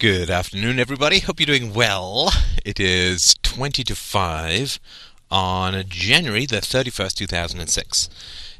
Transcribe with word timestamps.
Good 0.00 0.30
afternoon, 0.30 0.78
everybody. 0.78 1.18
Hope 1.18 1.40
you're 1.40 1.58
doing 1.58 1.74
well. 1.74 2.30
It 2.64 2.78
is 2.78 3.34
20 3.42 3.82
to 3.82 3.96
5 3.96 4.78
on 5.28 5.82
January 5.88 6.46
the 6.46 6.58
31st, 6.58 7.14
2006. 7.14 8.08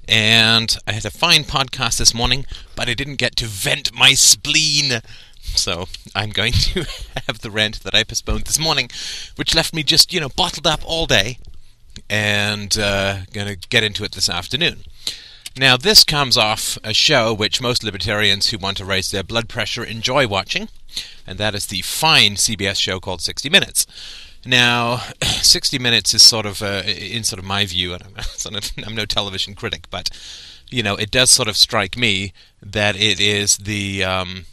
And 0.08 0.76
I 0.84 0.90
had 0.90 1.04
a 1.04 1.12
fine 1.12 1.44
podcast 1.44 1.98
this 1.98 2.12
morning, 2.12 2.44
but 2.74 2.88
I 2.88 2.94
didn't 2.94 3.20
get 3.20 3.36
to 3.36 3.44
vent 3.44 3.94
my 3.94 4.14
spleen. 4.14 5.00
So 5.40 5.86
I'm 6.12 6.30
going 6.30 6.52
to 6.74 6.84
have 7.28 7.38
the 7.38 7.52
rant 7.52 7.84
that 7.84 7.94
I 7.94 8.02
postponed 8.02 8.46
this 8.46 8.58
morning, 8.58 8.90
which 9.36 9.54
left 9.54 9.72
me 9.72 9.84
just, 9.84 10.12
you 10.12 10.18
know, 10.18 10.30
bottled 10.30 10.66
up 10.66 10.80
all 10.84 11.06
day. 11.06 11.38
And 12.10 12.76
uh, 12.76 13.18
going 13.32 13.46
to 13.46 13.68
get 13.68 13.84
into 13.84 14.02
it 14.02 14.10
this 14.10 14.28
afternoon. 14.28 14.78
Now, 15.56 15.76
this 15.76 16.02
comes 16.02 16.36
off 16.36 16.78
a 16.82 16.92
show 16.92 17.32
which 17.32 17.60
most 17.60 17.84
libertarians 17.84 18.50
who 18.50 18.58
want 18.58 18.78
to 18.78 18.84
raise 18.84 19.12
their 19.12 19.22
blood 19.22 19.48
pressure 19.48 19.84
enjoy 19.84 20.26
watching 20.26 20.68
and 21.26 21.38
that 21.38 21.54
is 21.54 21.66
the 21.66 21.82
fine 21.82 22.34
CBS 22.34 22.76
show 22.76 23.00
called 23.00 23.20
60 23.20 23.48
Minutes. 23.50 23.86
Now, 24.44 25.02
60 25.22 25.78
Minutes 25.78 26.14
is 26.14 26.22
sort 26.22 26.46
of, 26.46 26.62
uh, 26.62 26.82
in 26.86 27.24
sort 27.24 27.38
of 27.38 27.44
my 27.44 27.66
view, 27.66 27.94
and 27.94 28.02
I'm, 28.06 28.60
I'm 28.86 28.94
no 28.94 29.04
television 29.04 29.54
critic, 29.54 29.86
but 29.90 30.10
you 30.70 30.82
know, 30.82 30.96
it 30.96 31.10
does 31.10 31.30
sort 31.30 31.48
of 31.48 31.56
strike 31.56 31.96
me 31.96 32.32
that 32.62 32.96
it 32.96 33.20
is 33.20 33.58
the 33.58 34.04
um, 34.04 34.44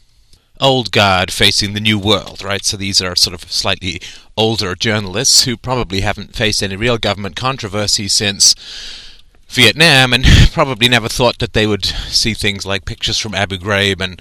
old 0.59 0.91
guard 0.91 1.31
facing 1.31 1.73
the 1.73 1.79
new 1.79 1.99
world, 1.99 2.43
right? 2.43 2.63
So 2.63 2.77
these 2.77 3.01
are 3.01 3.15
sort 3.15 3.33
of 3.33 3.51
slightly 3.51 4.01
older 4.37 4.75
journalists 4.75 5.43
who 5.43 5.57
probably 5.57 6.01
haven't 6.01 6.35
faced 6.35 6.63
any 6.63 6.75
real 6.75 6.97
government 6.97 7.35
controversy 7.35 8.07
since 8.07 8.55
Vietnam 9.47 10.11
and 10.13 10.25
probably 10.53 10.89
never 10.89 11.07
thought 11.07 11.39
that 11.39 11.53
they 11.53 11.67
would 11.67 11.85
see 11.85 12.33
things 12.33 12.65
like 12.65 12.85
pictures 12.85 13.19
from 13.19 13.35
Abu 13.35 13.57
Ghraib 13.57 14.01
and 14.01 14.19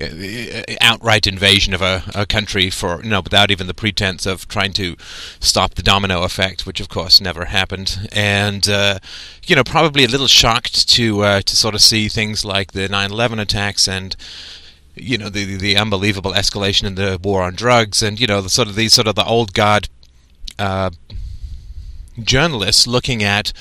uh, 0.00 0.74
outright 0.80 1.26
invasion 1.26 1.74
of 1.74 1.82
a, 1.82 2.04
a, 2.14 2.24
country 2.24 2.70
for 2.70 3.02
you 3.02 3.10
know 3.10 3.20
without 3.20 3.50
even 3.50 3.66
the 3.66 3.74
pretense 3.74 4.26
of 4.26 4.46
trying 4.46 4.72
to 4.74 4.96
stop 5.40 5.74
the 5.74 5.82
domino 5.82 6.22
effect, 6.22 6.66
which 6.66 6.80
of 6.80 6.88
course 6.88 7.20
never 7.20 7.46
happened, 7.46 8.08
and 8.12 8.68
uh, 8.68 8.98
you 9.46 9.56
know 9.56 9.64
probably 9.64 10.04
a 10.04 10.08
little 10.08 10.28
shocked 10.28 10.88
to 10.90 11.22
uh, 11.22 11.40
to 11.42 11.56
sort 11.56 11.74
of 11.74 11.80
see 11.80 12.08
things 12.08 12.44
like 12.44 12.72
the 12.72 12.88
9/11 12.88 13.40
attacks 13.40 13.88
and 13.88 14.14
you 14.94 15.18
know 15.18 15.28
the 15.28 15.56
the 15.56 15.76
unbelievable 15.76 16.32
escalation 16.32 16.84
in 16.84 16.94
the 16.94 17.18
war 17.22 17.42
on 17.42 17.54
drugs 17.54 18.02
and 18.02 18.20
you 18.20 18.26
know 18.26 18.40
the 18.40 18.50
sort 18.50 18.68
of 18.68 18.76
these 18.76 18.92
sort 18.92 19.08
of 19.08 19.16
the 19.16 19.24
old 19.24 19.52
guard 19.52 19.88
uh, 20.58 20.90
journalists 22.22 22.86
looking 22.86 23.22
at 23.22 23.52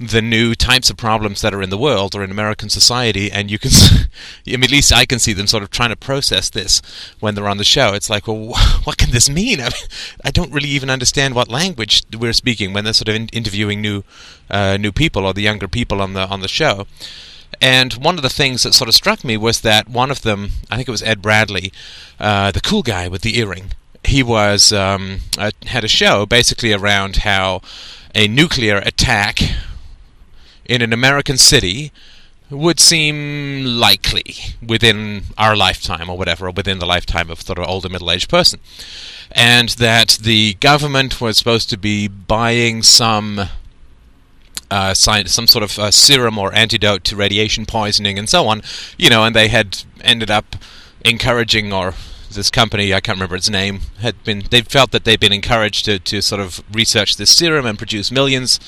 the 0.00 0.22
new 0.22 0.54
types 0.54 0.90
of 0.90 0.96
problems 0.96 1.40
that 1.40 1.52
are 1.52 1.62
in 1.62 1.70
the 1.70 1.78
world 1.78 2.14
or 2.14 2.22
in 2.22 2.30
American 2.30 2.68
society, 2.68 3.30
and 3.32 3.50
you 3.50 3.58
can, 3.58 3.70
I 4.46 4.50
mean, 4.50 4.64
at 4.64 4.70
least 4.70 4.92
I 4.92 5.04
can 5.04 5.18
see 5.18 5.32
them 5.32 5.46
sort 5.46 5.62
of 5.62 5.70
trying 5.70 5.90
to 5.90 5.96
process 5.96 6.50
this 6.50 6.80
when 7.20 7.34
they're 7.34 7.48
on 7.48 7.58
the 7.58 7.64
show. 7.64 7.94
It's 7.94 8.08
like, 8.08 8.26
well, 8.26 8.46
what 8.84 8.96
can 8.96 9.10
this 9.10 9.28
mean? 9.28 9.60
I, 9.60 9.64
mean, 9.64 9.88
I 10.24 10.30
don't 10.30 10.52
really 10.52 10.68
even 10.68 10.90
understand 10.90 11.34
what 11.34 11.48
language 11.48 12.04
we're 12.16 12.32
speaking 12.32 12.72
when 12.72 12.84
they're 12.84 12.92
sort 12.92 13.08
of 13.08 13.16
in- 13.16 13.28
interviewing 13.28 13.80
new, 13.80 14.04
uh, 14.50 14.76
new 14.76 14.92
people 14.92 15.26
or 15.26 15.34
the 15.34 15.42
younger 15.42 15.68
people 15.68 16.00
on 16.00 16.12
the 16.12 16.28
on 16.28 16.40
the 16.40 16.48
show. 16.48 16.86
And 17.60 17.94
one 17.94 18.16
of 18.16 18.22
the 18.22 18.28
things 18.28 18.62
that 18.62 18.74
sort 18.74 18.88
of 18.88 18.94
struck 18.94 19.24
me 19.24 19.36
was 19.36 19.62
that 19.62 19.88
one 19.88 20.10
of 20.10 20.22
them, 20.22 20.50
I 20.70 20.76
think 20.76 20.86
it 20.86 20.92
was 20.92 21.02
Ed 21.02 21.22
Bradley, 21.22 21.72
uh, 22.20 22.52
the 22.52 22.60
cool 22.60 22.82
guy 22.82 23.08
with 23.08 23.22
the 23.22 23.38
earring, 23.38 23.72
he 24.04 24.22
was 24.22 24.72
um, 24.72 25.20
uh, 25.36 25.50
had 25.66 25.82
a 25.82 25.88
show 25.88 26.24
basically 26.24 26.72
around 26.72 27.16
how 27.16 27.62
a 28.14 28.28
nuclear 28.28 28.78
attack 28.78 29.40
in 30.68 30.82
an 30.82 30.92
American 30.92 31.38
city 31.38 31.90
would 32.50 32.80
seem 32.80 33.64
likely 33.64 34.34
within 34.66 35.22
our 35.36 35.56
lifetime 35.56 36.08
or 36.08 36.16
whatever, 36.16 36.46
or 36.46 36.50
within 36.50 36.78
the 36.78 36.86
lifetime 36.86 37.30
of 37.30 37.42
sort 37.42 37.58
of 37.58 37.66
older 37.66 37.88
middle 37.88 38.10
aged 38.10 38.28
person. 38.28 38.60
And 39.32 39.70
that 39.70 40.18
the 40.22 40.54
government 40.54 41.20
was 41.20 41.36
supposed 41.36 41.68
to 41.70 41.76
be 41.76 42.08
buying 42.08 42.82
some 42.82 43.48
uh, 44.70 44.92
some 44.92 45.46
sort 45.46 45.62
of 45.62 45.78
uh, 45.78 45.90
serum 45.90 46.38
or 46.38 46.54
antidote 46.54 47.02
to 47.02 47.16
radiation 47.16 47.64
poisoning 47.64 48.18
and 48.18 48.28
so 48.28 48.48
on, 48.48 48.62
you 48.98 49.08
know, 49.08 49.24
and 49.24 49.34
they 49.34 49.48
had 49.48 49.84
ended 50.02 50.30
up 50.30 50.56
encouraging 51.04 51.72
or 51.72 51.94
this 52.30 52.50
company, 52.50 52.92
I 52.92 53.00
can't 53.00 53.16
remember 53.16 53.36
its 53.36 53.48
name, 53.48 53.80
had 54.00 54.22
been 54.24 54.44
they 54.50 54.60
felt 54.60 54.90
that 54.90 55.04
they'd 55.04 55.20
been 55.20 55.32
encouraged 55.32 55.86
to, 55.86 55.98
to 55.98 56.20
sort 56.20 56.40
of 56.40 56.62
research 56.72 57.16
this 57.16 57.34
serum 57.34 57.64
and 57.64 57.78
produce 57.78 58.10
millions 58.10 58.60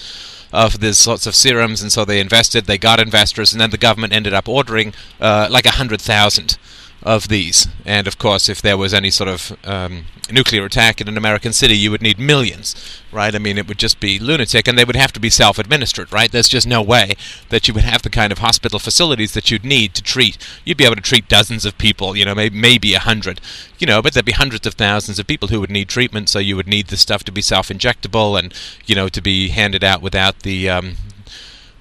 of 0.53 0.81
these 0.81 0.99
sorts 0.99 1.27
of 1.27 1.35
serums, 1.35 1.83
and 1.83 1.93
so 1.93 2.05
they 2.05 2.21
invested. 2.21 2.65
They 2.67 2.79
got 2.79 3.01
investors, 3.01 3.53
and 3.53 3.61
then 3.61 3.71
the 3.71 3.79
government 3.79 4.13
ended 4.13 4.35
up 4.35 4.49
ordering 4.49 4.95
uh, 5.21 5.49
like 5.51 5.67
a 5.67 5.73
hundred 5.73 6.01
thousand 6.01 6.59
of 7.03 7.29
these. 7.29 7.67
And 7.85 8.07
of 8.07 8.19
course, 8.19 8.49
if 8.49 8.61
there 8.61 8.77
was 8.77 8.93
any 8.93 9.11
sort 9.11 9.29
of 9.29 9.57
um, 9.65 10.05
nuclear 10.31 10.65
attack 10.65 11.01
in 11.01 11.09
an 11.09 11.17
American 11.17 11.53
city, 11.53 11.77
you 11.77 11.91
would 11.91 12.03
need 12.03 12.19
millions, 12.19 12.75
right? 13.11 13.35
I 13.35 13.39
mean, 13.39 13.59
it 13.59 13.67
would 13.67 13.79
just 13.79 14.01
be 14.01 14.19
lunatic, 14.19 14.69
and 14.69 14.79
they 14.79 14.85
would 14.85 14.97
have 14.97 15.13
to 15.13 15.21
be 15.21 15.31
self 15.31 15.59
administered, 15.59 16.13
right? 16.13 16.31
There's 16.31 16.49
just 16.49 16.67
no 16.67 16.83
way 16.83 17.15
that 17.49 17.67
you 17.67 17.75
would 17.75 17.85
have 17.85 18.03
the 18.03 18.11
kind 18.11 18.33
of 18.33 18.39
hospital 18.39 18.79
facilities 18.79 19.33
that 19.33 19.51
you'd 19.51 19.65
need 19.65 19.95
to 19.95 20.03
treat. 20.03 20.37
You'd 20.65 20.77
be 20.77 20.85
able 20.85 20.97
to 20.97 21.01
treat 21.01 21.29
dozens 21.29 21.65
of 21.65 21.79
people, 21.79 22.17
you 22.17 22.25
know, 22.25 22.35
maybe, 22.35 22.59
maybe 22.59 22.95
a 22.95 23.01
hundred, 23.01 23.41
you 23.79 23.87
know, 23.87 24.03
but 24.03 24.13
there'd 24.13 24.25
be 24.27 24.33
hundreds 24.33 24.67
of 24.67 24.75
thousands 24.75 25.19
of 25.19 25.27
people 25.27 25.49
who 25.49 25.61
would 25.61 25.71
need 25.71 25.89
treatment, 25.89 26.29
so 26.29 26.39
you 26.39 26.57
would 26.57 26.69
need 26.69 26.89
the 26.89 26.97
stuff 26.97 27.25
to 27.25 27.33
be 27.33 27.43
self 27.43 27.69
injectable 27.69 28.39
and, 28.39 28.55
you 28.87 28.95
know, 28.95 29.09
to 29.09 29.23
be 29.23 29.49
handed 29.49 29.83
out 29.83 30.03
without 30.03 30.41
the, 30.41 30.69
um, 30.69 30.97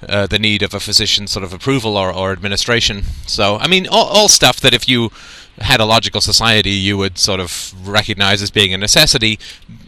uh, 0.08 0.28
the 0.28 0.40
need 0.40 0.62
of 0.64 0.74
a 0.74 0.80
physician's 0.80 1.32
sort 1.32 1.44
of 1.44 1.54
approval 1.54 1.98
or, 1.98 2.14
or 2.14 2.32
administration. 2.32 3.04
So, 3.26 3.58
I 3.58 3.68
mean, 3.68 3.88
all, 3.88 4.06
all, 4.06 4.30
stuff 4.30 4.60
that 4.62 4.74
if 4.74 4.88
you 4.88 5.12
had 5.60 5.82
a 5.82 5.86
logical 5.86 6.22
society, 6.22 6.72
you 6.72 6.98
would 6.98 7.18
sort 7.18 7.40
of 7.40 7.74
recognize 7.86 8.42
as 8.42 8.50
being 8.50 8.74
a 8.74 8.78
necessity, 8.78 9.40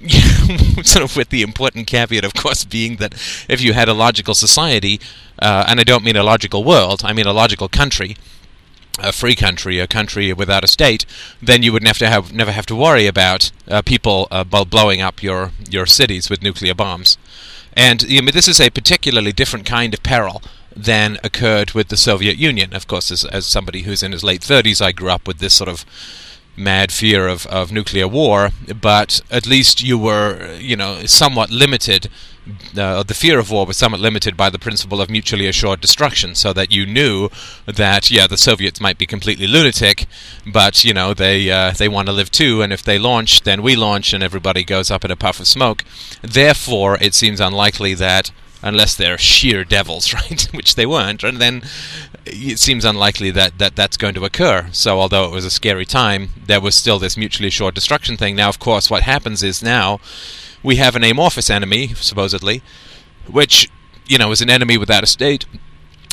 sort 0.83 1.03
of 1.03 1.16
with 1.16 1.29
the 1.29 1.41
important 1.41 1.88
caveat, 1.88 2.25
of 2.25 2.33
course, 2.33 2.66
being 2.66 2.97
that 2.97 3.13
if 3.47 3.61
you 3.61 3.73
had 3.73 3.88
a 3.88 3.94
logical 3.94 4.35
society, 4.35 5.00
uh, 5.39 5.66
and 5.67 5.79
I 5.79 5.83
don't 5.83 6.03
mean 6.03 6.17
a 6.17 6.23
logical 6.23 6.63
world, 6.63 7.01
I 7.03 7.13
mean 7.13 7.25
a 7.25 7.33
logical 7.33 7.69
country, 7.69 8.17
a 9.00 9.11
free 9.11 9.35
country, 9.35 9.79
a 9.79 9.88
country 9.88 10.33
without 10.33 10.63
a 10.63 10.67
state, 10.67 11.05
then 11.41 11.63
you 11.63 11.71
would 11.71 11.83
never 11.83 12.05
have 12.05 12.33
never 12.33 12.51
have 12.51 12.66
to 12.67 12.75
worry 12.75 13.07
about 13.07 13.51
uh, 13.67 13.81
people 13.81 14.27
uh, 14.29 14.44
blowing 14.44 15.01
up 15.01 15.23
your 15.23 15.51
your 15.69 15.85
cities 15.85 16.29
with 16.29 16.44
nuclear 16.44 16.73
bombs. 16.73 17.17
And 17.73 18.03
you 18.03 18.21
know, 18.21 18.31
this 18.31 18.47
is 18.47 18.59
a 18.59 18.69
particularly 18.69 19.31
different 19.31 19.65
kind 19.65 19.93
of 19.93 20.03
peril 20.03 20.41
than 20.75 21.17
occurred 21.23 21.71
with 21.71 21.89
the 21.89 21.97
Soviet 21.97 22.37
Union. 22.37 22.73
Of 22.73 22.87
course, 22.87 23.11
as, 23.11 23.25
as 23.25 23.45
somebody 23.45 23.81
who's 23.83 24.03
in 24.03 24.11
his 24.11 24.23
late 24.23 24.41
30s, 24.41 24.81
I 24.81 24.91
grew 24.91 25.09
up 25.09 25.27
with 25.27 25.39
this 25.39 25.53
sort 25.53 25.69
of 25.69 25.85
mad 26.55 26.91
fear 26.91 27.27
of, 27.27 27.45
of 27.47 27.71
nuclear 27.71 28.07
war, 28.07 28.49
but 28.79 29.21
at 29.31 29.47
least 29.47 29.81
you 29.81 29.97
were, 29.97 30.55
you 30.59 30.75
know, 30.75 31.05
somewhat 31.05 31.49
limited 31.49 32.09
uh, 32.75 33.03
the 33.03 33.13
fear 33.13 33.38
of 33.38 33.52
war 33.52 33.66
was 33.66 33.78
somewhat 33.78 34.02
limited 34.02 34.35
by 34.35 34.50
the 34.50 34.59
principle 34.59 35.02
of 35.02 35.09
mutually 35.09 35.47
assured 35.47 35.81
destruction, 35.81 36.35
so 36.35 36.53
that 36.53 36.72
you 36.72 36.85
knew 36.85 37.29
that 37.66 38.09
yeah, 38.09 38.28
the 38.28 38.38
Soviets 38.38 38.81
might 38.81 38.97
be 38.97 39.06
completely 39.06 39.47
lunatic, 39.47 40.07
but 40.46 40.84
you 40.84 40.94
know 40.94 41.13
they 41.13 41.51
uh, 41.51 41.72
they 41.72 41.88
want 41.88 42.07
to 42.07 42.13
live 42.13 42.31
too, 42.31 42.62
and 42.62 42.74
if 42.74 42.84
they 42.84 42.97
launch, 42.97 43.41
then 43.41 43.62
we 43.62 43.75
launch, 43.75 44.13
and 44.13 44.24
everybody 44.24 44.63
goes 44.63 44.90
up 44.90 45.06
in 45.06 45.12
a 45.12 45.16
puff 45.16 45.40
of 45.40 45.47
smoke. 45.47 45.84
Therefore, 46.22 46.97
it 47.00 47.13
seems 47.13 47.40
unlikely 47.40 47.94
that 47.96 48.31
unless 48.63 48.96
they're 48.96 49.18
sheer 49.18 49.63
devils, 49.63 50.13
right? 50.13 50.47
Which 50.51 50.75
they 50.75 50.85
weren't, 50.85 51.24
and 51.24 51.38
then 51.38 51.63
it 52.25 52.59
seems 52.59 52.85
unlikely 52.85 53.31
that, 53.31 53.57
that 53.57 53.75
that's 53.75 53.97
going 53.97 54.13
to 54.16 54.25
occur. 54.25 54.69
So, 54.72 55.00
although 55.00 55.25
it 55.25 55.31
was 55.31 55.46
a 55.46 55.51
scary 55.51 55.85
time, 55.85 56.30
there 56.46 56.62
was 56.62 56.75
still 56.75 57.00
this 57.00 57.18
mutually 57.18 57.47
assured 57.47 57.75
destruction 57.75 58.18
thing. 58.18 58.35
Now, 58.35 58.50
of 58.50 58.59
course, 58.59 58.90
what 58.90 59.03
happens 59.03 59.44
is 59.44 59.63
now 59.63 60.00
we 60.63 60.75
have 60.77 60.95
an 60.95 61.03
amorphous 61.03 61.49
enemy, 61.49 61.89
supposedly, 61.95 62.61
which, 63.27 63.69
you 64.07 64.17
know, 64.17 64.31
is 64.31 64.41
an 64.41 64.49
enemy 64.49 64.77
without 64.77 65.03
a 65.03 65.07
state 65.07 65.45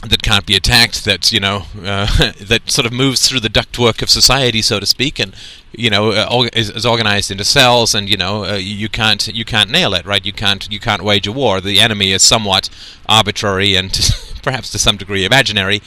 that 0.06 0.22
can't 0.22 0.46
be 0.46 0.54
attacked, 0.54 1.04
that, 1.04 1.32
you 1.32 1.40
know, 1.40 1.64
uh, 1.82 2.32
that 2.40 2.70
sort 2.70 2.86
of 2.86 2.92
moves 2.92 3.28
through 3.28 3.40
the 3.40 3.48
ductwork 3.48 4.00
of 4.00 4.08
society, 4.08 4.62
so 4.62 4.78
to 4.78 4.86
speak, 4.86 5.18
and, 5.18 5.34
you 5.72 5.90
know, 5.90 6.12
uh, 6.12 6.48
is, 6.52 6.70
is, 6.70 6.86
organized 6.86 7.30
into 7.30 7.44
cells, 7.44 7.94
and, 7.94 8.08
you 8.08 8.16
know, 8.16 8.44
uh, 8.44 8.54
you 8.54 8.88
can't 8.88 9.26
you 9.28 9.44
can't 9.44 9.70
nail 9.70 9.94
it, 9.94 10.06
right? 10.06 10.24
You 10.24 10.32
can't 10.32 10.70
you 10.70 10.78
can't 10.78 11.02
wage 11.02 11.26
a 11.26 11.32
war. 11.32 11.60
The 11.60 11.80
enemy 11.80 12.12
is 12.12 12.22
somewhat 12.22 12.70
arbitrary 13.08 13.74
and 13.74 13.90
perhaps 14.42 14.70
to 14.70 14.78
some 14.78 14.96
degree 14.96 15.24
imaginary, 15.24 15.82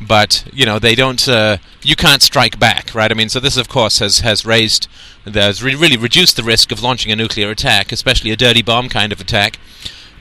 but 0.00 0.44
you 0.52 0.64
know 0.64 0.78
they 0.78 0.94
don't. 0.94 1.28
Uh, 1.28 1.58
you 1.82 1.96
can't 1.96 2.22
strike 2.22 2.58
back, 2.58 2.94
right? 2.94 3.10
I 3.10 3.14
mean, 3.14 3.28
so 3.28 3.40
this 3.40 3.56
of 3.56 3.68
course 3.68 3.98
has 3.98 4.20
has 4.20 4.46
raised, 4.46 4.88
has 5.24 5.62
re- 5.62 5.74
really 5.74 5.96
reduced 5.96 6.36
the 6.36 6.44
risk 6.44 6.72
of 6.72 6.82
launching 6.82 7.12
a 7.12 7.16
nuclear 7.16 7.50
attack, 7.50 7.92
especially 7.92 8.30
a 8.30 8.36
dirty 8.36 8.62
bomb 8.62 8.88
kind 8.88 9.12
of 9.12 9.20
attack, 9.20 9.58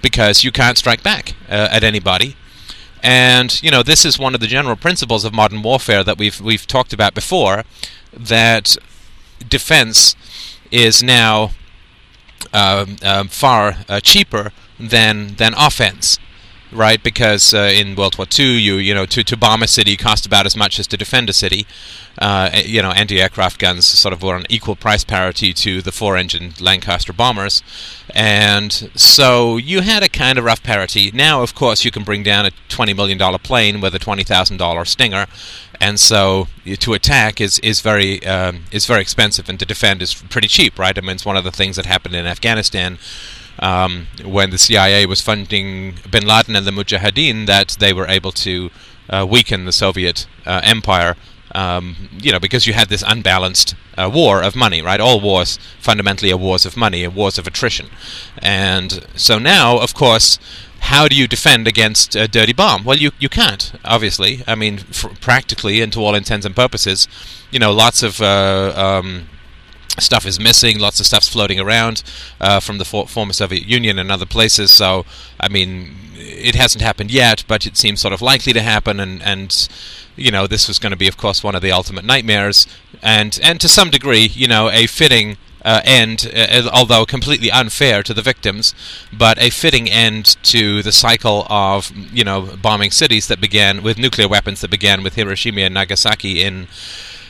because 0.01 0.43
you 0.43 0.51
can't 0.51 0.77
strike 0.77 1.03
back 1.03 1.35
uh, 1.47 1.69
at 1.71 1.83
anybody. 1.83 2.35
And 3.01 3.61
you 3.63 3.71
know 3.71 3.83
this 3.83 4.05
is 4.05 4.19
one 4.19 4.33
of 4.33 4.41
the 4.41 4.47
general 4.47 4.75
principles 4.75 5.23
of 5.25 5.33
modern 5.33 5.61
warfare 5.61 6.03
that 6.03 6.17
we've 6.17 6.39
we've 6.41 6.67
talked 6.67 6.93
about 6.93 7.13
before, 7.13 7.63
that 8.13 8.75
defense 9.47 10.15
is 10.71 11.01
now 11.01 11.51
um, 12.53 12.97
um, 13.03 13.27
far 13.27 13.77
uh, 13.87 13.99
cheaper 13.99 14.51
than 14.79 15.35
than 15.35 15.53
offense 15.57 16.19
right? 16.71 17.01
Because 17.01 17.53
uh, 17.53 17.71
in 17.73 17.95
World 17.95 18.17
War 18.17 18.27
II, 18.37 18.57
you 18.57 18.75
you 18.75 18.93
know 18.93 19.05
to, 19.05 19.23
to 19.23 19.37
bomb 19.37 19.63
a 19.63 19.67
city 19.67 19.97
cost 19.97 20.25
about 20.25 20.45
as 20.45 20.55
much 20.55 20.79
as 20.79 20.87
to 20.87 20.97
defend 20.97 21.29
a 21.29 21.33
city. 21.33 21.65
Uh, 22.17 22.49
you 22.65 22.81
know, 22.81 22.91
anti-aircraft 22.91 23.59
guns 23.59 23.85
sort 23.85 24.11
of 24.11 24.21
were 24.21 24.35
on 24.35 24.43
equal 24.49 24.75
price 24.75 25.05
parity 25.05 25.53
to 25.53 25.81
the 25.81 25.91
four-engine 25.91 26.53
Lancaster 26.59 27.13
bombers, 27.13 27.63
and 28.13 28.91
so 28.93 29.55
you 29.55 29.79
had 29.81 30.03
a 30.03 30.09
kind 30.09 30.37
of 30.37 30.43
rough 30.43 30.61
parity. 30.61 31.11
Now, 31.13 31.41
of 31.41 31.55
course, 31.55 31.85
you 31.85 31.91
can 31.91 32.03
bring 32.03 32.23
down 32.23 32.45
a 32.45 32.51
twenty 32.67 32.93
million 32.93 33.17
dollar 33.17 33.37
plane 33.37 33.79
with 33.79 33.95
a 33.95 33.99
twenty 33.99 34.23
thousand 34.23 34.57
dollar 34.57 34.83
Stinger, 34.83 35.27
and 35.79 35.99
so 35.99 36.47
to 36.79 36.93
attack 36.93 37.39
is 37.39 37.57
is 37.59 37.79
very 37.79 38.25
um, 38.25 38.65
is 38.71 38.85
very 38.85 39.01
expensive, 39.01 39.47
and 39.47 39.59
to 39.59 39.65
defend 39.65 40.01
is 40.01 40.13
pretty 40.13 40.47
cheap, 40.49 40.77
right? 40.77 40.97
I 40.97 41.01
mean, 41.01 41.11
it's 41.11 41.25
one 41.25 41.37
of 41.37 41.45
the 41.45 41.51
things 41.51 41.77
that 41.77 41.85
happened 41.85 42.15
in 42.15 42.25
Afghanistan 42.25 42.97
um, 43.59 44.07
when 44.23 44.49
the 44.49 44.57
CIA 44.57 45.05
was 45.05 45.21
funding 45.21 45.95
Bin 46.09 46.25
Laden 46.25 46.55
and 46.55 46.65
the 46.65 46.71
Mujahideen 46.71 47.45
that 47.45 47.77
they 47.79 47.93
were 47.93 48.07
able 48.07 48.31
to 48.31 48.69
uh, 49.09 49.25
weaken 49.29 49.65
the 49.65 49.71
Soviet 49.71 50.27
uh, 50.45 50.61
empire. 50.63 51.15
Um, 51.55 52.09
you 52.21 52.31
know, 52.31 52.39
because 52.39 52.67
you 52.67 52.73
had 52.73 52.89
this 52.89 53.03
unbalanced 53.05 53.73
uh, 53.97 54.09
war 54.13 54.43
of 54.43 54.55
money, 54.55 54.83
right? 54.83 54.99
All 54.99 55.19
wars 55.19 55.57
fundamentally 55.79 56.31
are 56.31 56.37
wars 56.37 56.63
of 56.63 56.77
money, 56.77 57.03
are 57.03 57.09
wars 57.09 57.39
of 57.39 57.47
attrition, 57.47 57.87
and 58.37 59.03
so 59.15 59.39
now, 59.39 59.79
of 59.79 59.95
course, 59.95 60.37
how 60.81 61.07
do 61.07 61.15
you 61.15 61.27
defend 61.27 61.67
against 61.67 62.15
a 62.15 62.27
dirty 62.27 62.53
bomb? 62.53 62.83
Well, 62.83 62.97
you 62.97 63.11
you 63.17 63.29
can't, 63.29 63.71
obviously. 63.83 64.43
I 64.45 64.53
mean, 64.53 64.81
practically, 65.21 65.81
and 65.81 65.91
to 65.93 65.99
all 66.01 66.13
intents 66.13 66.45
and 66.45 66.55
purposes, 66.55 67.07
you 67.49 67.57
know, 67.57 67.71
lots 67.71 68.03
of 68.03 68.21
uh, 68.21 68.73
um, 68.75 69.27
stuff 69.97 70.25
is 70.25 70.39
missing. 70.39 70.79
Lots 70.79 70.99
of 70.99 71.05
stuff's 71.05 71.27
floating 71.27 71.59
around 71.59 72.03
uh, 72.39 72.59
from 72.59 72.77
the 72.77 72.85
for- 72.85 73.07
former 73.07 73.33
Soviet 73.33 73.65
Union 73.65 73.99
and 73.99 74.11
other 74.11 74.25
places. 74.25 74.71
So, 74.71 75.05
I 75.39 75.49
mean, 75.49 75.95
it 76.15 76.55
hasn't 76.55 76.83
happened 76.83 77.11
yet, 77.11 77.43
but 77.47 77.65
it 77.65 77.77
seems 77.77 78.01
sort 78.01 78.13
of 78.13 78.21
likely 78.21 78.53
to 78.53 78.61
happen. 78.61 78.99
And, 78.99 79.21
and 79.23 79.67
you 80.15 80.31
know, 80.31 80.47
this 80.47 80.67
was 80.67 80.79
going 80.79 80.91
to 80.91 80.97
be, 80.97 81.07
of 81.07 81.17
course, 81.17 81.43
one 81.43 81.55
of 81.55 81.61
the 81.61 81.71
ultimate 81.71 82.05
nightmares. 82.05 82.67
And 83.01 83.39
and 83.41 83.59
to 83.61 83.69
some 83.69 83.89
degree, 83.89 84.27
you 84.27 84.47
know, 84.47 84.69
a 84.69 84.87
fitting 84.87 85.37
uh, 85.63 85.81
end, 85.83 86.31
uh, 86.33 86.69
although 86.71 87.05
completely 87.05 87.51
unfair 87.51 88.03
to 88.03 88.13
the 88.13 88.21
victims, 88.21 88.73
but 89.11 89.37
a 89.39 89.49
fitting 89.49 89.89
end 89.89 90.37
to 90.43 90.81
the 90.83 90.91
cycle 90.91 91.45
of 91.49 91.91
you 92.13 92.23
know 92.23 92.57
bombing 92.61 92.91
cities 92.91 93.27
that 93.27 93.41
began 93.41 93.83
with 93.83 93.97
nuclear 93.97 94.27
weapons 94.27 94.61
that 94.61 94.71
began 94.71 95.03
with 95.03 95.15
Hiroshima 95.15 95.61
and 95.61 95.73
Nagasaki 95.73 96.41
in, 96.41 96.67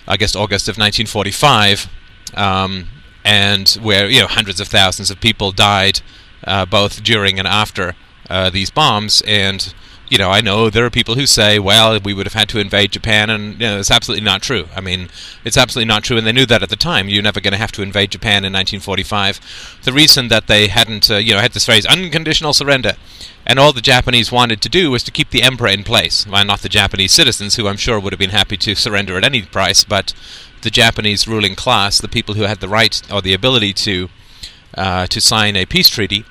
I 0.08 0.18
guess, 0.18 0.36
August 0.36 0.68
of 0.68 0.74
1945 0.74 1.90
um, 2.36 2.88
and 3.24 3.70
where 3.82 4.10
you 4.10 4.22
know 4.22 4.28
hundreds 4.28 4.60
of 4.60 4.68
thousands 4.68 5.12
of 5.12 5.20
people 5.20 5.52
died 5.52 6.02
uh, 6.46 6.66
both 6.66 7.04
during 7.04 7.40
and 7.40 7.48
after 7.48 7.96
uh, 8.30 8.50
these 8.50 8.70
bombs. 8.70 9.22
And 9.28 9.74
you 10.10 10.18
know, 10.18 10.32
I 10.32 10.42
know 10.42 10.70
there 10.70 10.86
are 10.86 10.90
people 10.90 11.16
who 11.16 11.28
say, 11.28 11.60
"Well, 11.60 12.00
we 12.00 12.14
would 12.14 12.26
have 12.26 12.34
had 12.34 12.50
to 12.50 12.60
invade 12.60 12.92
Japan," 12.92 13.30
and 13.30 13.54
you 13.54 13.68
know, 13.68 13.80
it's 13.80 13.92
absolutely 13.92 14.26
not 14.26 14.42
true. 14.42 14.68
I 14.76 14.82
mean, 14.82 15.10
it's 15.46 15.58
absolutely 15.58 15.88
not 15.88 16.04
true, 16.04 16.18
and 16.18 16.26
they 16.26 16.32
knew 16.32 16.48
that 16.48 16.64
at 16.64 16.70
the 16.70 16.76
time. 16.76 17.10
You're 17.10 17.22
never 17.22 17.40
going 17.40 17.52
to 17.52 17.60
have 17.60 17.72
to 17.74 17.84
invade 17.84 18.12
Japan 18.12 18.44
in 18.44 18.54
1945. 18.54 19.80
The 19.84 19.94
reason 19.94 20.28
that 20.30 20.48
they 20.48 20.68
hadn't, 20.68 21.12
uh, 21.12 21.18
you 21.18 21.34
know, 21.34 21.40
had 21.40 21.54
this 21.54 21.66
phrase 21.66 21.86
"unconditional 21.86 22.54
surrender." 22.54 22.94
And 23.46 23.58
all 23.58 23.74
the 23.74 23.82
Japanese 23.82 24.32
wanted 24.32 24.62
to 24.62 24.70
do 24.70 24.92
was 24.92 25.04
to 25.04 25.12
keep 25.12 25.32
the 25.32 25.42
emperor 25.42 25.70
in 25.70 25.84
place. 25.84 26.28
Well, 26.28 26.44
not 26.46 26.62
the 26.62 26.70
Japanese 26.70 27.12
citizens, 27.12 27.56
who 27.56 27.68
I'm 27.68 27.78
sure 27.78 28.00
would 28.00 28.14
have 28.14 28.20
been 28.20 28.30
happy 28.30 28.58
to 28.58 28.76
surrender 28.76 29.18
at 29.18 29.24
any 29.24 29.42
price, 29.42 29.84
but 29.84 30.14
the 30.62 30.70
Japanese 30.70 31.28
ruling 31.28 31.56
class, 31.56 32.00
the 32.00 32.08
people 32.08 32.36
who 32.36 32.44
had 32.44 32.60
the 32.60 32.68
right 32.68 33.02
or 33.12 33.22
the 33.22 33.34
ability 33.34 33.74
to 33.74 34.10
uh, 34.76 35.08
to 35.08 35.20
sign 35.20 35.56
a 35.56 35.66
peace 35.66 35.90
treaty, 35.90 36.26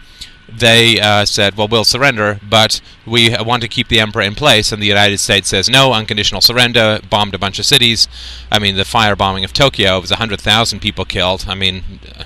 they 0.48 1.00
uh, 1.00 1.24
said, 1.24 1.56
"Well, 1.56 1.68
we'll 1.68 1.84
surrender, 1.84 2.40
but 2.48 2.80
we 3.06 3.34
want 3.40 3.62
to 3.62 3.68
keep 3.68 3.88
the 3.88 4.00
emperor 4.00 4.22
in 4.22 4.34
place." 4.34 4.72
And 4.72 4.82
the 4.82 4.86
United 4.86 5.18
States 5.18 5.48
says, 5.48 5.68
"No, 5.68 5.92
unconditional 5.92 6.40
surrender." 6.40 7.00
Bombed 7.10 7.34
a 7.34 7.38
bunch 7.38 7.58
of 7.58 7.66
cities. 7.66 8.08
I 8.50 8.58
mean, 8.58 8.76
the 8.76 8.84
firebombing 8.84 9.44
of 9.44 9.52
Tokyo 9.52 10.00
was 10.00 10.10
hundred 10.10 10.40
thousand 10.40 10.80
people 10.80 11.04
killed. 11.04 11.46
I 11.48 11.54
mean. 11.54 12.00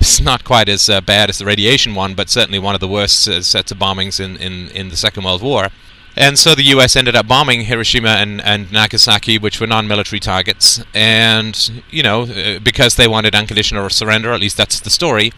It's 0.00 0.20
not 0.20 0.44
quite 0.44 0.68
as 0.68 0.90
uh, 0.90 1.00
bad 1.00 1.30
as 1.30 1.38
the 1.38 1.46
radiation 1.46 1.94
one, 1.94 2.14
but 2.14 2.28
certainly 2.28 2.58
one 2.58 2.74
of 2.74 2.80
the 2.80 2.88
worst 2.88 3.26
uh, 3.26 3.40
sets 3.40 3.72
of 3.72 3.78
bombings 3.78 4.20
in, 4.20 4.36
in, 4.36 4.68
in 4.70 4.88
the 4.90 4.96
Second 4.96 5.24
World 5.24 5.40
War. 5.40 5.68
And 6.16 6.38
so 6.38 6.54
the 6.54 6.62
U.S. 6.64 6.94
ended 6.94 7.16
up 7.16 7.26
bombing 7.26 7.62
Hiroshima 7.62 8.10
and, 8.10 8.40
and 8.40 8.70
Nagasaki, 8.70 9.36
which 9.36 9.60
were 9.60 9.66
non-military 9.66 10.20
targets, 10.20 10.82
and 10.94 11.82
you 11.90 12.02
know 12.02 12.22
uh, 12.22 12.60
because 12.60 12.94
they 12.94 13.08
wanted 13.08 13.34
unconditional 13.34 13.88
surrender, 13.90 14.32
at 14.32 14.40
least 14.40 14.56
that's 14.56 14.78
the 14.78 14.90
story. 14.90 15.32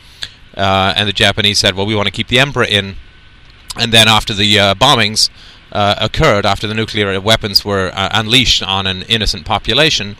Uh, 0.54 0.92
and 0.96 1.08
the 1.08 1.14
Japanese 1.14 1.58
said, 1.58 1.74
"Well, 1.74 1.86
we 1.86 1.94
want 1.94 2.06
to 2.06 2.12
keep 2.12 2.28
the 2.28 2.38
emperor 2.38 2.64
in." 2.64 2.96
And 3.78 3.92
then 3.92 4.06
after 4.06 4.34
the 4.34 4.58
uh, 4.58 4.74
bombings 4.74 5.30
uh, 5.72 5.96
occurred, 5.98 6.44
after 6.44 6.66
the 6.66 6.74
nuclear 6.74 7.18
weapons 7.20 7.64
were 7.64 7.90
uh, 7.94 8.10
unleashed 8.12 8.62
on 8.62 8.86
an 8.86 9.02
innocent 9.02 9.46
population, 9.46 10.16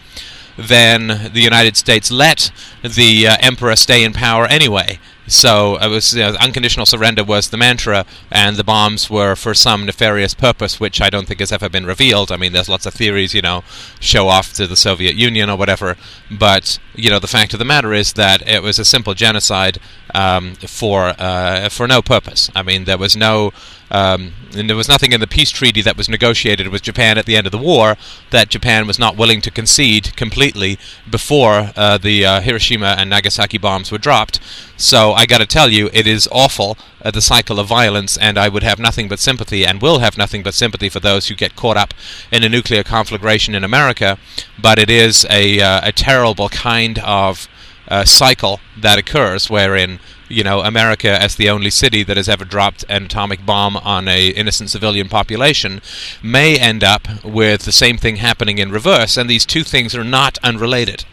then 0.56 1.30
the 1.32 1.40
United 1.40 1.76
States 1.76 2.10
let 2.10 2.50
the 2.82 3.26
uh, 3.26 3.36
emperor 3.40 3.76
stay 3.76 4.02
in 4.04 4.12
power 4.12 4.46
anyway. 4.46 4.98
So 5.26 5.76
it 5.76 5.88
was 5.88 6.14
you 6.14 6.22
know, 6.22 6.36
unconditional 6.40 6.86
surrender 6.86 7.24
was 7.24 7.50
the 7.50 7.56
mantra, 7.56 8.06
and 8.30 8.56
the 8.56 8.64
bombs 8.64 9.10
were 9.10 9.34
for 9.34 9.54
some 9.54 9.86
nefarious 9.86 10.34
purpose, 10.34 10.78
which 10.78 11.00
I 11.00 11.10
don't 11.10 11.26
think 11.26 11.40
has 11.40 11.52
ever 11.52 11.68
been 11.68 11.86
revealed. 11.86 12.30
I 12.30 12.36
mean, 12.36 12.52
there's 12.52 12.68
lots 12.68 12.86
of 12.86 12.94
theories, 12.94 13.34
you 13.34 13.42
know, 13.42 13.64
show 14.00 14.28
off 14.28 14.52
to 14.54 14.66
the 14.66 14.76
Soviet 14.76 15.16
Union 15.16 15.50
or 15.50 15.56
whatever. 15.56 15.96
But 16.30 16.78
you 16.94 17.10
know, 17.10 17.18
the 17.18 17.26
fact 17.26 17.52
of 17.52 17.58
the 17.58 17.64
matter 17.64 17.92
is 17.92 18.12
that 18.14 18.46
it 18.46 18.62
was 18.62 18.78
a 18.78 18.84
simple 18.84 19.14
genocide 19.14 19.78
um, 20.14 20.54
for 20.54 21.14
uh, 21.18 21.68
for 21.68 21.86
no 21.86 22.02
purpose. 22.02 22.50
I 22.54 22.62
mean, 22.62 22.84
there 22.84 22.98
was 22.98 23.16
no 23.16 23.52
um, 23.90 24.32
and 24.56 24.68
there 24.68 24.76
was 24.76 24.88
nothing 24.88 25.12
in 25.12 25.20
the 25.20 25.26
peace 25.26 25.50
treaty 25.50 25.82
that 25.82 25.96
was 25.96 26.08
negotiated 26.08 26.68
with 26.68 26.82
Japan 26.82 27.18
at 27.18 27.26
the 27.26 27.36
end 27.36 27.46
of 27.46 27.52
the 27.52 27.58
war 27.58 27.96
that 28.30 28.48
Japan 28.48 28.86
was 28.86 28.98
not 28.98 29.16
willing 29.16 29.40
to 29.42 29.50
concede 29.50 30.16
completely 30.16 30.78
before 31.08 31.70
uh, 31.76 31.98
the 31.98 32.24
uh, 32.24 32.40
Hiroshima 32.40 32.96
and 32.98 33.10
Nagasaki 33.10 33.58
bombs 33.58 33.92
were 33.92 33.98
dropped. 33.98 34.40
So 34.76 35.12
I 35.12 35.26
got 35.26 35.38
to 35.38 35.46
tell 35.46 35.70
you, 35.70 35.88
it 35.92 36.06
is 36.06 36.28
awful 36.32 36.76
uh, 37.02 37.10
the 37.10 37.22
cycle 37.22 37.60
of 37.60 37.66
violence, 37.68 38.16
and 38.16 38.36
I 38.36 38.48
would 38.48 38.62
have 38.62 38.78
nothing 38.78 39.08
but 39.08 39.20
sympathy, 39.20 39.64
and 39.64 39.80
will 39.80 40.00
have 40.00 40.18
nothing 40.18 40.42
but 40.42 40.54
sympathy 40.54 40.88
for 40.88 41.00
those 41.00 41.28
who 41.28 41.34
get 41.34 41.56
caught 41.56 41.76
up 41.76 41.94
in 42.32 42.42
a 42.42 42.48
nuclear 42.48 42.82
conflagration 42.82 43.54
in 43.54 43.64
America. 43.64 44.18
But 44.58 44.78
it 44.78 44.90
is 44.90 45.24
a 45.30 45.60
uh, 45.60 45.80
a 45.84 45.92
terrible 45.92 46.48
kind 46.48 46.98
of 46.98 47.48
uh, 47.88 48.04
cycle 48.04 48.60
that 48.76 48.98
occurs 48.98 49.48
wherein 49.48 50.00
you 50.28 50.42
know, 50.42 50.60
America 50.60 51.20
as 51.20 51.36
the 51.36 51.48
only 51.48 51.70
city 51.70 52.02
that 52.02 52.16
has 52.16 52.28
ever 52.28 52.44
dropped 52.44 52.84
an 52.88 53.04
atomic 53.04 53.44
bomb 53.46 53.76
on 53.76 54.08
a 54.08 54.28
innocent 54.28 54.70
civilian 54.70 55.08
population 55.08 55.80
may 56.22 56.58
end 56.58 56.82
up 56.82 57.06
with 57.24 57.62
the 57.62 57.72
same 57.72 57.96
thing 57.96 58.16
happening 58.16 58.58
in 58.58 58.70
reverse, 58.70 59.16
and 59.16 59.30
these 59.30 59.46
two 59.46 59.62
things 59.62 59.94
are 59.94 60.04
not 60.04 60.38
unrelated. 60.42 61.04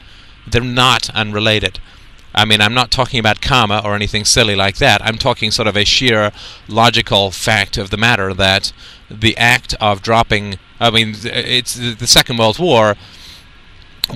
They're 0.48 0.62
not 0.62 1.10
unrelated. 1.12 1.80
I 2.36 2.46
mean, 2.46 2.62
I'm 2.62 2.74
not 2.74 2.90
talking 2.90 3.20
about 3.20 3.42
karma 3.42 3.82
or 3.84 3.94
anything 3.94 4.26
silly 4.26 4.56
like 4.56 4.78
that. 4.78 5.04
I'm 5.06 5.20
talking 5.20 5.52
sort 5.52 5.68
of 5.68 5.78
a 5.78 5.86
sheer 5.86 6.32
logical 6.68 7.30
fact 7.30 7.78
of 7.78 7.92
the 7.92 7.98
matter 7.98 8.34
that 8.34 8.74
the 9.10 9.38
act 9.38 9.76
of 9.80 10.02
dropping. 10.02 10.58
I 10.80 10.90
mean, 10.90 11.16
it's 11.24 11.76
the 11.76 12.08
Second 12.08 12.40
World 12.40 12.58
War 12.58 12.96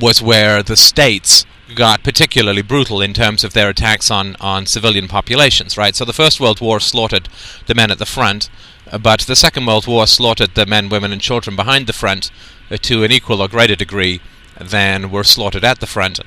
was 0.02 0.22
where 0.22 0.64
the 0.64 0.76
states 0.76 1.46
got 1.76 2.04
particularly 2.04 2.62
brutal 2.62 3.02
in 3.02 3.14
terms 3.14 3.44
of 3.44 3.54
their 3.54 3.70
attacks 3.70 4.10
on, 4.10 4.36
on 4.40 4.66
civilian 4.66 5.08
populations, 5.08 5.78
right? 5.78 5.96
So 5.96 6.06
the 6.06 6.14
First 6.14 6.40
World 6.40 6.62
War 6.62 6.80
slaughtered 6.80 7.30
the 7.66 7.76
men 7.76 7.92
at 7.92 8.00
the 8.00 8.06
front, 8.06 8.50
uh, 8.92 8.98
but 8.98 9.22
the 9.22 9.36
Second 9.36 9.66
World 9.66 9.88
War 9.88 10.08
slaughtered 10.08 10.56
the 10.56 10.66
men, 10.66 10.90
women, 10.90 11.12
and 11.12 11.22
children 11.22 11.56
behind 11.56 11.88
the 11.88 11.94
front 11.94 12.32
uh, 12.72 12.78
to 12.78 13.04
an 13.04 13.12
equal 13.12 13.42
or 13.42 13.48
greater 13.48 13.76
degree 13.76 14.22
than 14.60 15.12
were 15.12 15.24
slaughtered 15.24 15.64
at 15.64 15.80
the 15.80 15.88
front. 15.88 16.20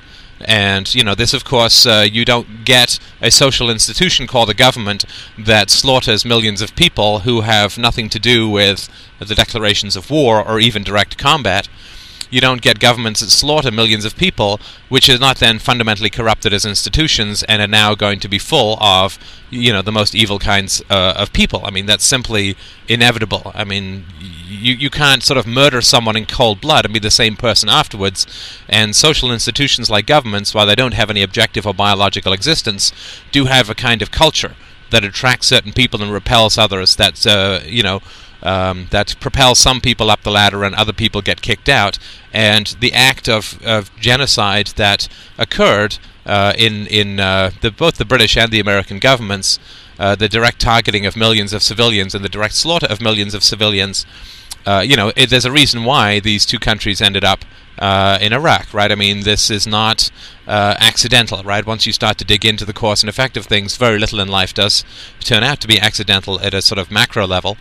And, 0.45 0.93
you 0.95 1.03
know, 1.03 1.13
this, 1.13 1.33
of 1.33 1.43
course, 1.43 1.85
uh, 1.85 2.07
you 2.11 2.25
don't 2.25 2.65
get 2.65 2.99
a 3.21 3.29
social 3.29 3.69
institution 3.69 4.25
called 4.25 4.49
a 4.49 4.55
government 4.55 5.05
that 5.37 5.69
slaughters 5.69 6.25
millions 6.25 6.61
of 6.61 6.75
people 6.75 7.19
who 7.19 7.41
have 7.41 7.77
nothing 7.77 8.09
to 8.09 8.19
do 8.19 8.49
with 8.49 8.89
the 9.19 9.35
declarations 9.35 9.95
of 9.95 10.09
war 10.09 10.43
or 10.43 10.59
even 10.59 10.83
direct 10.83 11.17
combat 11.17 11.67
you 12.31 12.41
don't 12.41 12.61
get 12.61 12.79
governments 12.79 13.19
that 13.19 13.29
slaughter 13.29 13.69
millions 13.69 14.05
of 14.05 14.15
people, 14.15 14.59
which 14.89 15.09
are 15.09 15.19
not 15.19 15.37
then 15.37 15.59
fundamentally 15.59 16.09
corrupted 16.09 16.53
as 16.53 16.65
institutions 16.65 17.43
and 17.43 17.61
are 17.61 17.67
now 17.67 17.93
going 17.93 18.19
to 18.21 18.27
be 18.27 18.39
full 18.39 18.81
of, 18.81 19.19
you 19.49 19.71
know, 19.71 19.81
the 19.81 19.91
most 19.91 20.15
evil 20.15 20.39
kinds 20.39 20.81
uh, 20.89 21.13
of 21.17 21.33
people. 21.33 21.61
I 21.65 21.69
mean, 21.69 21.85
that's 21.85 22.05
simply 22.05 22.55
inevitable. 22.87 23.51
I 23.53 23.65
mean, 23.65 24.05
you, 24.19 24.73
you 24.73 24.89
can't 24.89 25.21
sort 25.21 25.37
of 25.37 25.45
murder 25.45 25.81
someone 25.81 26.15
in 26.15 26.25
cold 26.25 26.61
blood 26.61 26.85
and 26.85 26.93
be 26.93 26.99
the 26.99 27.11
same 27.11 27.35
person 27.35 27.67
afterwards. 27.67 28.25
And 28.69 28.95
social 28.95 29.31
institutions 29.31 29.89
like 29.89 30.07
governments, 30.07 30.55
while 30.55 30.65
they 30.65 30.75
don't 30.75 30.93
have 30.93 31.09
any 31.09 31.21
objective 31.21 31.67
or 31.67 31.73
biological 31.73 32.33
existence, 32.33 32.93
do 33.31 33.45
have 33.45 33.69
a 33.69 33.75
kind 33.75 34.01
of 34.01 34.09
culture 34.09 34.55
that 34.91 35.03
attracts 35.03 35.47
certain 35.47 35.73
people 35.73 36.01
and 36.01 36.13
repels 36.13 36.57
others. 36.57 36.95
That 36.95 37.25
uh, 37.25 37.61
you 37.65 37.83
know 37.83 38.01
um, 38.43 38.87
that 38.91 39.15
propels 39.19 39.59
some 39.59 39.81
people 39.81 40.09
up 40.09 40.21
the 40.23 40.31
ladder 40.31 40.63
and 40.63 40.75
other 40.75 40.93
people 40.93 41.21
get 41.21 41.41
kicked 41.41 41.69
out. 41.69 41.99
And 42.33 42.67
the 42.79 42.93
act 42.93 43.27
of, 43.29 43.61
of 43.63 43.95
genocide 43.97 44.67
that 44.77 45.07
occurred 45.37 45.97
uh, 46.25 46.53
in 46.57 46.87
in 46.87 47.19
uh, 47.19 47.51
the, 47.61 47.71
both 47.71 47.97
the 47.97 48.05
British 48.05 48.37
and 48.37 48.51
the 48.51 48.59
American 48.59 48.99
governments 48.99 49.59
uh, 50.01 50.15
the 50.15 50.27
direct 50.27 50.59
targeting 50.59 51.05
of 51.05 51.15
millions 51.15 51.53
of 51.53 51.61
civilians 51.61 52.15
and 52.15 52.25
the 52.25 52.29
direct 52.29 52.55
slaughter 52.55 52.87
of 52.87 52.99
millions 52.99 53.35
of 53.35 53.43
civilians. 53.43 54.03
Uh, 54.65 54.83
you 54.83 54.95
know, 54.95 55.11
it, 55.15 55.29
there's 55.29 55.45
a 55.45 55.51
reason 55.51 55.83
why 55.83 56.19
these 56.19 56.43
two 56.43 56.57
countries 56.57 57.01
ended 57.01 57.23
up 57.23 57.45
uh, 57.77 58.17
in 58.19 58.33
Iraq, 58.33 58.73
right? 58.73 58.91
I 58.91 58.95
mean, 58.95 59.21
this 59.21 59.51
is 59.51 59.67
not 59.67 60.09
uh, 60.47 60.75
accidental, 60.79 61.43
right? 61.43 61.63
Once 61.63 61.85
you 61.85 61.93
start 61.93 62.17
to 62.17 62.25
dig 62.25 62.43
into 62.43 62.65
the 62.65 62.73
cause 62.73 63.03
and 63.03 63.09
effect 63.09 63.37
of 63.37 63.45
things, 63.45 63.77
very 63.77 63.99
little 63.99 64.19
in 64.19 64.27
life 64.27 64.55
does 64.55 64.83
turn 65.19 65.43
out 65.43 65.61
to 65.61 65.67
be 65.67 65.79
accidental 65.79 66.39
at 66.41 66.55
a 66.55 66.63
sort 66.63 66.79
of 66.79 66.89
macro 66.89 67.27
level. 67.27 67.57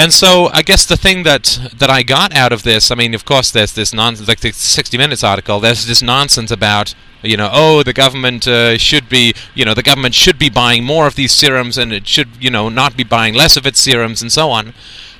And 0.00 0.14
so 0.14 0.48
I 0.54 0.62
guess 0.62 0.86
the 0.86 0.96
thing 0.96 1.24
that 1.24 1.72
that 1.76 1.90
I 1.90 2.02
got 2.02 2.34
out 2.34 2.54
of 2.54 2.62
this, 2.62 2.90
I 2.90 2.94
mean, 2.94 3.12
of 3.12 3.26
course, 3.26 3.50
there's 3.50 3.74
this 3.74 3.92
nonsense, 3.92 4.28
like 4.28 4.40
the 4.40 4.50
60 4.50 4.96
Minutes 4.96 5.22
article. 5.22 5.60
There's 5.60 5.84
this 5.84 6.00
nonsense 6.00 6.50
about, 6.50 6.94
you 7.22 7.36
know, 7.36 7.50
oh, 7.52 7.82
the 7.82 7.92
government 7.92 8.48
uh, 8.48 8.78
should 8.78 9.10
be, 9.10 9.34
you 9.54 9.66
know, 9.66 9.74
the 9.74 9.82
government 9.82 10.14
should 10.14 10.38
be 10.38 10.48
buying 10.48 10.84
more 10.84 11.06
of 11.06 11.16
these 11.16 11.32
serums, 11.32 11.76
and 11.76 11.92
it 11.92 12.08
should, 12.08 12.28
you 12.40 12.50
know, 12.50 12.70
not 12.70 12.96
be 12.96 13.04
buying 13.04 13.34
less 13.34 13.58
of 13.58 13.66
its 13.66 13.78
serums, 13.78 14.22
and 14.22 14.32
so 14.32 14.48
on. 14.50 14.72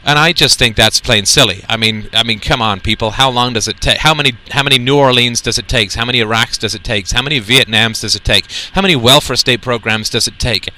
And 0.02 0.18
I 0.18 0.32
just 0.32 0.58
think 0.58 0.76
that's 0.76 0.98
plain 0.98 1.26
silly. 1.26 1.62
I 1.68 1.76
mean, 1.76 2.08
I 2.14 2.22
mean, 2.22 2.38
come 2.38 2.62
on, 2.62 2.80
people. 2.80 3.10
How 3.10 3.28
long 3.28 3.52
does 3.52 3.68
it 3.68 3.82
take? 3.82 3.98
How 3.98 4.14
many, 4.14 4.32
how 4.52 4.62
many 4.62 4.78
New 4.78 4.96
Orleans 4.96 5.42
does 5.42 5.58
it 5.58 5.68
take? 5.68 5.92
How 5.92 6.06
many 6.06 6.20
Iraqs 6.20 6.56
does 6.56 6.74
it 6.74 6.84
take? 6.84 7.10
How 7.10 7.20
many 7.20 7.38
Vietnams 7.38 8.00
does 8.00 8.16
it 8.16 8.24
take? 8.24 8.50
How 8.72 8.80
many 8.80 8.96
welfare 8.96 9.36
state 9.36 9.60
programs 9.60 10.08
does 10.08 10.26
it 10.26 10.38
take? 10.38 10.70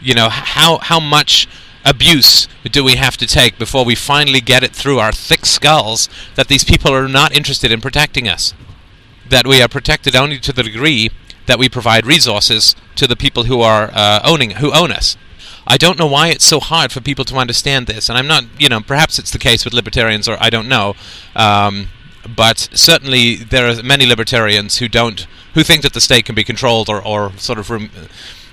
You 0.00 0.14
know, 0.14 0.30
how 0.30 0.78
how 0.78 0.98
much 0.98 1.46
abuse 1.84 2.46
do 2.70 2.84
we 2.84 2.96
have 2.96 3.16
to 3.16 3.26
take 3.26 3.58
before 3.58 3.84
we 3.84 3.94
finally 3.94 4.40
get 4.40 4.62
it 4.62 4.74
through 4.74 4.98
our 4.98 5.12
thick 5.12 5.46
skulls 5.46 6.08
that 6.34 6.48
these 6.48 6.64
people 6.64 6.92
are 6.92 7.08
not 7.08 7.34
interested 7.34 7.72
in 7.72 7.80
protecting 7.80 8.28
us? 8.28 8.54
That 9.28 9.46
we 9.46 9.62
are 9.62 9.68
protected 9.68 10.14
only 10.14 10.38
to 10.38 10.52
the 10.52 10.62
degree 10.62 11.10
that 11.46 11.58
we 11.58 11.68
provide 11.68 12.06
resources 12.06 12.76
to 12.96 13.06
the 13.06 13.16
people 13.16 13.44
who 13.44 13.60
are 13.60 13.90
uh, 13.92 14.20
owning 14.24 14.52
who 14.52 14.72
own 14.72 14.92
us. 14.92 15.16
I 15.66 15.76
don't 15.76 15.98
know 15.98 16.06
why 16.06 16.28
it's 16.28 16.44
so 16.44 16.60
hard 16.60 16.90
for 16.92 17.00
people 17.00 17.24
to 17.26 17.36
understand 17.36 17.86
this, 17.86 18.08
and 18.08 18.18
I'm 18.18 18.26
not, 18.26 18.44
you 18.58 18.68
know, 18.68 18.80
perhaps 18.80 19.18
it's 19.18 19.30
the 19.30 19.38
case 19.38 19.64
with 19.64 19.74
libertarians, 19.74 20.28
or 20.28 20.36
I 20.40 20.50
don't 20.50 20.68
know, 20.68 20.94
um, 21.36 21.88
but 22.34 22.68
certainly 22.72 23.36
there 23.36 23.68
are 23.68 23.82
many 23.82 24.06
libertarians 24.06 24.78
who 24.78 24.88
don't, 24.88 25.26
who 25.54 25.62
think 25.62 25.82
that 25.82 25.92
the 25.92 26.00
state 26.00 26.24
can 26.24 26.34
be 26.34 26.44
controlled 26.44 26.88
or, 26.88 27.04
or 27.04 27.32
sort 27.36 27.58
of. 27.58 27.70
Rem- 27.70 27.90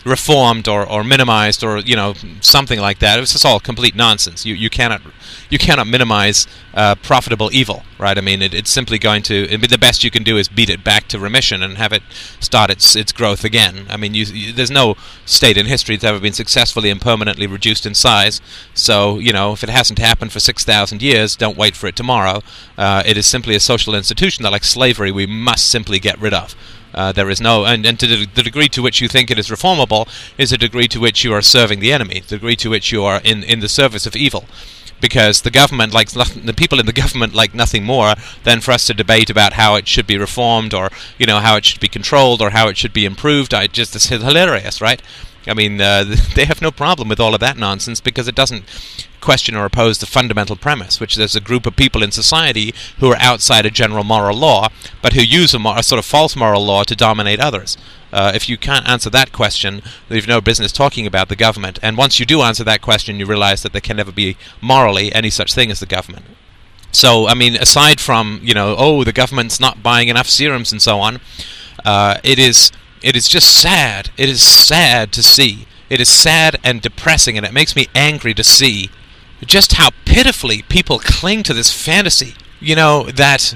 reformed 0.08 0.68
or, 0.68 0.90
or 0.90 1.04
minimized 1.04 1.64
or 1.64 1.80
you 1.80 1.96
know 1.96 2.14
something 2.42 2.80
like 2.80 3.00
that. 3.00 3.20
It's 3.20 3.34
just 3.34 3.46
all 3.46 3.60
complete 3.60 3.96
nonsense. 3.96 4.46
You 4.46 4.56
you 4.56 4.70
cannot 4.70 5.02
you 5.50 5.58
cannot 5.58 5.88
minimize 5.88 6.48
uh, 6.74 6.96
profitable 6.96 7.50
evil, 7.52 7.84
right? 8.00 8.18
I 8.18 8.22
mean, 8.22 8.42
it, 8.42 8.54
it's 8.54 8.70
simply 8.70 8.98
going 8.98 9.24
to 9.24 9.48
the 9.58 9.78
best 9.78 10.04
you 10.04 10.12
can 10.12 10.24
do 10.24 10.38
is 10.38 10.48
beat 10.48 10.70
it 10.70 10.84
back 10.84 11.08
to 11.10 11.20
remission 11.20 11.62
and 11.62 11.78
have 11.78 11.94
it 11.94 12.04
start 12.40 12.70
its 12.70 12.96
its 12.96 13.12
growth 13.12 13.44
again. 13.44 13.86
I 13.90 13.98
mean, 13.98 14.14
you, 14.14 14.26
you, 14.26 14.54
there's 14.54 14.72
no 14.72 14.96
state 15.26 15.58
in 15.58 15.66
history 15.66 15.96
that's 15.96 16.06
ever 16.06 16.20
been 16.20 16.34
successfully 16.34 16.90
and 16.90 17.02
permanently 17.02 17.48
reduced 17.48 17.86
in 17.86 17.94
size. 17.94 18.42
So 18.74 19.20
you 19.20 19.34
know, 19.34 19.54
if 19.54 19.64
it 19.64 19.70
hasn't 19.70 20.00
happened 20.00 20.32
for 20.32 20.40
six 20.40 20.64
thousand 20.64 21.02
years, 21.02 21.36
don't 21.36 21.58
wait 21.58 21.76
for 21.76 21.88
it 21.88 21.96
tomorrow. 21.96 22.42
Uh, 22.78 23.04
it 23.06 23.18
is 23.18 23.26
simply 23.26 23.56
a 23.56 23.60
social 23.60 23.94
institution 23.96 24.44
that, 24.44 24.52
like 24.52 24.64
slavery, 24.64 25.12
we 25.12 25.26
must 25.26 25.70
simply 25.70 26.00
get 26.00 26.20
rid 26.20 26.34
of. 26.34 26.56
Uh, 26.98 27.12
there 27.12 27.30
is 27.30 27.40
no, 27.40 27.64
and, 27.64 27.86
and 27.86 28.00
to 28.00 28.08
the, 28.08 28.26
the, 28.26 28.42
degree 28.42 28.68
to 28.68 28.82
which 28.82 29.00
you 29.00 29.08
think 29.08 29.30
it 29.30 29.38
is 29.38 29.50
reformable 29.50 30.08
is 30.36 30.52
a 30.52 30.58
degree 30.58 30.88
to 30.88 31.00
which 31.00 31.24
you 31.24 31.32
are 31.32 31.44
serving 31.44 31.80
the 31.80 31.94
enemy, 31.94 32.22
the 32.22 32.38
degree 32.38 32.56
to 32.56 32.72
which 32.72 32.92
you 32.92 33.04
are 33.04 33.22
in, 33.24 33.44
in 33.44 33.60
the 33.60 33.70
service 33.70 34.08
of 34.08 34.16
evil. 34.16 34.46
Because 35.00 35.44
the 35.44 35.52
government 35.52 35.94
likes 35.94 36.14
the 36.14 36.56
people 36.58 36.80
in 36.80 36.88
the 36.88 36.94
government 37.04 37.36
like 37.36 37.54
nothing 37.54 37.84
more 37.84 38.16
than 38.46 38.62
for 38.62 38.72
us 38.72 38.88
to 38.88 38.96
debate 38.96 39.30
about 39.30 39.54
how 39.54 39.76
it 39.76 39.88
should 39.88 40.08
be 40.08 40.18
reformed, 40.18 40.74
or 40.74 40.90
you 41.20 41.28
know 41.28 41.40
how 41.40 41.56
it 41.56 41.66
should 41.66 41.80
be 41.80 41.88
controlled, 41.88 42.42
or 42.42 42.50
how 42.50 42.68
it 42.68 42.78
should 42.78 42.94
be 42.94 43.06
improved. 43.06 43.54
I 43.54 43.68
just 43.68 43.96
it's 43.96 44.08
hilarious, 44.08 44.82
right? 44.82 45.00
I 45.46 45.54
mean, 45.54 45.80
uh, 45.80 46.04
they 46.36 46.46
have 46.46 46.64
no 46.64 46.72
problem 46.72 47.10
with 47.10 47.20
all 47.20 47.36
of 47.36 47.40
that 47.42 47.58
nonsense 47.58 48.02
because 48.02 48.28
it 48.28 48.34
doesn't 48.34 48.64
question 49.22 49.56
or 49.56 49.66
oppose 49.66 50.00
the 50.00 50.06
fundamental 50.06 50.56
premise, 50.56 51.00
which 51.00 51.16
there's 51.16 51.36
a 51.36 51.42
group 51.42 51.66
of 51.66 51.76
people 51.76 52.04
in 52.04 52.12
society 52.12 52.74
who 53.00 53.12
are 53.12 53.18
outside 53.20 53.66
a 53.66 53.72
general 53.72 54.04
moral 54.04 54.38
law, 54.38 54.70
but 55.02 55.14
who 55.14 55.22
use 55.22 55.54
a, 55.54 55.60
a 55.60 55.84
sort 55.84 56.00
of 56.00 56.06
false 56.06 56.36
moral 56.36 56.66
law 56.66 56.84
to 56.84 56.96
dominate 56.96 57.40
others. 57.40 57.78
Uh, 58.12 58.32
if 58.34 58.48
you 58.48 58.58
can't 58.58 58.88
answer 58.88 59.10
that 59.10 59.32
question, 59.32 59.82
you've 60.10 60.28
no 60.28 60.40
business 60.40 60.72
talking 60.72 61.06
about 61.06 61.28
the 61.28 61.36
government. 61.36 61.78
And 61.82 61.98
once 61.98 62.20
you 62.20 62.26
do 62.26 62.42
answer 62.42 62.64
that 62.64 62.82
question, 62.82 63.20
you 63.20 63.26
realize 63.26 63.64
that 63.64 63.74
there 63.74 63.82
can 63.82 63.98
never 63.98 64.12
be 64.12 64.38
morally 64.62 65.14
any 65.14 65.30
such 65.30 65.54
thing 65.54 65.72
as 65.72 65.80
the 65.80 65.86
government. 65.86 66.26
So, 66.92 67.28
I 67.28 67.34
mean, 67.34 67.56
aside 67.56 68.00
from 68.00 68.40
you 68.42 68.54
know, 68.54 68.76
oh, 68.78 69.04
the 69.04 69.12
government's 69.12 69.60
not 69.60 69.84
buying 69.84 70.08
enough 70.08 70.28
serums 70.28 70.72
and 70.72 70.82
so 70.82 71.00
on, 71.00 71.20
uh, 71.84 72.20
it 72.24 72.40
is 72.40 72.72
it 73.02 73.16
is 73.16 73.28
just 73.28 73.62
sad. 73.62 74.10
It 74.18 74.30
is 74.30 74.42
sad 74.42 75.12
to 75.14 75.22
see. 75.22 75.68
It 75.90 76.02
is 76.02 76.10
sad 76.10 76.60
and 76.64 76.82
depressing, 76.82 77.38
and 77.38 77.46
it 77.46 77.54
makes 77.54 77.76
me 77.76 77.88
angry 77.94 78.34
to 78.34 78.44
see 78.44 78.90
just 79.46 79.74
how 79.74 79.90
pitifully 80.06 80.62
people 80.64 81.00
cling 81.00 81.44
to 81.44 81.54
this 81.54 81.72
fantasy. 81.72 82.36
You 82.60 82.76
know 82.76 83.04
that 83.04 83.56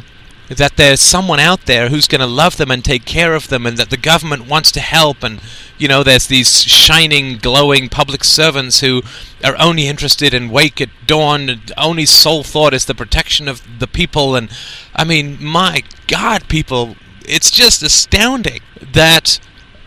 that 0.50 0.76
there's 0.76 1.00
someone 1.00 1.40
out 1.40 1.66
there 1.66 1.88
who's 1.90 2.08
going 2.08 2.20
to 2.20 2.28
love 2.28 2.58
them 2.58 2.70
and 2.72 2.84
take 2.84 3.06
care 3.06 3.36
of 3.36 3.48
them, 3.48 3.66
and 3.66 3.78
that 3.78 3.90
the 3.90 3.98
government 3.98 4.48
wants 4.48 4.72
to 4.74 4.80
help, 4.82 5.24
and 5.24 5.42
you 5.78 5.88
know 5.88 6.04
there's 6.04 6.28
these 6.28 6.64
shining, 6.64 7.38
glowing 7.38 7.90
public 7.90 8.24
servants 8.24 8.82
who 8.82 9.02
are 9.44 9.56
only 9.58 9.88
interested 9.88 10.34
in 10.34 10.50
wake 10.50 10.82
at 10.82 10.90
dawn, 11.08 11.50
and 11.50 11.72
only 11.78 12.06
sole 12.06 12.44
thought 12.44 12.74
is 12.74 12.86
the 12.86 12.96
protection 12.96 13.48
of 13.48 13.62
the 13.80 13.88
people. 13.88 14.36
And 14.36 14.50
I 14.96 15.04
mean, 15.04 15.42
my 15.44 15.84
God, 16.08 16.48
people, 16.48 16.96
it's 17.26 17.50
just 17.50 17.82
astounding 17.82 18.60
that 18.94 19.40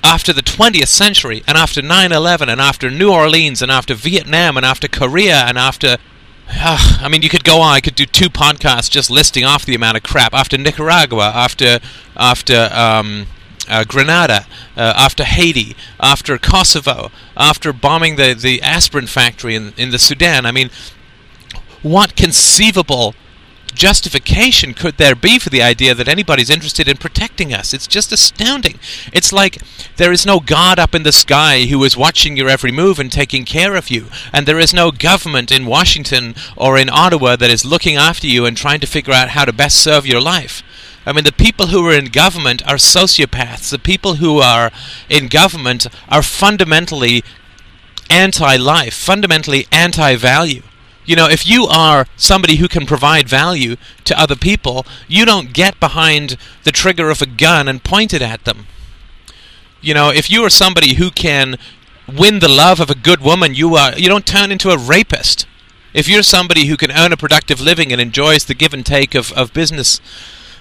after 0.05 0.33
the 0.33 0.43
20th 0.43 0.89
century, 0.89 1.43
and 1.49 1.57
after 1.57 1.81
9 1.83 2.13
11, 2.13 2.49
and 2.49 2.61
after 2.61 2.91
New 2.91 3.11
Orleans, 3.11 3.63
and 3.63 3.73
after 3.73 3.95
Vietnam, 3.95 4.57
and 4.57 4.65
after 4.65 4.87
Korea, 4.87 5.45
and 5.47 5.59
after. 5.59 5.97
Uh, 6.47 6.99
I 7.01 7.09
mean, 7.09 7.23
you 7.23 7.31
could 7.31 7.43
go 7.43 7.63
on. 7.63 7.73
I 7.73 7.81
could 7.81 7.95
do 7.95 8.05
two 8.05 8.29
podcasts 8.29 8.91
just 8.91 9.11
listing 9.11 9.45
off 9.45 9.65
the 9.65 9.75
amount 9.75 9.97
of 9.97 10.03
crap. 10.03 10.35
After 10.35 10.59
Nicaragua, 10.59 11.33
after 11.35 11.81
after 12.17 12.69
um, 12.71 13.27
uh, 13.69 13.85
Grenada, 13.85 14.47
uh, 14.77 14.93
after 14.97 15.25
Haiti, 15.25 15.75
after 15.99 16.37
Kosovo, 16.39 17.11
after 17.35 17.73
bombing 17.73 18.17
the, 18.17 18.35
the 18.35 18.61
aspirin 18.63 19.07
factory 19.07 19.55
in, 19.55 19.73
in 19.77 19.91
the 19.91 19.99
Sudan. 19.99 20.45
I 20.45 20.53
mean, 20.53 20.71
what 21.83 22.17
conceivable 22.17 23.15
justification 23.75 24.75
could 24.75 24.97
there 24.97 25.15
be 25.15 25.39
for 25.39 25.51
the 25.51 25.63
idea 25.63 25.95
that 25.95 26.09
anybody's 26.09 26.51
interested 26.51 26.89
in 26.89 26.97
protecting 26.97 27.53
us? 27.53 27.75
It's 27.75 27.87
just 27.87 28.13
astounding. 28.13 28.79
It's 29.13 29.33
like 29.33 29.59
there 29.97 30.13
is 30.13 30.25
no 30.25 30.41
God 30.41 30.79
up 30.79 30.95
in 30.95 31.03
the 31.03 31.13
sky 31.13 31.65
who 31.65 31.83
is 31.85 31.97
watching 31.97 32.37
your 32.37 32.49
every 32.49 32.73
move 32.73 32.99
and 32.99 33.11
taking 33.11 33.45
care 33.45 33.77
of 33.77 33.91
you, 33.91 34.07
and 34.33 34.47
there 34.47 34.59
is 34.59 34.73
no 34.73 34.91
government 34.91 35.51
in 35.51 35.67
Washington 35.67 36.35
or 36.57 36.79
in 36.79 36.89
Ottawa 36.91 37.37
that 37.37 37.51
is 37.51 37.65
looking 37.65 37.97
after 37.97 38.27
you 38.27 38.47
and 38.47 38.57
trying 38.57 38.81
to 38.81 38.87
figure 38.87 39.13
out 39.13 39.31
how 39.31 39.45
to 39.45 39.53
best 39.53 39.77
serve 39.77 40.07
your 40.07 40.21
life. 40.21 40.63
I 41.07 41.13
mean, 41.13 41.25
the 41.25 41.33
people 41.33 41.67
who 41.67 41.87
are 41.87 41.93
in 41.93 42.07
government 42.07 42.67
are 42.67 42.77
sociopaths. 42.77 43.71
The 43.71 43.79
people 43.79 44.15
who 44.15 44.39
are 44.39 44.71
in 45.11 45.29
government 45.29 45.87
are 46.09 46.23
fundamentally 46.23 47.23
anti 48.09 48.57
life, 48.57 48.95
fundamentally 48.95 49.67
anti 49.71 50.17
value. 50.17 50.63
You 51.05 51.17
know, 51.17 51.29
if 51.29 51.47
you 51.47 51.67
are 51.67 52.07
somebody 52.17 52.57
who 52.57 52.69
can 52.69 52.87
provide 52.87 53.29
value 53.29 53.77
to 54.05 54.19
other 54.19 54.37
people, 54.37 54.87
you 55.07 55.25
don't 55.25 55.53
get 55.53 55.79
behind 55.79 56.37
the 56.63 56.73
trigger 56.73 57.11
of 57.11 57.21
a 57.21 57.27
gun 57.27 57.69
and 57.69 57.85
point 57.85 58.15
it 58.15 58.23
at 58.23 58.45
them. 58.45 58.67
You 59.81 59.93
know, 59.93 60.11
if 60.11 60.31
you 60.31 60.43
are 60.45 60.51
somebody 60.51 60.95
who 60.95 61.11
can 61.11 61.57
win 62.09 62.39
the 62.39 62.49
love 62.49 62.81
of 62.81 62.91
a 62.91 62.95
good 62.95 63.21
woman, 63.21 63.55
you 63.55 63.75
are 63.77 63.93
you 63.99 64.09
don't 64.09 64.27
turn 64.27 64.51
into 64.51 64.71
a 64.71 64.79
rapist. 64.79 65.47
If 65.93 66.09
you're 66.09 66.23
somebody 66.23 66.67
who 66.67 66.77
can 66.77 66.91
earn 66.91 67.13
a 67.13 67.17
productive 67.17 67.61
living 67.61 67.93
and 67.93 68.01
enjoys 68.01 68.47
the 68.47 68.55
give 68.55 68.75
and 68.75 68.85
take 68.85 69.15
of, 69.15 69.31
of 69.33 69.53
business, 69.53 70.01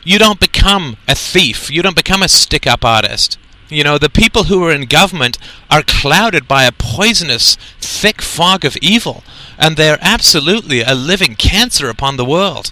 you 0.03 0.19
don't 0.19 0.39
become 0.39 0.97
a 1.07 1.15
thief. 1.15 1.71
You 1.71 1.81
don't 1.81 1.95
become 1.95 2.21
a 2.21 2.27
stick 2.27 2.67
up 2.67 2.83
artist. 2.83 3.39
You 3.73 3.83
know, 3.83 3.97
the 3.97 4.09
people 4.09 4.45
who 4.45 4.63
are 4.65 4.71
in 4.71 4.85
government 4.85 5.37
are 5.69 5.83
clouded 5.83 6.47
by 6.47 6.63
a 6.63 6.71
poisonous, 6.71 7.55
thick 7.79 8.21
fog 8.21 8.63
of 8.63 8.77
evil, 8.77 9.23
and 9.57 9.75
they're 9.75 9.97
absolutely 10.01 10.81
a 10.81 10.93
living 10.93 11.35
cancer 11.35 11.89
upon 11.89 12.17
the 12.17 12.25
world. 12.25 12.71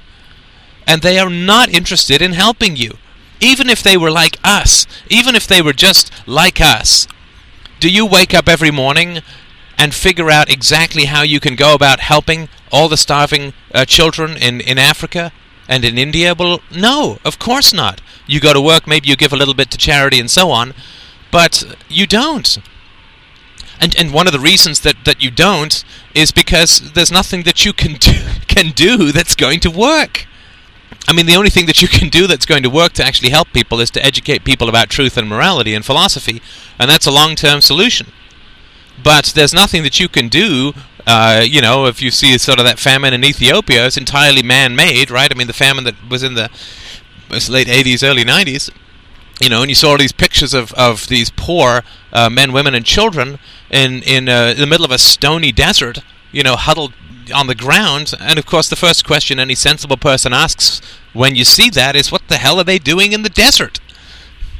And 0.86 1.01
they 1.01 1.17
are 1.20 1.29
not 1.29 1.70
interested 1.70 2.22
in 2.22 2.34
helping 2.34 2.75
you. 2.75 2.98
Even 3.39 3.70
if 3.70 3.81
they 3.81 3.98
were 3.98 4.12
like 4.12 4.38
us, 4.43 4.86
even 5.10 5.36
if 5.36 5.48
they 5.48 5.62
were 5.62 5.74
just 5.74 6.12
like 6.27 6.62
us, 6.62 7.08
do 7.79 7.89
you 7.89 8.05
wake 8.05 8.34
up 8.34 8.48
every 8.48 8.72
morning 8.72 9.22
and 9.77 9.96
figure 9.96 10.29
out 10.29 10.51
exactly 10.51 11.05
how 11.05 11.24
you 11.24 11.39
can 11.39 11.55
go 11.55 11.74
about 11.74 12.00
helping 12.00 12.50
all 12.72 12.88
the 12.88 12.98
starving 12.98 13.53
uh, 13.74 13.86
children 13.86 14.38
in, 14.38 14.62
in 14.62 14.77
Africa 14.77 15.31
and 15.71 15.83
in 15.85 15.97
India? 15.97 16.35
Well, 16.37 16.59
no, 16.71 17.17
of 17.25 17.39
course 17.39 17.73
not. 17.73 18.01
You 18.27 18.39
go 18.39 18.53
to 18.53 18.61
work, 18.61 18.85
maybe 18.87 19.09
you 19.09 19.15
give 19.15 19.33
a 19.33 19.37
little 19.41 19.55
bit 19.55 19.71
to 19.71 19.77
charity 19.77 20.19
and 20.19 20.29
so 20.29 20.51
on, 20.51 20.73
but 21.31 21.63
you 21.89 22.05
don't. 22.07 22.57
And 23.79 23.95
and 23.99 24.13
one 24.13 24.27
of 24.27 24.33
the 24.33 24.39
reasons 24.51 24.81
that, 24.81 24.97
that 25.05 25.21
you 25.23 25.31
don't 25.31 25.83
is 26.13 26.31
because 26.31 26.91
there's 26.93 27.11
nothing 27.11 27.43
that 27.43 27.65
you 27.65 27.73
can 27.73 27.93
do, 28.09 28.17
can 28.47 28.71
do 28.71 29.11
that's 29.11 29.35
going 29.35 29.59
to 29.61 29.71
work. 29.71 30.27
I 31.07 31.13
mean, 31.13 31.25
the 31.25 31.35
only 31.35 31.49
thing 31.49 31.65
that 31.67 31.81
you 31.81 31.87
can 31.87 32.09
do 32.09 32.27
that's 32.27 32.45
going 32.45 32.63
to 32.63 32.69
work 32.69 32.93
to 32.93 33.03
actually 33.03 33.31
help 33.31 33.47
people 33.53 33.79
is 33.81 33.91
to 33.91 34.05
educate 34.05 34.43
people 34.45 34.69
about 34.69 34.89
truth 34.89 35.17
and 35.17 35.27
morality 35.27 35.73
and 35.73 35.83
philosophy, 35.85 36.41
and 36.79 36.89
that's 36.89 37.07
a 37.07 37.11
long-term 37.11 37.61
solution. 37.61 38.07
but 39.03 39.25
there's 39.35 39.53
nothing 39.53 39.83
that 39.83 39.99
you 39.99 40.07
can 40.07 40.27
do. 40.29 40.73
Uh, 41.08 41.43
you 41.46 41.62
know, 41.62 41.86
if 41.86 42.01
you 42.01 42.12
see 42.12 42.38
sort 42.38 42.60
of 42.60 42.65
that 42.65 42.79
famine 42.79 43.13
in 43.13 43.24
Ethiopia, 43.24 43.86
it's 43.86 43.98
entirely 43.98 44.43
man-made, 44.43 45.10
right? 45.10 45.31
I 45.34 45.38
mean, 45.38 45.48
the 45.48 45.53
famine 45.53 45.84
that 45.86 45.96
was 46.10 46.24
in 46.24 46.36
the 46.36 46.50
late 47.50 47.67
80s, 47.67 48.08
early 48.08 48.24
90s. 48.24 48.70
You 49.41 49.50
know, 49.50 49.62
and 49.62 49.70
you 49.70 49.75
saw 49.75 49.91
all 49.91 49.98
these 49.98 50.12
pictures 50.12 50.53
of, 50.53 50.72
of 50.74 51.08
these 51.08 51.31
poor 51.31 51.81
uh, 52.13 52.29
men, 52.29 52.51
women, 52.53 52.75
and 52.75 52.86
children 52.86 53.39
in 53.72 54.03
in, 54.03 54.29
uh, 54.29 54.53
in 54.55 54.60
the 54.60 54.67
middle 54.67 54.86
of 54.86 54.91
a 54.91 55.00
stony 55.00 55.51
desert. 55.51 56.00
You 56.31 56.43
know, 56.43 56.55
huddled 56.55 56.93
on 57.34 57.48
the 57.48 57.55
ground. 57.55 58.13
And 58.20 58.38
of 58.38 58.46
course, 58.46 58.70
the 58.70 58.75
first 58.75 59.05
question 59.05 59.39
any 59.39 59.55
sensible 59.55 59.98
person 59.98 60.31
asks 60.31 60.79
when 61.13 61.36
you 61.36 61.43
see 61.43 61.72
that 61.72 61.96
is, 61.96 62.12
"What 62.12 62.27
the 62.27 62.38
hell 62.38 62.60
are 62.60 62.63
they 62.63 62.77
doing 62.77 63.13
in 63.13 63.24
the 63.24 63.29
desert?" 63.29 63.79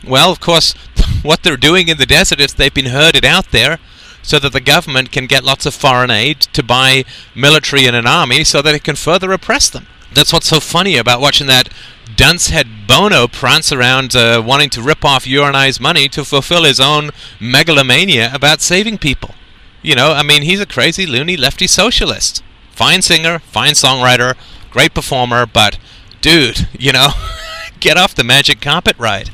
Well, 0.03 0.31
of 0.31 0.39
course, 0.39 0.74
what 1.21 1.43
they're 1.43 1.57
doing 1.57 1.88
in 1.88 1.98
the 1.98 2.07
desert 2.07 2.39
is 2.39 2.53
they've 2.53 2.74
been 2.74 2.88
herded 2.88 3.24
out 3.24 3.51
there 3.51 3.77
so 4.21 4.39
that 4.39 4.53
the 4.53 4.61
government 4.61 5.11
can 5.11 5.25
get 5.25 5.43
lots 5.43 5.65
of 5.65 5.73
foreign 5.73 6.11
aid 6.11 6.41
to 6.41 6.63
buy 6.63 7.03
military 7.35 7.85
and 7.85 7.95
an 7.95 8.07
army 8.07 8.43
so 8.43 8.61
that 8.61 8.75
it 8.75 8.83
can 8.83 8.95
further 8.95 9.31
oppress 9.31 9.69
them. 9.69 9.87
That's 10.13 10.33
what's 10.33 10.47
so 10.47 10.59
funny 10.59 10.97
about 10.97 11.21
watching 11.21 11.47
that 11.47 11.69
dunce 12.15 12.49
head 12.49 12.67
Bono 12.87 13.27
prance 13.27 13.71
around 13.71 14.15
uh, 14.15 14.43
wanting 14.45 14.69
to 14.71 14.81
rip 14.81 15.05
off 15.05 15.25
your 15.25 15.47
and 15.47 15.55
I's 15.55 15.79
money 15.79 16.09
to 16.09 16.25
fulfill 16.25 16.63
his 16.63 16.79
own 16.79 17.11
megalomania 17.39 18.31
about 18.33 18.61
saving 18.61 18.97
people. 18.97 19.35
You 19.81 19.95
know, 19.95 20.11
I 20.11 20.21
mean, 20.21 20.43
he's 20.43 20.59
a 20.59 20.65
crazy, 20.65 21.05
loony, 21.05 21.37
lefty 21.37 21.67
socialist. 21.67 22.43
Fine 22.71 23.01
singer, 23.01 23.39
fine 23.39 23.73
songwriter, 23.73 24.35
great 24.69 24.93
performer, 24.93 25.45
but 25.45 25.79
dude, 26.19 26.67
you 26.77 26.91
know, 26.91 27.09
get 27.79 27.97
off 27.97 28.13
the 28.13 28.23
magic 28.23 28.61
carpet 28.61 28.97
ride 28.99 29.31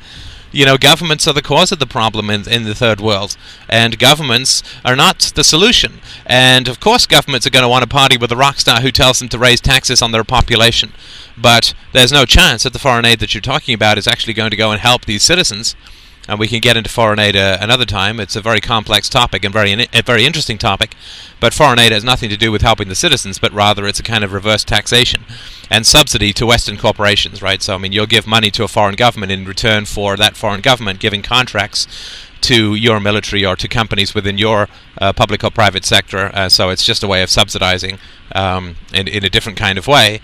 you 0.52 0.66
know, 0.66 0.78
governments 0.78 1.28
are 1.28 1.34
the 1.34 1.42
cause 1.42 1.72
of 1.72 1.80
the 1.80 1.86
problem 1.86 2.30
in, 2.30 2.50
in 2.50 2.64
the 2.64 2.76
third 2.76 3.00
world, 3.02 3.38
and 3.68 4.00
governments 4.00 4.64
are 4.86 4.96
not 4.96 5.32
the 5.36 5.44
solution. 5.44 6.00
And 6.26 6.68
of 6.68 6.80
course, 6.80 7.06
governments 7.06 7.46
are 7.46 7.52
going 7.52 7.64
to 7.64 7.70
want 7.70 7.84
to 7.84 7.90
party 7.90 8.18
with 8.18 8.32
a 8.32 8.38
rock 8.38 8.58
star 8.58 8.82
who 8.82 8.92
tells 8.92 9.20
them 9.20 9.30
to 9.30 9.38
raise 9.38 9.62
taxes 9.62 10.02
on 10.02 10.12
their 10.12 10.24
population. 10.24 10.94
But 11.38 11.74
there's 11.94 12.12
no 12.12 12.26
chance 12.26 12.64
that 12.64 12.74
the 12.74 12.80
foreign 12.80 13.06
aid 13.06 13.20
that 13.20 13.34
you're 13.34 13.42
talking 13.42 13.76
about 13.76 13.98
is 13.98 14.08
actually 14.08 14.34
going 14.34 14.52
to 14.52 14.58
go 14.58 14.72
and 14.72 14.82
help 14.82 15.06
these 15.06 15.24
citizens 15.24 15.76
and 16.28 16.40
we 16.40 16.48
can 16.48 16.60
get 16.60 16.78
into 16.78 16.90
foreign 16.90 17.20
aid 17.20 17.36
uh, 17.36 17.58
another 17.62 17.86
time. 17.86 18.20
It's 18.20 18.36
a 18.36 18.42
very 18.42 18.62
complex 18.62 19.10
topic 19.10 19.44
and 19.46 19.54
very 19.54 19.88
a 19.94 20.02
very 20.02 20.26
interesting 20.26 20.58
topic. 20.58 20.96
But 21.40 21.54
foreign 21.54 21.80
aid 21.80 21.92
has 21.92 22.04
nothing 22.04 22.30
to 22.30 22.38
do 22.38 22.52
with 22.52 22.62
helping 22.62 22.90
the 22.90 22.96
citizens, 22.96 23.40
but 23.40 23.54
rather 23.54 23.88
it's 23.88 24.00
a 24.00 24.04
kind 24.04 24.24
of 24.24 24.34
reverse 24.34 24.64
taxation 24.64 25.24
and 25.70 25.86
subsidy 25.86 26.34
to 26.34 26.46
Western 26.46 26.78
corporations, 26.78 27.42
right? 27.42 27.62
So 27.62 27.76
I 27.76 27.78
mean, 27.78 27.92
you'll 27.92 28.06
give 28.06 28.28
money 28.28 28.52
to 28.52 28.64
a 28.64 28.68
foreign 28.68 28.96
government 28.96 29.32
in 29.32 29.46
return 29.46 29.86
for 29.86 30.18
that 30.18 30.36
foreign 30.36 30.62
government 30.62 31.00
giving 31.00 31.22
contracts 31.22 31.88
to 32.42 32.76
your 32.76 33.00
military 33.00 33.46
or 33.46 33.56
to 33.56 33.68
companies 33.68 34.14
within 34.14 34.38
your 34.38 34.68
uh, 35.00 35.14
public 35.14 35.44
or 35.44 35.52
private 35.52 35.86
sector. 35.86 36.30
Uh, 36.34 36.50
so 36.50 36.70
it's 36.70 36.84
just 36.84 37.04
a 37.04 37.08
way 37.08 37.24
of 37.24 37.30
subsidizing 37.30 37.98
um, 38.36 38.76
in, 38.94 39.08
in 39.08 39.24
a 39.26 39.30
different 39.30 39.58
kind 39.58 39.78
of 39.78 39.88
way. 39.88 40.22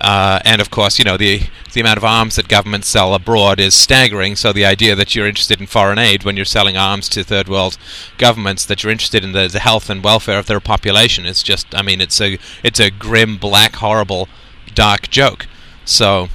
Uh, 0.00 0.40
and 0.44 0.60
of 0.60 0.70
course, 0.70 0.98
you 0.98 1.04
know 1.04 1.16
the 1.16 1.42
the 1.72 1.80
amount 1.80 1.98
of 1.98 2.04
arms 2.04 2.36
that 2.36 2.48
governments 2.48 2.88
sell 2.88 3.14
abroad 3.14 3.60
is 3.60 3.74
staggering. 3.74 4.36
So 4.36 4.52
the 4.52 4.64
idea 4.64 4.94
that 4.94 5.14
you're 5.14 5.26
interested 5.26 5.60
in 5.60 5.66
foreign 5.66 5.98
aid 5.98 6.24
when 6.24 6.36
you're 6.36 6.44
selling 6.44 6.76
arms 6.76 7.08
to 7.10 7.24
third 7.24 7.48
world 7.48 7.78
governments, 8.18 8.64
that 8.66 8.82
you're 8.82 8.92
interested 8.92 9.24
in 9.24 9.32
the, 9.32 9.48
the 9.48 9.60
health 9.60 9.88
and 9.88 10.02
welfare 10.02 10.38
of 10.38 10.46
their 10.46 10.60
population, 10.60 11.26
is 11.26 11.42
just 11.42 11.72
I 11.74 11.82
mean 11.82 12.00
it's 12.00 12.20
a 12.20 12.38
it's 12.62 12.80
a 12.80 12.90
grim, 12.90 13.36
black, 13.38 13.76
horrible, 13.76 14.28
dark 14.74 15.10
joke. 15.10 15.46
So 15.84 16.28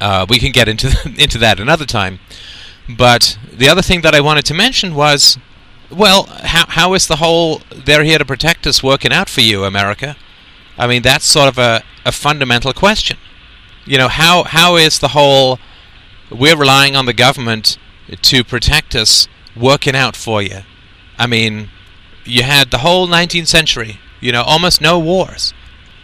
uh, 0.00 0.26
we 0.28 0.38
can 0.38 0.52
get 0.52 0.68
into 0.68 0.88
into 1.18 1.38
that 1.38 1.60
another 1.60 1.86
time. 1.86 2.20
But 2.88 3.38
the 3.52 3.68
other 3.68 3.82
thing 3.82 4.00
that 4.00 4.14
I 4.14 4.20
wanted 4.20 4.44
to 4.46 4.54
mention 4.54 4.94
was, 4.94 5.38
well, 5.90 6.24
how 6.24 6.66
how 6.68 6.94
is 6.94 7.06
the 7.06 7.16
whole 7.16 7.62
"they're 7.70 8.04
here 8.04 8.18
to 8.18 8.24
protect 8.24 8.66
us" 8.66 8.82
working 8.82 9.12
out 9.12 9.28
for 9.28 9.40
you, 9.40 9.64
America? 9.64 10.16
I 10.78 10.86
mean, 10.86 11.02
that's 11.02 11.24
sort 11.24 11.48
of 11.48 11.58
a, 11.58 11.82
a 12.04 12.12
fundamental 12.12 12.72
question. 12.72 13.18
You 13.84 13.98
know, 13.98 14.08
how 14.08 14.44
how 14.44 14.76
is 14.76 14.98
the 14.98 15.08
whole 15.08 15.58
we're 16.30 16.56
relying 16.56 16.96
on 16.96 17.06
the 17.06 17.12
government 17.12 17.78
to 18.20 18.44
protect 18.44 18.94
us 18.94 19.28
working 19.56 19.96
out 19.96 20.16
for 20.16 20.40
you? 20.40 20.60
I 21.18 21.26
mean, 21.26 21.68
you 22.24 22.42
had 22.42 22.70
the 22.70 22.78
whole 22.78 23.06
19th 23.06 23.48
century, 23.48 23.98
you 24.20 24.32
know, 24.32 24.42
almost 24.42 24.80
no 24.80 24.98
wars. 24.98 25.52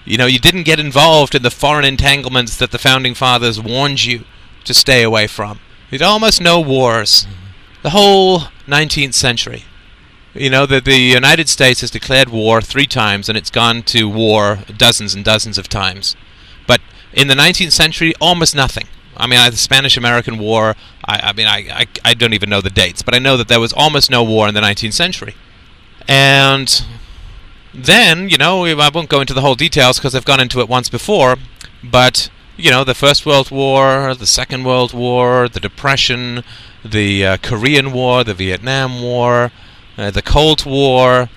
You 0.04 0.16
know, 0.16 0.26
you 0.26 0.38
didn't 0.38 0.62
get 0.62 0.81
involved 0.81 1.35
in 1.35 1.42
the 1.42 1.50
foreign 1.50 1.85
entanglements 1.85 2.57
that 2.57 2.70
the 2.70 2.78
founding 2.78 3.14
fathers 3.14 3.61
warned 3.61 4.04
you 4.04 4.24
to 4.64 4.74
stay 4.74 5.02
away 5.02 5.26
from. 5.26 5.61
You 5.90 5.98
had 5.98 6.07
almost 6.07 6.40
no 6.40 6.61
wars. 6.61 7.24
Mm-hmm. 7.24 7.83
The 7.83 7.90
whole 7.90 8.40
19th 8.66 9.14
century. 9.14 9.64
You 10.38 10.51
know 10.51 10.66
that 10.66 10.85
the 10.85 10.96
United 10.96 11.48
States 11.48 11.81
has 11.81 11.90
declared 11.90 12.29
war 12.29 12.61
three 12.61 12.87
times, 12.87 13.29
and 13.29 13.37
it's 13.37 13.51
gone 13.51 13.83
to 13.85 14.09
war 14.09 14.61
dozens 14.77 15.12
and 15.12 15.24
dozens 15.24 15.59
of 15.59 15.68
times. 15.68 16.14
But 16.66 16.81
in 17.12 17.27
the 17.27 17.35
19th 17.35 17.72
century, 17.72 18.14
almost 18.20 18.55
nothing. 18.55 18.87
I 19.16 19.27
mean, 19.27 19.38
the 19.51 19.57
Spanish-American 19.57 20.38
War. 20.38 20.77
I, 21.05 21.31
I 21.31 21.33
mean, 21.33 21.48
I, 21.48 21.66
I, 21.70 21.87
I 22.05 22.14
don't 22.14 22.35
even 22.35 22.48
know 22.48 22.61
the 22.61 22.70
dates, 22.70 23.03
but 23.03 23.16
I 23.16 23.18
know 23.18 23.37
that 23.37 23.48
there 23.48 23.59
was 23.59 23.72
almost 23.72 24.11
no 24.11 24.22
war 24.22 24.46
in 24.46 24.55
the 24.55 24.61
19th 24.61 24.92
century. 24.92 25.35
And 26.07 26.85
then, 27.74 28.29
you 28.29 28.38
know, 28.38 28.64
I 28.64 28.90
won't 28.94 29.09
go 29.09 29.20
into 29.20 29.35
the 29.35 29.40
whole 29.40 29.57
details 29.57 29.98
because 29.98 30.14
I've 30.14 30.24
gone 30.24 30.40
into 30.40 30.61
it 30.61 30.68
once 30.68 30.88
before. 30.88 31.37
But 31.83 32.31
you 32.57 32.70
know, 32.70 32.85
the 32.85 32.94
First 32.94 33.24
World 33.27 33.51
War, 33.51 34.14
the 34.14 34.27
Second 34.27 34.64
World 34.64 34.92
War, 34.92 35.48
the 35.48 35.61
Depression, 35.61 36.44
the 36.85 37.27
uh, 37.27 37.37
Korean 37.38 37.92
War, 37.92 38.24
the 38.24 38.35
Vietnam 38.35 39.01
War, 39.01 39.53
uh, 39.98 40.11
the 40.11 40.22
Cold 40.22 40.64
War. 40.64 41.28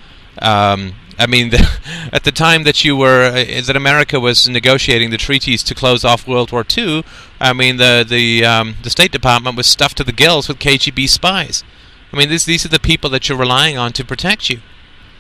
Um, 0.42 0.94
I 1.20 1.28
mean, 1.28 1.50
the, 1.50 1.68
at 2.14 2.24
the 2.24 2.32
time 2.32 2.64
that 2.64 2.86
you 2.86 2.96
were 2.96 3.26
uh, 3.26 3.62
that 3.66 3.76
America 3.76 4.20
was 4.20 4.48
negotiating 4.48 5.10
the 5.10 5.18
treaties 5.18 5.64
to 5.64 5.76
close 5.76 6.06
off 6.06 6.28
World 6.28 6.52
War 6.52 6.66
II, 6.78 7.04
I 7.40 7.54
mean, 7.54 7.78
the 7.78 8.06
the 8.08 8.46
um, 8.46 8.76
the 8.84 8.90
State 8.90 9.12
Department 9.12 9.58
was 9.58 9.68
stuffed 9.68 9.98
to 9.98 10.04
the 10.04 10.12
gills 10.14 10.48
with 10.48 10.60
KGB 10.60 11.10
spies. 11.10 11.64
I 12.14 12.18
mean, 12.18 12.30
this, 12.30 12.46
these 12.46 12.66
are 12.66 12.70
the 12.70 12.80
people 12.80 13.10
that 13.12 13.30
you're 13.30 13.38
relying 13.38 13.78
on 13.78 13.94
to 13.94 14.06
protect 14.06 14.50
you, 14.50 14.60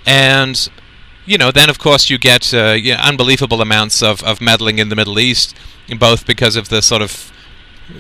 and 0.06 0.70
you 1.26 1.38
know, 1.38 1.52
then 1.52 1.70
of 1.70 1.80
course 1.80 2.10
you 2.10 2.18
get 2.18 2.54
uh, 2.54 2.72
you 2.72 2.94
know, 2.94 3.00
unbelievable 3.02 3.62
amounts 3.62 4.02
of, 4.02 4.24
of 4.24 4.42
meddling 4.42 4.80
in 4.80 4.90
the 4.90 4.96
Middle 4.96 5.20
East, 5.20 5.56
both 6.00 6.26
because 6.26 6.56
of 6.56 6.70
the 6.70 6.82
sort 6.82 7.02
of 7.02 7.32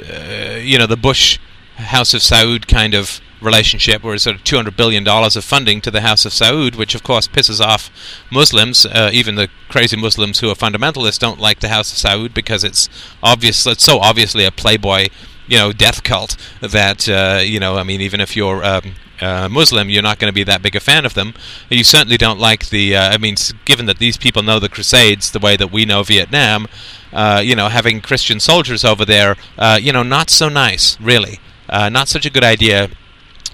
uh, 0.10 0.56
you 0.56 0.77
know 0.77 0.88
the 0.88 0.97
Bush 0.97 1.39
House 1.75 2.13
of 2.13 2.21
Saud 2.21 2.67
kind 2.67 2.93
of 2.93 3.21
relationship, 3.41 4.04
where 4.04 4.13
it's 4.13 4.23
sort 4.23 4.36
of 4.36 4.43
two 4.43 4.56
hundred 4.56 4.77
billion 4.77 5.04
dollars 5.04 5.36
of 5.36 5.43
funding 5.43 5.82
to 5.82 5.91
the 5.91 6.01
House 6.01 6.25
of 6.25 6.32
Saud, 6.32 6.75
which 6.75 6.95
of 6.95 7.04
course 7.04 7.27
pisses 7.27 7.60
off 7.60 7.89
Muslims. 8.32 8.86
Uh, 8.86 9.10
even 9.13 9.36
the 9.36 9.49
crazy 9.69 9.97
Muslims 9.97 10.39
who 10.39 10.49
are 10.49 10.56
fundamentalists 10.56 11.19
don't 11.19 11.39
like 11.39 11.60
the 11.60 11.69
House 11.69 11.91
of 11.91 11.97
Saud 11.97 12.34
because 12.34 12.63
it's 12.63 12.89
obvious. 13.21 13.65
It's 13.65 13.84
so 13.84 13.99
obviously 13.99 14.45
a 14.45 14.51
playboy, 14.51 15.08
you 15.47 15.58
know, 15.58 15.71
death 15.71 16.04
cult 16.04 16.38
that 16.62 17.08
uh, 17.10 17.41
you 17.43 17.60
know. 17.60 17.77
I 17.77 17.84
mean, 17.84 18.01
even 18.01 18.21
if 18.21 18.36
you're 18.36 18.63
um, 18.63 18.93
uh, 19.21 19.47
Muslim, 19.49 19.89
you're 19.89 20.01
not 20.01 20.19
going 20.19 20.32
to 20.32 20.36
be 20.36 20.43
that 20.43 20.62
big 20.62 20.75
a 20.75 20.80
fan 20.80 21.06
of 21.06 21.13
them. 21.13 21.34
You 21.69 21.84
certainly 21.84 22.17
don't 22.17 22.39
like 22.39 22.69
the. 22.69 22.95
Uh, 22.95 23.10
I 23.13 23.17
mean, 23.17 23.36
given 23.65 23.86
that 23.86 23.99
these 23.99 24.17
people 24.17 24.43
know 24.43 24.60
the 24.60 24.69
Crusades 24.69 25.32
the 25.32 25.39
way 25.39 25.56
that 25.58 25.71
we 25.71 25.86
know 25.86 26.04
Vietnam, 26.04 26.67
uh, 27.13 27.41
you 27.43 27.56
know, 27.56 27.69
having 27.69 28.01
Christian 28.01 28.39
soldiers 28.39 28.84
over 28.84 29.06
there, 29.06 29.36
uh, 29.58 29.80
you 29.82 29.93
know, 29.93 30.04
not 30.04 30.30
so 30.30 30.49
nice, 30.49 30.99
really. 30.99 31.39
Uh, 31.69 31.88
not 31.88 32.10
such 32.10 32.25
a 32.25 32.30
good 32.30 32.43
idea 32.43 32.89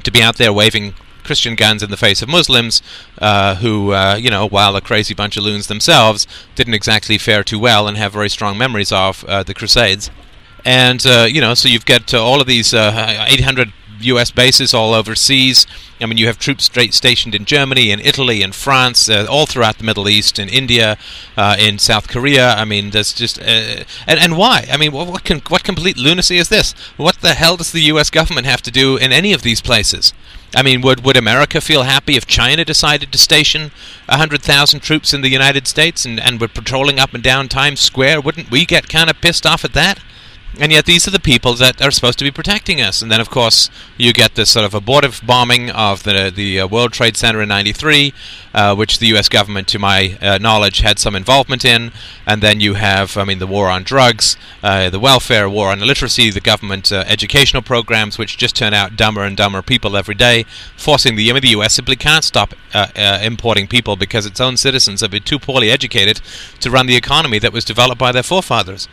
to 0.08 0.12
be 0.12 0.24
out 0.24 0.38
there 0.38 0.54
waving 0.54 0.94
Christian 1.24 1.56
guns 1.56 1.84
in 1.84 1.92
the 1.92 1.98
face 1.98 2.22
of 2.22 2.30
Muslims, 2.30 2.82
uh, 3.20 3.56
who, 3.56 3.92
uh, 3.92 4.16
you 4.16 4.30
know, 4.30 4.48
while 4.48 4.74
a 4.78 4.82
crazy 4.82 5.14
bunch 5.14 5.36
of 5.36 5.44
loons 5.44 5.68
themselves, 5.68 6.26
didn't 6.56 6.74
exactly 6.74 7.18
fare 7.18 7.44
too 7.44 7.60
well 7.60 7.90
and 7.90 7.98
have 7.98 8.14
very 8.14 8.30
strong 8.30 8.58
memories 8.58 8.94
of 8.94 9.26
uh, 9.26 9.44
the 9.44 9.54
Crusades. 9.54 10.10
And, 10.64 11.06
uh, 11.06 11.28
you 11.30 11.42
know, 11.42 11.54
so 11.56 11.68
you've 11.68 11.86
got 11.86 12.14
uh, 12.14 12.24
all 12.24 12.40
of 12.40 12.48
these 12.48 12.74
uh, 12.74 13.26
800 13.30 13.74
U.S. 14.02 14.32
bases 14.32 14.74
all 14.74 14.94
overseas. 14.94 15.66
I 16.00 16.06
mean, 16.06 16.18
you 16.18 16.28
have 16.28 16.38
troops 16.38 16.66
straight 16.66 16.94
stationed 16.94 17.34
in 17.34 17.46
Germany, 17.46 17.92
in 17.92 18.00
Italy, 18.00 18.42
in 18.42 18.52
France, 18.52 19.10
uh, 19.10 19.26
all 19.30 19.46
throughout 19.46 19.78
the 19.78 19.84
Middle 19.84 20.08
East, 20.08 20.38
in 20.38 20.48
India, 20.50 20.98
uh, 21.36 21.56
in 21.60 21.80
South 21.80 22.08
Korea. 22.08 22.54
I 22.54 22.66
mean, 22.66 22.92
there's 22.92 23.14
just 23.14 23.40
uh, 23.40 23.84
and 24.06 24.20
and 24.20 24.38
why? 24.38 24.68
I 24.72 24.78
mean, 24.78 24.92
what 24.92 25.08
what, 25.08 25.24
can, 25.24 25.40
what 25.48 25.64
complete 25.64 25.98
lunacy 25.98 26.38
is 26.38 26.50
this? 26.50 26.74
What 26.98 27.22
the 27.22 27.34
hell 27.34 27.58
does 27.58 27.72
the 27.72 27.82
U.S. 27.82 28.10
government 28.10 28.46
have 28.46 28.62
to 28.64 28.72
do 28.72 28.98
in 28.98 29.12
any 29.12 29.34
of 29.34 29.42
these 29.42 29.62
places? 29.62 30.14
I 30.56 30.64
mean, 30.64 30.82
would 30.82 31.04
would 31.04 31.18
America 31.18 31.60
feel 31.60 31.84
happy 31.84 32.16
if 32.16 32.26
China 32.26 32.64
decided 32.64 33.12
to 33.12 33.18
station 33.18 33.72
hundred 34.08 34.42
thousand 34.42 34.80
troops 34.80 35.14
in 35.14 35.22
the 35.22 35.30
United 35.30 35.68
States 35.68 36.06
and 36.06 36.20
and 36.20 36.40
were 36.40 36.48
patrolling 36.48 37.00
up 37.00 37.14
and 37.14 37.24
down 37.24 37.48
Times 37.48 37.80
Square? 37.80 38.22
Wouldn't 38.22 38.52
we 38.52 38.66
get 38.66 38.88
kind 38.88 39.10
of 39.10 39.20
pissed 39.20 39.46
off 39.46 39.66
at 39.66 39.74
that? 39.74 40.00
And 40.60 40.72
yet 40.72 40.86
these 40.86 41.08
are 41.08 41.12
the 41.12 41.20
people 41.20 41.54
that 41.56 41.82
are 41.82 41.92
supposed 41.92 42.18
to 42.20 42.26
be 42.26 42.32
protecting 42.32 42.82
us. 42.82 43.02
And 43.02 43.12
then, 43.12 43.22
of 43.22 43.30
course, 43.30 43.70
you 43.98 44.14
get 44.14 44.36
this 44.36 44.50
sort 44.50 44.66
of 44.66 44.74
abortive 44.74 45.22
bombing 45.26 45.70
of 45.70 46.04
the 46.04 46.32
the 46.34 46.62
uh, 46.62 46.68
World 46.68 46.94
Trade 46.94 47.16
Center 47.16 47.42
in 47.42 47.50
'93, 47.50 48.14
uh, 48.54 48.76
which 48.76 49.00
the 49.00 49.08
U.S. 49.08 49.30
government, 49.30 49.68
to 49.70 49.80
my 49.80 50.18
uh, 50.22 50.38
knowledge, 50.40 50.80
had 50.80 51.00
some 51.00 51.16
involvement 51.16 51.64
in. 51.64 51.92
And 52.26 52.42
then 52.42 52.60
you 52.60 52.74
have, 52.74 53.18
I 53.18 53.24
mean, 53.24 53.40
the 53.40 53.48
war 53.48 53.70
on 53.70 53.84
drugs, 53.84 54.36
uh, 54.64 54.90
the 54.90 55.00
welfare, 55.00 55.50
war 55.50 55.70
on 55.70 55.82
illiteracy, 55.82 56.30
the 56.32 56.42
government 56.42 56.92
uh, 56.92 57.04
educational 57.08 57.62
programs, 57.62 58.18
which 58.18 58.38
just 58.38 58.56
turn 58.56 58.74
out 58.74 58.96
dumber 58.96 59.24
and 59.24 59.38
dumber 59.38 59.62
people 59.62 59.96
every 59.96 60.16
day, 60.16 60.44
forcing 60.76 61.16
the 61.16 61.30
I 61.30 61.34
mean, 61.34 61.42
the 61.42 61.50
U.S. 61.50 61.74
simply 61.74 61.96
can't 61.96 62.24
stop 62.24 62.54
uh, 62.74 62.88
importing 63.22 63.68
people 63.68 63.96
because 63.96 64.26
its 64.26 64.42
own 64.42 64.58
citizens 64.58 65.02
have 65.02 65.12
been 65.12 65.24
too 65.24 65.40
poorly 65.40 65.70
educated 65.70 66.22
to 66.60 66.72
run 66.72 66.88
the 66.88 66.96
economy 66.96 67.40
that 67.40 67.54
was 67.54 67.66
developed 67.66 68.00
by 68.00 68.12
their 68.12 68.24
forefathers. 68.24 68.88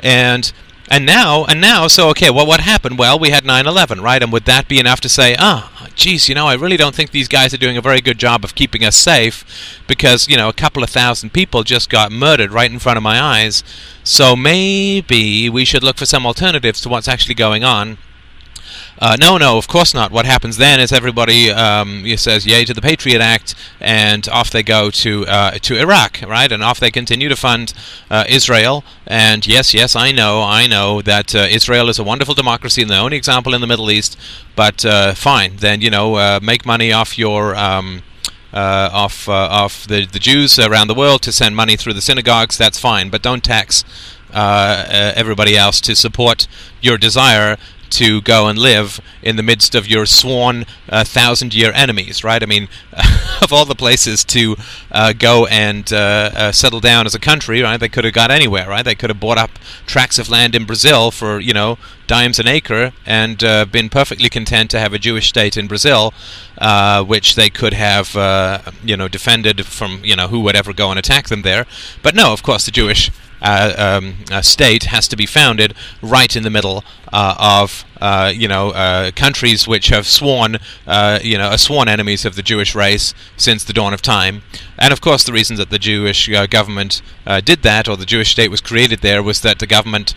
And 0.00 0.52
and 0.90 1.04
now, 1.04 1.44
and 1.44 1.60
now, 1.60 1.86
so 1.88 2.08
okay, 2.10 2.30
well, 2.30 2.46
what 2.46 2.60
happened? 2.60 2.98
Well, 2.98 3.18
we 3.18 3.30
had 3.30 3.44
9/11, 3.44 4.02
right? 4.02 4.22
And 4.22 4.32
would 4.32 4.44
that 4.44 4.68
be 4.68 4.78
enough 4.78 5.00
to 5.00 5.08
say, 5.08 5.36
ah, 5.38 5.88
geez, 5.94 6.28
you 6.28 6.34
know, 6.34 6.46
I 6.46 6.54
really 6.54 6.76
don't 6.76 6.94
think 6.94 7.10
these 7.10 7.28
guys 7.28 7.52
are 7.52 7.58
doing 7.58 7.76
a 7.76 7.82
very 7.82 8.00
good 8.00 8.18
job 8.18 8.44
of 8.44 8.54
keeping 8.54 8.84
us 8.84 8.96
safe, 8.96 9.44
because 9.86 10.28
you 10.28 10.36
know, 10.36 10.48
a 10.48 10.52
couple 10.52 10.82
of 10.82 10.90
thousand 10.90 11.32
people 11.32 11.62
just 11.62 11.90
got 11.90 12.12
murdered 12.12 12.52
right 12.52 12.70
in 12.70 12.78
front 12.78 12.96
of 12.96 13.02
my 13.02 13.20
eyes. 13.20 13.64
So 14.04 14.36
maybe 14.36 15.48
we 15.48 15.64
should 15.64 15.82
look 15.82 15.96
for 15.96 16.06
some 16.06 16.26
alternatives 16.26 16.80
to 16.82 16.88
what's 16.88 17.08
actually 17.08 17.34
going 17.34 17.64
on 17.64 17.98
uh, 18.98 19.16
no, 19.20 19.36
no, 19.36 19.58
of 19.58 19.68
course 19.68 19.92
not. 19.92 20.10
What 20.10 20.24
happens 20.24 20.56
then 20.56 20.80
is 20.80 20.92
everybody 20.92 21.50
um, 21.50 22.04
says 22.16 22.46
yay 22.46 22.64
to 22.64 22.72
the 22.72 22.80
Patriot 22.80 23.20
Act, 23.20 23.54
and 23.80 24.26
off 24.28 24.50
they 24.50 24.62
go 24.62 24.90
to 24.90 25.26
uh, 25.26 25.50
to 25.58 25.78
Iraq, 25.78 26.22
right? 26.26 26.50
And 26.50 26.62
off 26.62 26.80
they 26.80 26.90
continue 26.90 27.28
to 27.28 27.36
fund 27.36 27.74
uh, 28.10 28.24
Israel. 28.28 28.84
And 29.06 29.46
yes, 29.46 29.74
yes, 29.74 29.94
I 29.94 30.12
know, 30.12 30.42
I 30.42 30.66
know 30.66 31.02
that 31.02 31.34
uh, 31.34 31.46
Israel 31.50 31.88
is 31.88 31.98
a 31.98 32.04
wonderful 32.04 32.34
democracy 32.34 32.82
and 32.82 32.90
the 32.90 32.96
only 32.96 33.16
example 33.16 33.54
in 33.54 33.60
the 33.60 33.66
Middle 33.66 33.90
East. 33.90 34.18
But 34.54 34.84
uh, 34.84 35.14
fine, 35.14 35.56
then 35.56 35.80
you 35.80 35.90
know, 35.90 36.14
uh, 36.14 36.40
make 36.42 36.64
money 36.64 36.92
off 36.92 37.18
your. 37.18 37.54
Um, 37.54 38.02
uh, 38.52 38.88
off 38.90 39.28
uh, 39.28 39.32
off 39.32 39.86
the 39.86 40.06
the 40.06 40.18
Jews 40.18 40.58
around 40.58 40.86
the 40.86 40.94
world 40.94 41.20
to 41.22 41.32
send 41.32 41.54
money 41.54 41.76
through 41.76 41.92
the 41.92 42.00
synagogues. 42.00 42.56
That's 42.56 42.78
fine, 42.78 43.10
but 43.10 43.20
don't 43.20 43.44
tax 43.44 43.84
uh, 44.32 45.12
everybody 45.14 45.56
else 45.56 45.80
to 45.82 45.94
support 45.94 46.46
your 46.80 46.96
desire 46.96 47.56
to 47.90 48.20
go 48.22 48.48
and 48.48 48.58
live 48.58 49.00
in 49.22 49.36
the 49.36 49.42
midst 49.42 49.74
of 49.74 49.86
your 49.86 50.06
sworn 50.06 50.64
uh, 50.88 51.04
thousand 51.04 51.54
year 51.54 51.72
enemies, 51.74 52.22
right? 52.24 52.42
I 52.42 52.46
mean, 52.46 52.68
of 53.42 53.52
all 53.52 53.64
the 53.64 53.74
places 53.74 54.24
to 54.24 54.56
uh, 54.90 55.12
go 55.12 55.46
and 55.46 55.92
uh, 55.92 56.30
uh, 56.34 56.52
settle 56.52 56.80
down 56.80 57.06
as 57.06 57.14
a 57.14 57.18
country, 57.18 57.62
right? 57.62 57.78
They 57.78 57.88
could 57.88 58.04
have 58.04 58.14
got 58.14 58.30
anywhere, 58.30 58.68
right? 58.68 58.84
They 58.84 58.94
could 58.94 59.10
have 59.10 59.20
bought 59.20 59.38
up 59.38 59.50
tracts 59.86 60.18
of 60.18 60.28
land 60.28 60.54
in 60.54 60.64
Brazil 60.64 61.10
for, 61.10 61.40
you 61.40 61.52
know, 61.52 61.78
dimes 62.06 62.38
an 62.38 62.46
acre 62.46 62.92
and 63.04 63.42
uh, 63.42 63.64
been 63.64 63.88
perfectly 63.88 64.28
content 64.28 64.70
to 64.70 64.78
have 64.78 64.92
a 64.92 64.98
Jewish 64.98 65.28
state 65.28 65.56
in 65.56 65.66
Brazil, 65.66 66.14
uh, 66.58 67.02
which 67.02 67.34
they 67.34 67.50
could 67.50 67.72
have, 67.72 68.14
you 68.84 68.96
know, 68.96 69.08
defended 69.08 69.66
from, 69.66 70.04
you 70.04 70.14
know, 70.14 70.28
who 70.28 70.40
would 70.40 70.56
ever 70.56 70.72
go 70.72 70.90
and 70.90 70.98
attack 70.98 71.28
them 71.28 71.42
there. 71.42 71.66
But 72.02 72.14
no, 72.14 72.32
of 72.32 72.42
course, 72.42 72.64
the 72.64 72.70
Jewish 72.70 73.10
uh, 73.46 74.00
um, 74.02 74.42
state 74.42 74.84
has 74.84 75.06
to 75.06 75.16
be 75.16 75.24
founded 75.24 75.72
right 76.02 76.34
in 76.34 76.42
the 76.42 76.50
middle 76.50 76.82
uh, 77.12 77.36
of 77.38 77.84
uh, 78.00 78.32
you 78.34 78.48
know 78.48 78.70
uh, 78.70 79.12
countries 79.12 79.68
which 79.68 79.86
have 79.86 80.04
sworn 80.04 80.58
you 81.22 81.38
know 81.38 81.48
are 81.50 81.58
sworn 81.58 81.88
enemies 81.88 82.24
of 82.24 82.34
the 82.34 82.42
Jewish 82.42 82.74
race 82.74 83.14
since 83.36 83.62
the 83.62 83.72
dawn 83.72 83.94
of 83.94 84.02
time. 84.02 84.42
And 84.78 84.92
of 84.92 85.00
course, 85.00 85.22
the 85.24 85.32
reason 85.32 85.56
that 85.56 85.70
the 85.70 85.78
Jewish 85.78 86.28
government 86.50 87.00
did 87.44 87.62
that, 87.62 87.88
or 87.88 87.96
the 87.96 88.04
Jewish 88.04 88.32
state 88.32 88.50
was 88.50 88.60
created 88.60 89.00
there, 89.00 89.22
was 89.22 89.40
that 89.40 89.60
the 89.60 89.66
government 89.66 90.12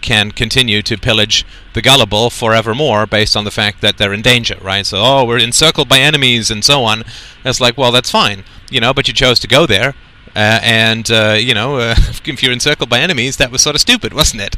can 0.00 0.32
continue 0.32 0.80
to 0.82 0.96
pillage 0.96 1.44
the 1.74 1.82
gullible 1.82 2.30
forevermore 2.30 3.06
based 3.06 3.36
on 3.36 3.44
the 3.44 3.50
fact 3.50 3.80
that 3.82 3.98
they're 3.98 4.12
in 4.12 4.22
danger, 4.22 4.56
right? 4.62 4.86
So, 4.86 4.98
oh, 5.00 5.24
we're 5.24 5.38
encircled 5.38 5.88
by 5.88 5.98
enemies 6.00 6.50
and 6.50 6.64
so 6.64 6.84
on. 6.84 7.04
It's 7.44 7.60
like, 7.60 7.78
well, 7.78 7.92
that's 7.92 8.10
fine, 8.10 8.44
you 8.70 8.80
know, 8.80 8.92
but 8.92 9.06
you 9.08 9.14
chose 9.14 9.38
to 9.40 9.46
go 9.46 9.66
there. 9.66 9.94
Uh, 10.34 10.60
and 10.62 11.10
uh, 11.10 11.36
you 11.38 11.54
know, 11.54 11.76
uh, 11.76 11.94
if 12.24 12.42
you're 12.42 12.52
encircled 12.52 12.88
by 12.88 13.00
enemies, 13.00 13.36
that 13.36 13.50
was 13.50 13.62
sort 13.62 13.76
of 13.76 13.80
stupid, 13.80 14.12
wasn't 14.20 14.42
it? 14.42 14.56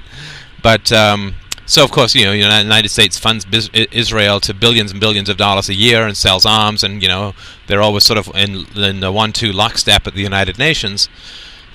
But 0.62 0.92
um, 0.92 1.34
so, 1.66 1.82
of 1.82 1.90
course, 1.90 2.14
you 2.14 2.24
know, 2.24 2.30
the 2.30 2.38
United 2.38 2.88
States 2.88 3.18
funds 3.18 3.46
Israel 3.72 4.40
to 4.40 4.54
billions 4.54 4.90
and 4.90 5.00
billions 5.00 5.28
of 5.28 5.36
dollars 5.36 5.68
a 5.68 5.74
year 5.74 6.06
and 6.06 6.16
sells 6.16 6.46
arms, 6.46 6.84
and 6.84 7.02
you 7.02 7.08
know, 7.08 7.34
they're 7.66 7.82
always 7.82 8.04
sort 8.04 8.18
of 8.18 8.34
in, 8.34 8.66
in 8.76 9.00
the 9.00 9.10
one-two 9.10 9.52
lockstep 9.52 10.06
at 10.06 10.14
the 10.14 10.22
United 10.22 10.58
Nations. 10.58 11.08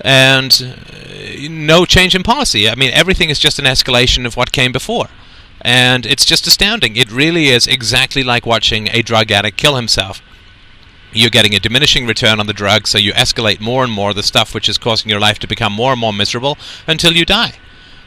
And 0.02 0.78
no 1.50 1.84
change 1.84 2.14
in 2.14 2.22
policy. 2.22 2.70
I 2.70 2.74
mean, 2.74 2.90
everything 2.92 3.28
is 3.28 3.38
just 3.38 3.58
an 3.58 3.66
escalation 3.66 4.24
of 4.24 4.34
what 4.34 4.50
came 4.50 4.72
before. 4.72 5.08
And 5.60 6.06
it's 6.06 6.24
just 6.24 6.46
astounding. 6.46 6.96
It 6.96 7.12
really 7.12 7.48
is 7.48 7.66
exactly 7.66 8.22
like 8.22 8.46
watching 8.46 8.88
a 8.92 9.02
drug 9.02 9.30
addict 9.30 9.58
kill 9.58 9.76
himself 9.76 10.22
you're 11.12 11.30
getting 11.30 11.54
a 11.54 11.60
diminishing 11.60 12.06
return 12.06 12.40
on 12.40 12.46
the 12.46 12.52
drug, 12.52 12.86
so 12.86 12.98
you 12.98 13.12
escalate 13.12 13.60
more 13.60 13.84
and 13.84 13.92
more 13.92 14.14
the 14.14 14.22
stuff 14.22 14.54
which 14.54 14.68
is 14.68 14.78
causing 14.78 15.10
your 15.10 15.20
life 15.20 15.38
to 15.40 15.46
become 15.46 15.72
more 15.72 15.92
and 15.92 16.00
more 16.00 16.12
miserable 16.12 16.56
until 16.86 17.12
you 17.12 17.24
die. 17.24 17.54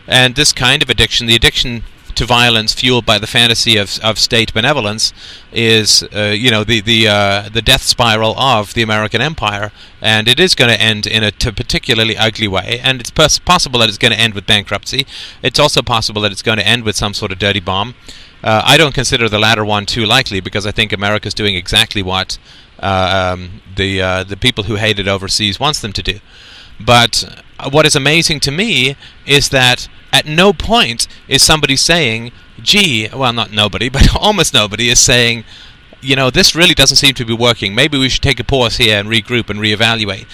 And 0.08 0.36
this 0.36 0.52
kind 0.52 0.84
of 0.84 0.90
addiction, 0.90 1.28
the 1.28 1.36
addiction 1.36 1.84
to 2.16 2.26
violence 2.26 2.74
fueled 2.74 3.06
by 3.06 3.18
the 3.18 3.28
fantasy 3.28 3.78
of, 3.78 4.00
of 4.04 4.20
state 4.20 4.54
benevolence, 4.54 5.14
is 5.52 6.04
uh, 6.16 6.34
you 6.36 6.52
know 6.52 6.64
the 6.64 6.82
the 6.82 7.08
uh, 7.08 7.50
the 7.50 7.62
death 7.62 7.84
spiral 7.84 8.38
of 8.38 8.74
the 8.74 8.82
American 8.82 9.22
empire, 9.22 9.72
and 10.02 10.28
it 10.28 10.40
is 10.40 10.56
going 10.56 10.70
to 10.70 10.80
end 10.80 11.08
in 11.08 11.24
a 11.24 11.32
particularly 11.32 12.18
ugly 12.18 12.48
way. 12.48 12.80
And 12.84 13.00
it's 13.02 13.12
pos- 13.12 13.40
possible 13.40 13.80
that 13.80 13.90
it's 13.90 13.98
going 13.98 14.14
to 14.14 14.20
end 14.20 14.34
with 14.34 14.46
bankruptcy. 14.46 15.06
It's 15.42 15.60
also 15.60 15.82
possible 15.82 16.22
that 16.22 16.32
it's 16.32 16.44
going 16.44 16.60
to 16.60 16.68
end 16.68 16.84
with 16.84 16.96
some 16.96 17.14
sort 17.14 17.32
of 17.32 17.40
dirty 17.40 17.60
bomb. 17.60 17.96
Uh, 18.44 18.62
I 18.66 18.76
don't 18.76 18.94
consider 18.94 19.30
the 19.30 19.40
latter 19.40 19.64
one 19.64 19.86
too 19.86 20.06
likely 20.06 20.42
because 20.42 20.66
I 20.66 20.72
think 20.72 20.92
America's 20.92 21.34
doing 21.34 21.56
exactly 21.56 22.04
what 22.04 22.38
um, 22.84 23.62
the 23.76 24.02
uh, 24.02 24.24
the 24.24 24.38
people 24.38 24.66
who 24.66 24.76
hate 24.76 25.00
it 25.00 25.08
overseas 25.08 25.60
wants 25.60 25.80
them 25.82 25.94
to 25.94 26.04
do. 26.04 26.20
But 26.80 27.24
what 27.72 27.86
is 27.86 27.96
amazing 27.96 28.40
to 28.42 28.52
me 28.52 28.96
is 29.26 29.50
that 29.50 29.88
at 30.12 30.26
no 30.26 30.54
point 30.54 31.08
is 31.28 31.42
somebody 31.42 31.76
saying, 31.76 32.32
"Gee," 32.62 33.10
well, 33.14 33.34
not 33.34 33.52
nobody, 33.52 33.90
but 33.98 34.16
almost 34.16 34.54
nobody 34.54 34.90
is 34.90 35.00
saying, 35.00 35.46
"You 36.02 36.16
know, 36.16 36.30
this 36.30 36.56
really 36.56 36.74
doesn't 36.74 36.98
seem 36.98 37.14
to 37.16 37.26
be 37.26 37.34
working. 37.34 37.74
Maybe 37.74 37.98
we 37.98 38.10
should 38.10 38.22
take 38.22 38.40
a 38.40 38.44
pause 38.44 38.78
here 38.78 39.00
and 39.00 39.10
regroup 39.10 39.50
and 39.50 39.60
reevaluate." 39.60 40.26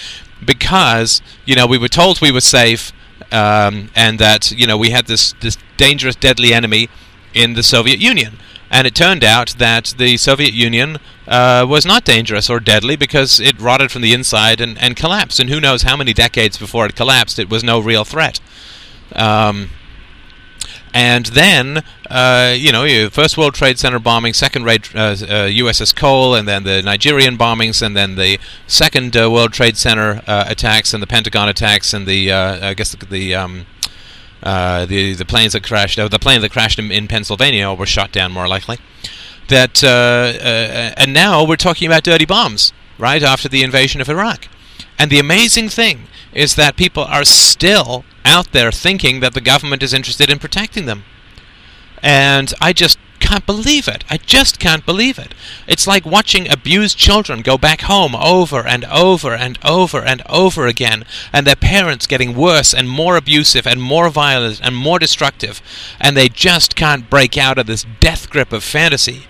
Because 0.43 1.21
you 1.45 1.55
know 1.55 1.67
we 1.67 1.77
were 1.77 1.89
told 1.89 2.21
we 2.21 2.31
were 2.31 2.41
safe, 2.41 2.93
um, 3.31 3.89
and 3.95 4.17
that 4.19 4.51
you 4.51 4.65
know 4.65 4.77
we 4.77 4.89
had 4.89 5.05
this 5.07 5.33
this 5.41 5.57
dangerous, 5.77 6.15
deadly 6.15 6.53
enemy 6.53 6.89
in 7.33 7.53
the 7.53 7.63
Soviet 7.63 7.99
Union. 7.99 8.39
And 8.71 8.85
it 8.85 8.95
turned 8.95 9.23
out 9.23 9.55
that 9.57 9.95
the 9.97 10.17
Soviet 10.17 10.53
Union 10.53 10.97
uh, 11.27 11.65
was 11.67 11.85
not 11.85 12.05
dangerous 12.05 12.49
or 12.49 12.59
deadly 12.59 12.95
because 12.95 13.39
it 13.39 13.59
rotted 13.59 13.91
from 13.91 14.01
the 14.01 14.13
inside 14.13 14.61
and, 14.61 14.77
and 14.79 14.95
collapsed. 14.95 15.39
And 15.39 15.49
who 15.49 15.59
knows 15.59 15.83
how 15.83 15.97
many 15.97 16.13
decades 16.13 16.57
before 16.57 16.85
it 16.85 16.95
collapsed, 16.95 17.39
it 17.39 17.49
was 17.49 17.63
no 17.63 17.79
real 17.79 18.05
threat. 18.05 18.39
Um, 19.13 19.69
and 20.93 21.27
then, 21.27 21.83
uh, 22.09 22.55
you 22.57 22.71
know, 22.71 23.09
first 23.09 23.37
World 23.37 23.53
Trade 23.53 23.77
Center 23.77 23.99
bombing, 23.99 24.33
second 24.33 24.63
raid, 24.63 24.85
uh, 24.95 25.13
USS 25.13 25.93
uh, 25.93 25.99
Cole, 25.99 26.33
and 26.33 26.47
then 26.47 26.63
the 26.63 26.81
Nigerian 26.81 27.37
bombings, 27.37 27.81
and 27.81 27.95
then 27.95 28.15
the 28.15 28.39
second 28.65 29.15
uh, 29.15 29.29
World 29.29 29.53
Trade 29.53 29.77
Center 29.77 30.23
uh, 30.25 30.45
attacks, 30.47 30.93
and 30.93 31.03
the 31.03 31.07
Pentagon 31.07 31.47
attacks, 31.47 31.93
and 31.93 32.07
the 32.07 32.31
I 32.31 32.73
guess 32.73 32.95
the, 32.95 33.05
the 33.05 33.35
um, 33.35 33.67
uh, 34.43 34.85
the 34.85 35.13
the 35.13 35.25
planes 35.25 35.53
that 35.53 35.63
crashed, 35.63 35.99
uh, 35.99 36.07
the 36.07 36.19
plane 36.19 36.41
that 36.41 36.51
crashed 36.51 36.79
in, 36.79 36.91
in 36.91 37.07
Pennsylvania, 37.07 37.73
were 37.73 37.85
shot 37.85 38.11
down 38.11 38.31
more 38.31 38.47
likely. 38.47 38.77
That 39.47 39.83
uh, 39.83 39.87
uh, 39.87 40.93
and 40.97 41.13
now 41.13 41.43
we're 41.43 41.55
talking 41.55 41.87
about 41.87 42.03
dirty 42.03 42.25
bombs, 42.25 42.71
right 42.97 43.23
after 43.23 43.49
the 43.49 43.63
invasion 43.63 44.01
of 44.01 44.09
Iraq. 44.09 44.47
And 44.97 45.09
the 45.09 45.19
amazing 45.19 45.69
thing 45.69 46.07
is 46.33 46.55
that 46.55 46.75
people 46.75 47.03
are 47.03 47.23
still 47.23 48.03
out 48.25 48.51
there 48.51 48.71
thinking 48.71 49.21
that 49.21 49.33
the 49.33 49.41
government 49.41 49.81
is 49.81 49.93
interested 49.93 50.29
in 50.29 50.39
protecting 50.39 50.85
them. 50.85 51.03
And 52.01 52.53
I 52.61 52.73
just 52.73 52.97
can't 53.19 53.45
believe 53.45 53.87
it. 53.87 54.03
I 54.09 54.17
just 54.17 54.59
can't 54.59 54.85
believe 54.85 55.19
it. 55.19 55.33
It's 55.67 55.85
like 55.85 56.05
watching 56.05 56.51
abused 56.51 56.97
children 56.97 57.41
go 57.41 57.57
back 57.57 57.81
home 57.81 58.15
over 58.15 58.65
and 58.65 58.85
over 58.85 59.35
and 59.35 59.59
over 59.63 59.99
and 59.99 60.21
over 60.27 60.65
again, 60.65 61.05
and 61.31 61.45
their 61.45 61.55
parents 61.55 62.07
getting 62.07 62.35
worse 62.35 62.73
and 62.73 62.89
more 62.89 63.17
abusive 63.17 63.67
and 63.67 63.81
more 63.81 64.09
violent 64.09 64.59
and 64.63 64.75
more 64.75 64.99
destructive, 64.99 65.61
and 65.99 66.15
they 66.15 66.29
just 66.29 66.75
can't 66.75 67.09
break 67.09 67.37
out 67.37 67.57
of 67.57 67.67
this 67.67 67.85
death 67.99 68.29
grip 68.29 68.51
of 68.51 68.63
fantasy. 68.63 69.27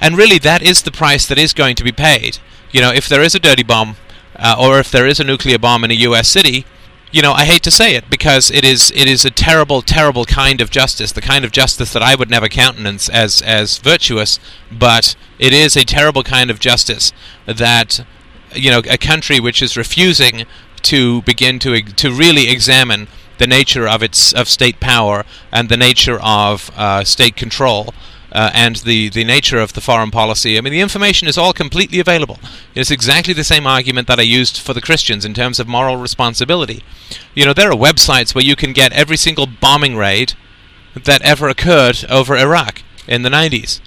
And 0.00 0.16
really, 0.16 0.38
that 0.38 0.62
is 0.62 0.82
the 0.82 0.90
price 0.90 1.26
that 1.26 1.38
is 1.38 1.54
going 1.54 1.76
to 1.76 1.84
be 1.84 1.92
paid. 1.92 2.38
You 2.72 2.80
know, 2.80 2.92
if 2.92 3.08
there 3.08 3.22
is 3.22 3.34
a 3.34 3.40
dirty 3.40 3.62
bomb, 3.62 3.96
uh, 4.36 4.56
or 4.58 4.78
if 4.78 4.90
there 4.90 5.06
is 5.06 5.20
a 5.20 5.24
nuclear 5.24 5.58
bomb 5.58 5.84
in 5.84 5.90
a 5.90 5.94
U.S. 6.08 6.28
city, 6.28 6.66
you 7.12 7.20
know, 7.20 7.32
I 7.32 7.44
hate 7.44 7.62
to 7.64 7.70
say 7.70 7.94
it 7.94 8.08
because 8.08 8.50
it 8.50 8.64
is 8.64 8.90
it 8.92 9.06
is 9.06 9.24
a 9.24 9.30
terrible, 9.30 9.82
terrible 9.82 10.24
kind 10.24 10.60
of 10.62 10.70
justice, 10.70 11.12
the 11.12 11.20
kind 11.20 11.44
of 11.44 11.52
justice 11.52 11.92
that 11.92 12.02
I 12.02 12.14
would 12.14 12.30
never 12.30 12.48
countenance 12.48 13.08
as 13.10 13.42
as 13.42 13.78
virtuous, 13.78 14.40
but 14.70 15.14
it 15.38 15.52
is 15.52 15.76
a 15.76 15.84
terrible 15.84 16.22
kind 16.22 16.50
of 16.50 16.58
justice 16.58 17.12
that 17.44 18.04
you 18.54 18.70
know 18.70 18.80
a 18.90 18.96
country 18.96 19.38
which 19.38 19.62
is 19.62 19.76
refusing 19.76 20.46
to 20.82 21.20
begin 21.22 21.58
to 21.60 21.82
to 21.82 22.10
really 22.10 22.48
examine 22.48 23.08
the 23.36 23.46
nature 23.46 23.86
of 23.86 24.02
its 24.02 24.32
of 24.32 24.48
state 24.48 24.80
power 24.80 25.24
and 25.52 25.68
the 25.68 25.76
nature 25.76 26.18
of 26.22 26.70
uh, 26.76 27.04
state 27.04 27.36
control 27.36 27.92
uh, 28.32 28.50
and 28.54 28.76
the, 28.76 29.10
the 29.10 29.24
nature 29.24 29.58
of 29.58 29.74
the 29.74 29.80
foreign 29.80 30.10
policy. 30.10 30.56
I 30.56 30.62
mean, 30.62 30.72
the 30.72 30.80
information 30.80 31.28
is 31.28 31.36
all 31.36 31.52
completely 31.52 32.00
available. 32.00 32.38
It's 32.74 32.90
exactly 32.90 33.34
the 33.34 33.44
same 33.44 33.66
argument 33.66 34.08
that 34.08 34.18
I 34.18 34.22
used 34.22 34.58
for 34.58 34.72
the 34.72 34.80
Christians 34.80 35.24
in 35.24 35.34
terms 35.34 35.60
of 35.60 35.68
moral 35.68 35.98
responsibility. 35.98 36.82
You 37.34 37.44
know, 37.44 37.52
there 37.52 37.70
are 37.70 37.76
websites 37.76 38.34
where 38.34 38.44
you 38.44 38.56
can 38.56 38.72
get 38.72 38.92
every 38.92 39.18
single 39.18 39.46
bombing 39.46 39.96
raid 39.96 40.32
that 40.94 41.22
ever 41.22 41.48
occurred 41.48 42.04
over 42.08 42.36
Iraq 42.36 42.82
in 43.06 43.22
the 43.22 43.30
90s. 43.30 43.80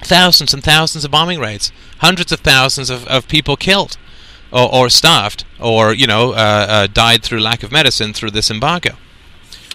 Thousands 0.00 0.52
and 0.52 0.62
thousands 0.62 1.04
of 1.04 1.10
bombing 1.10 1.40
raids, 1.40 1.72
hundreds 1.98 2.32
of 2.32 2.40
thousands 2.40 2.90
of, 2.90 3.06
of 3.06 3.28
people 3.28 3.56
killed 3.56 3.96
or, 4.52 4.72
or 4.72 4.88
starved 4.90 5.44
or, 5.58 5.94
you 5.94 6.06
know, 6.06 6.32
uh, 6.32 6.66
uh, 6.68 6.86
died 6.86 7.22
through 7.22 7.40
lack 7.40 7.62
of 7.62 7.72
medicine 7.72 8.12
through 8.12 8.30
this 8.32 8.50
embargo. 8.50 8.96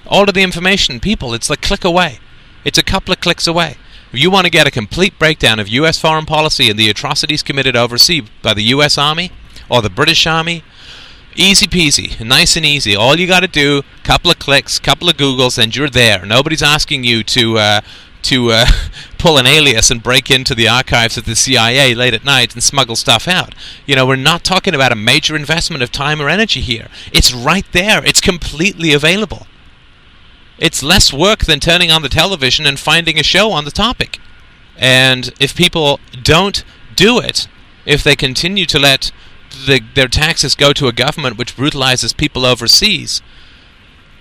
All 0.06 0.28
of 0.28 0.36
the 0.36 0.44
information, 0.44 1.00
people, 1.00 1.34
it's 1.34 1.50
like 1.50 1.62
click 1.62 1.84
away. 1.84 2.20
It's 2.64 2.78
a 2.78 2.84
couple 2.84 3.14
of 3.14 3.20
clicks 3.20 3.48
away. 3.48 3.78
If 4.12 4.20
you 4.20 4.32
want 4.32 4.46
to 4.46 4.52
get 4.52 4.68
a 4.68 4.72
complete 4.72 5.18
breakdown 5.20 5.60
of 5.60 5.68
U.S. 5.68 6.00
foreign 6.00 6.26
policy 6.26 6.70
and 6.70 6.80
the 6.80 6.90
atrocities 6.90 7.44
committed 7.44 7.76
overseas 7.76 8.24
by 8.42 8.54
the 8.54 8.64
U.S. 8.64 8.98
Army 8.98 9.32
or 9.70 9.82
the 9.82 9.90
British 9.90 10.26
Army, 10.26 10.64
easy 11.36 11.68
peasy, 11.68 12.20
nice 12.26 12.56
and 12.56 12.66
easy. 12.66 12.96
All 12.96 13.20
you 13.20 13.28
got 13.28 13.42
to 13.42 13.48
do, 13.48 13.84
couple 14.04 14.32
of 14.32 14.40
clicks, 14.40 14.80
couple 14.80 15.10
of 15.10 15.18
Googles, 15.18 15.62
and 15.62 15.76
you're 15.76 15.90
there. 15.90 16.26
Nobody's 16.26 16.64
asking 16.64 17.04
you 17.04 17.24
to 17.24 17.58
uh, 17.60 17.82
to 18.24 18.52
uh, 18.52 18.66
pull 19.18 19.38
an 19.38 19.46
alias 19.46 19.92
and 19.92 20.04
break 20.04 20.32
into 20.32 20.56
the 20.56 20.68
archives 20.68 21.18
of 21.18 21.26
the 21.26 21.36
CIA 21.36 21.94
late 21.94 22.14
at 22.14 22.26
night 22.26 22.54
and 22.54 22.64
smuggle 22.64 22.96
stuff 22.96 23.28
out. 23.28 23.56
You 23.86 23.96
know, 23.96 24.06
we're 24.06 24.16
not 24.16 24.44
talking 24.44 24.74
about 24.74 24.92
a 24.92 24.96
major 24.96 25.36
investment 25.36 25.84
of 25.84 25.92
time 25.92 26.22
or 26.22 26.30
energy 26.30 26.62
here. 26.62 26.88
It's 27.14 27.34
right 27.34 27.66
there. 27.72 28.04
It's 28.04 28.22
completely 28.22 28.94
available. 28.94 29.48
It's 30.60 30.84
less 30.84 31.14
work 31.14 31.46
than 31.46 31.60
turning 31.60 31.90
on 31.90 32.02
the 32.02 32.10
television 32.10 32.66
and 32.66 32.78
finding 32.80 33.18
a 33.18 33.24
show 33.24 33.52
on 33.52 33.66
the 33.66 33.72
topic. 33.72 34.20
And 34.78 35.34
if 35.40 35.56
people 35.56 36.00
don't 36.22 36.64
do 36.96 37.20
it, 37.20 37.48
if 37.86 38.04
they 38.04 38.16
continue 38.16 38.66
to 38.66 38.80
let 38.80 39.12
the, 39.66 39.82
their 39.96 40.08
taxes 40.08 40.56
go 40.56 40.74
to 40.74 40.88
a 40.88 40.94
government 40.94 41.38
which 41.38 41.56
brutalizes 41.56 42.14
people 42.14 42.46
overseas, 42.46 43.22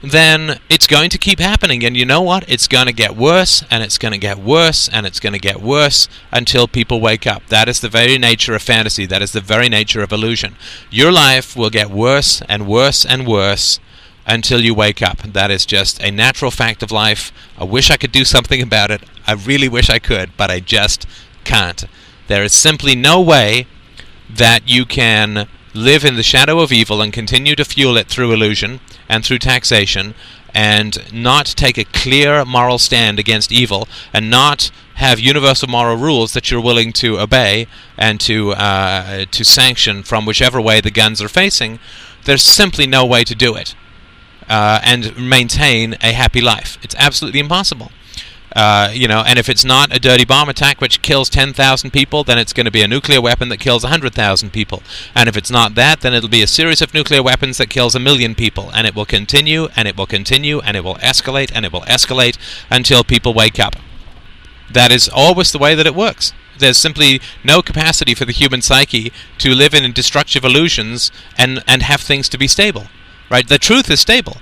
then 0.00 0.60
it's 0.68 0.86
going 0.86 1.10
to 1.10 1.18
keep 1.18 1.40
happening. 1.40 1.84
And 1.84 1.96
you 1.96 2.06
know 2.06 2.22
what? 2.22 2.48
It's 2.48 2.68
going 2.68 2.86
to 2.86 2.92
get 2.92 3.16
worse, 3.16 3.64
and 3.70 3.82
it's 3.82 3.98
going 3.98 4.12
to 4.12 4.18
get 4.18 4.38
worse, 4.38 4.88
and 4.88 5.06
it's 5.06 5.20
going 5.20 5.32
to 5.32 5.40
get 5.40 5.60
worse 5.60 6.08
until 6.30 6.68
people 6.68 7.00
wake 7.00 7.26
up. 7.26 7.46
That 7.48 7.68
is 7.68 7.80
the 7.80 7.88
very 7.88 8.16
nature 8.16 8.54
of 8.54 8.62
fantasy. 8.62 9.06
That 9.06 9.22
is 9.22 9.32
the 9.32 9.40
very 9.40 9.68
nature 9.68 10.02
of 10.02 10.12
illusion. 10.12 10.54
Your 10.90 11.10
life 11.10 11.56
will 11.56 11.70
get 11.70 11.90
worse 11.90 12.42
and 12.48 12.68
worse 12.68 13.04
and 13.04 13.26
worse 13.26 13.80
until 14.28 14.62
you 14.62 14.74
wake 14.74 15.00
up. 15.00 15.22
That 15.22 15.50
is 15.50 15.64
just 15.64 16.00
a 16.02 16.10
natural 16.10 16.50
fact 16.50 16.82
of 16.82 16.92
life. 16.92 17.32
I 17.56 17.64
wish 17.64 17.90
I 17.90 17.96
could 17.96 18.12
do 18.12 18.24
something 18.24 18.60
about 18.60 18.90
it. 18.90 19.02
I 19.26 19.32
really 19.32 19.68
wish 19.68 19.88
I 19.88 19.98
could, 19.98 20.36
but 20.36 20.50
I 20.50 20.60
just 20.60 21.06
can't. 21.44 21.84
There 22.28 22.44
is 22.44 22.52
simply 22.52 22.94
no 22.94 23.20
way 23.20 23.66
that 24.28 24.68
you 24.68 24.84
can 24.84 25.48
live 25.72 26.04
in 26.04 26.16
the 26.16 26.22
shadow 26.22 26.60
of 26.60 26.72
evil 26.72 27.00
and 27.00 27.12
continue 27.12 27.54
to 27.54 27.64
fuel 27.64 27.96
it 27.96 28.08
through 28.08 28.32
illusion 28.32 28.80
and 29.08 29.24
through 29.24 29.38
taxation 29.38 30.14
and 30.54 31.12
not 31.12 31.46
take 31.46 31.78
a 31.78 31.84
clear 31.84 32.44
moral 32.44 32.78
stand 32.78 33.18
against 33.18 33.52
evil 33.52 33.88
and 34.12 34.30
not 34.30 34.70
have 34.94 35.20
universal 35.20 35.68
moral 35.68 35.96
rules 35.96 36.32
that 36.32 36.50
you're 36.50 36.60
willing 36.60 36.92
to 36.92 37.18
obey 37.18 37.66
and 37.96 38.18
to 38.20 38.52
uh, 38.52 39.24
to 39.30 39.44
sanction 39.44 40.02
from 40.02 40.26
whichever 40.26 40.60
way 40.60 40.80
the 40.80 40.90
guns 40.90 41.22
are 41.22 41.28
facing. 41.28 41.78
There's 42.24 42.42
simply 42.42 42.86
no 42.86 43.06
way 43.06 43.24
to 43.24 43.34
do 43.34 43.54
it 43.54 43.74
uh, 44.48 44.80
and 44.82 45.16
maintain 45.16 45.96
a 46.02 46.12
happy 46.12 46.40
life. 46.40 46.78
It's 46.82 46.94
absolutely 46.98 47.40
impossible. 47.40 47.90
Uh, 48.56 48.90
you 48.92 49.06
know, 49.06 49.22
and 49.26 49.38
if 49.38 49.48
it's 49.48 49.64
not 49.64 49.94
a 49.94 50.00
dirty 50.00 50.24
bomb 50.24 50.48
attack 50.48 50.80
which 50.80 51.02
kills 51.02 51.28
10,000 51.28 51.90
people, 51.92 52.24
then 52.24 52.38
it's 52.38 52.52
going 52.52 52.64
to 52.64 52.72
be 52.72 52.82
a 52.82 52.88
nuclear 52.88 53.20
weapon 53.20 53.50
that 53.50 53.60
kills 53.60 53.82
100,000 53.82 54.50
people. 54.50 54.82
And 55.14 55.28
if 55.28 55.36
it's 55.36 55.50
not 55.50 55.74
that, 55.74 56.00
then 56.00 56.14
it'll 56.14 56.28
be 56.28 56.42
a 56.42 56.46
series 56.46 56.80
of 56.80 56.94
nuclear 56.94 57.22
weapons 57.22 57.58
that 57.58 57.68
kills 57.68 57.94
a 57.94 58.00
million 58.00 58.34
people. 58.34 58.70
And 58.72 58.86
it 58.86 58.94
will 58.94 59.04
continue, 59.04 59.68
and 59.76 59.86
it 59.86 59.96
will 59.96 60.06
continue, 60.06 60.60
and 60.60 60.76
it 60.76 60.82
will 60.82 60.96
escalate, 60.96 61.52
and 61.54 61.64
it 61.64 61.72
will 61.72 61.82
escalate 61.82 62.38
until 62.70 63.04
people 63.04 63.34
wake 63.34 63.60
up. 63.60 63.76
That 64.70 64.92
is 64.92 65.08
always 65.08 65.52
the 65.52 65.58
way 65.58 65.74
that 65.74 65.86
it 65.86 65.94
works. 65.94 66.32
There's 66.58 66.78
simply 66.78 67.20
no 67.44 67.62
capacity 67.62 68.14
for 68.14 68.24
the 68.24 68.32
human 68.32 68.62
psyche 68.62 69.12
to 69.38 69.54
live 69.54 69.74
in 69.74 69.92
destructive 69.92 70.44
illusions 70.44 71.12
and, 71.36 71.62
and 71.66 71.82
have 71.82 72.00
things 72.00 72.28
to 72.30 72.38
be 72.38 72.48
stable. 72.48 72.88
Right? 73.30 73.46
The 73.46 73.58
truth 73.58 73.90
is 73.90 74.00
stable. 74.00 74.38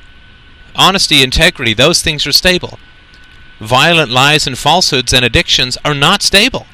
Honesty, 0.75 1.23
integrity, 1.23 1.75
those 1.75 2.03
things 2.03 2.27
are 2.27 2.33
stable. 2.33 2.79
Violent 3.59 4.11
lies 4.11 4.47
and 4.47 4.59
falsehoods 4.59 5.13
and 5.13 5.25
addictions 5.25 5.79
are 5.85 5.95
not 5.95 6.23
stable. 6.23 6.67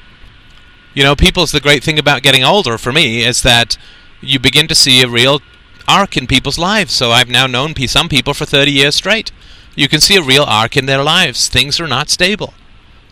You 0.95 1.05
know, 1.05 1.17
people's 1.17 1.53
the 1.53 1.61
great 1.61 1.83
thing 1.85 1.99
about 1.99 2.23
getting 2.23 2.45
older 2.45 2.77
for 2.77 2.93
me 2.93 3.25
is 3.25 3.43
that 3.43 3.79
you 4.21 4.39
begin 4.39 4.69
to 4.69 4.75
see 4.75 5.03
a 5.03 5.09
real 5.09 5.41
arc 5.89 6.17
in 6.17 6.27
people's 6.27 6.59
lives. 6.59 6.93
So 6.93 7.11
I've 7.11 7.29
now 7.29 7.47
known 7.47 7.75
some 7.87 8.09
people 8.09 8.35
for 8.35 8.45
30 8.45 8.71
years 8.71 8.97
straight. 8.97 9.33
You 9.75 9.89
can 9.89 10.01
see 10.01 10.17
a 10.17 10.23
real 10.23 10.45
arc 10.45 10.77
in 10.77 10.87
their 10.87 11.03
lives. 11.03 11.49
Things 11.49 11.81
are 11.81 11.87
not 11.87 12.11
stable. 12.11 12.55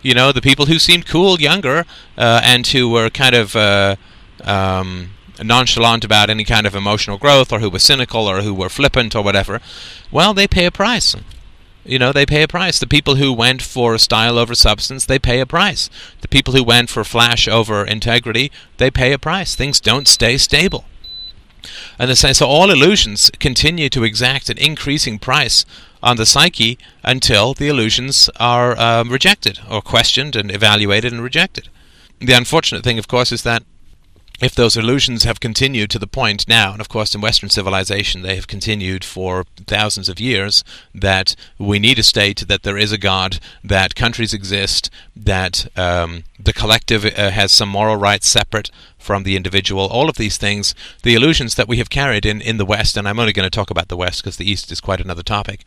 You 0.01 0.13
know, 0.13 0.31
the 0.31 0.41
people 0.41 0.65
who 0.65 0.79
seemed 0.79 1.07
cool 1.07 1.39
younger 1.39 1.85
uh, 2.17 2.41
and 2.43 2.65
who 2.67 2.89
were 2.89 3.09
kind 3.09 3.35
of 3.35 3.55
uh, 3.55 3.95
um, 4.43 5.11
nonchalant 5.43 6.03
about 6.03 6.29
any 6.29 6.43
kind 6.43 6.65
of 6.65 6.75
emotional 6.75 7.17
growth 7.17 7.51
or 7.51 7.59
who 7.59 7.69
were 7.69 7.79
cynical 7.79 8.27
or 8.27 8.41
who 8.41 8.53
were 8.53 8.69
flippant 8.69 9.15
or 9.15 9.23
whatever, 9.23 9.59
well, 10.11 10.33
they 10.33 10.47
pay 10.47 10.65
a 10.65 10.71
price. 10.71 11.15
You 11.83 11.97
know, 11.97 12.11
they 12.11 12.25
pay 12.25 12.43
a 12.43 12.47
price. 12.47 12.77
The 12.79 12.87
people 12.87 13.15
who 13.15 13.33
went 13.33 13.61
for 13.61 13.97
style 13.97 14.37
over 14.37 14.53
substance, 14.53 15.05
they 15.05 15.17
pay 15.17 15.39
a 15.39 15.45
price. 15.45 15.89
The 16.21 16.27
people 16.27 16.53
who 16.53 16.63
went 16.63 16.89
for 16.89 17.03
flash 17.03 17.47
over 17.47 17.83
integrity, 17.83 18.51
they 18.77 18.91
pay 18.91 19.13
a 19.13 19.19
price. 19.19 19.55
Things 19.55 19.79
don't 19.79 20.07
stay 20.07 20.37
stable. 20.37 20.85
And 21.97 22.09
the, 22.09 22.15
so 22.15 22.47
all 22.47 22.71
illusions 22.71 23.31
continue 23.39 23.89
to 23.89 24.03
exact 24.03 24.49
an 24.49 24.57
increasing 24.57 25.19
price 25.19 25.65
on 26.01 26.17
the 26.17 26.25
psyche 26.25 26.77
until 27.03 27.53
the 27.53 27.67
illusions 27.67 28.29
are 28.39 28.79
um, 28.79 29.09
rejected 29.09 29.59
or 29.69 29.81
questioned 29.81 30.35
and 30.35 30.51
evaluated 30.51 31.13
and 31.13 31.21
rejected. 31.21 31.69
The 32.19 32.33
unfortunate 32.33 32.83
thing, 32.83 32.99
of 32.99 33.07
course, 33.07 33.31
is 33.31 33.43
that 33.43 33.63
if 34.41 34.55
those 34.55 34.75
illusions 34.75 35.23
have 35.23 35.39
continued 35.39 35.89
to 35.91 35.99
the 35.99 36.07
point 36.07 36.47
now, 36.47 36.71
and 36.71 36.81
of 36.81 36.89
course 36.89 37.13
in 37.13 37.21
Western 37.21 37.49
civilization 37.49 38.23
they 38.23 38.35
have 38.35 38.47
continued 38.47 39.03
for 39.03 39.45
thousands 39.67 40.09
of 40.09 40.19
years, 40.19 40.63
that 40.95 41.35
we 41.59 41.77
need 41.77 41.99
a 41.99 42.03
state, 42.03 42.47
that 42.47 42.63
there 42.63 42.77
is 42.77 42.91
a 42.91 42.97
God, 42.97 43.39
that 43.63 43.95
countries 43.95 44.33
exist, 44.33 44.89
that 45.15 45.67
um, 45.77 46.23
the 46.39 46.53
collective 46.53 47.05
uh, 47.05 47.29
has 47.29 47.51
some 47.51 47.69
moral 47.69 47.97
rights 47.97 48.27
separate 48.27 48.71
from 48.97 49.23
the 49.23 49.35
individual, 49.35 49.87
all 49.87 50.09
of 50.09 50.17
these 50.17 50.37
things, 50.37 50.73
the 51.03 51.13
illusions 51.13 51.55
that 51.55 51.67
we 51.67 51.77
have 51.77 51.89
carried 51.89 52.25
in, 52.25 52.41
in 52.41 52.57
the 52.57 52.65
West, 52.65 52.97
and 52.97 53.07
I'm 53.07 53.19
only 53.19 53.33
going 53.33 53.49
to 53.49 53.55
talk 53.55 53.69
about 53.69 53.89
the 53.89 53.97
West 53.97 54.23
because 54.23 54.37
the 54.37 54.49
East 54.49 54.71
is 54.71 54.81
quite 54.81 55.01
another 55.01 55.23
topic, 55.23 55.63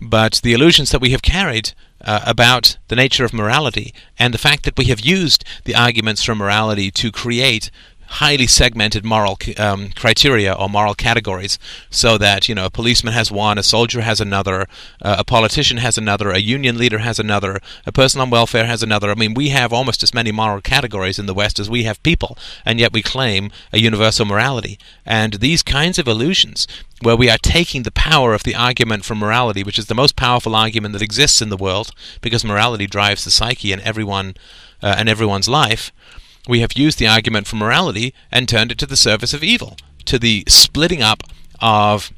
but 0.00 0.40
the 0.42 0.52
illusions 0.52 0.90
that 0.90 1.00
we 1.00 1.10
have 1.10 1.22
carried 1.22 1.72
uh, 2.00 2.20
about 2.24 2.78
the 2.88 2.96
nature 2.96 3.24
of 3.24 3.32
morality 3.32 3.92
and 4.18 4.32
the 4.32 4.38
fact 4.38 4.64
that 4.64 4.76
we 4.76 4.86
have 4.86 5.00
used 5.00 5.44
the 5.64 5.74
arguments 5.74 6.22
from 6.22 6.38
morality 6.38 6.90
to 6.90 7.10
create 7.10 7.70
highly 8.08 8.46
segmented 8.46 9.04
moral 9.04 9.38
um, 9.58 9.90
criteria 9.90 10.52
or 10.52 10.68
moral 10.68 10.94
categories 10.94 11.58
so 11.90 12.16
that 12.18 12.48
you 12.48 12.54
know 12.54 12.64
a 12.64 12.70
policeman 12.70 13.12
has 13.12 13.30
one 13.30 13.58
a 13.58 13.62
soldier 13.62 14.00
has 14.00 14.20
another 14.20 14.66
uh, 15.02 15.16
a 15.18 15.24
politician 15.24 15.76
has 15.76 15.98
another 15.98 16.30
a 16.30 16.38
union 16.38 16.78
leader 16.78 16.98
has 16.98 17.18
another 17.18 17.60
a 17.86 17.92
person 17.92 18.20
on 18.20 18.30
welfare 18.30 18.66
has 18.66 18.82
another 18.82 19.10
i 19.10 19.14
mean 19.14 19.34
we 19.34 19.50
have 19.50 19.72
almost 19.72 20.02
as 20.02 20.14
many 20.14 20.32
moral 20.32 20.60
categories 20.60 21.18
in 21.18 21.26
the 21.26 21.34
west 21.34 21.58
as 21.58 21.68
we 21.68 21.84
have 21.84 22.02
people 22.02 22.36
and 22.64 22.80
yet 22.80 22.92
we 22.92 23.02
claim 23.02 23.50
a 23.72 23.78
universal 23.78 24.24
morality 24.24 24.78
and 25.04 25.34
these 25.34 25.62
kinds 25.62 25.98
of 25.98 26.08
illusions 26.08 26.66
where 27.02 27.16
we 27.16 27.30
are 27.30 27.38
taking 27.38 27.82
the 27.82 27.92
power 27.92 28.34
of 28.34 28.42
the 28.42 28.54
argument 28.54 29.04
from 29.04 29.18
morality, 29.18 29.62
which 29.62 29.78
is 29.78 29.86
the 29.86 29.94
most 29.94 30.16
powerful 30.16 30.54
argument 30.56 30.92
that 30.92 31.02
exists 31.02 31.40
in 31.40 31.48
the 31.48 31.56
world, 31.56 31.92
because 32.20 32.44
morality 32.44 32.86
drives 32.86 33.24
the 33.24 33.30
psyche 33.30 33.72
and 33.72 33.80
everyone 33.82 34.34
uh, 34.82 34.96
and 34.98 35.08
everyone's 35.08 35.48
life. 35.48 35.92
We 36.48 36.60
have 36.60 36.72
used 36.72 36.98
the 36.98 37.06
argument 37.06 37.46
from 37.46 37.60
morality 37.60 38.14
and 38.32 38.48
turned 38.48 38.72
it 38.72 38.78
to 38.78 38.86
the 38.86 38.96
service 38.96 39.34
of 39.34 39.44
evil, 39.44 39.76
to 40.06 40.18
the 40.18 40.44
splitting 40.48 41.02
up 41.02 41.22
of 41.60 42.10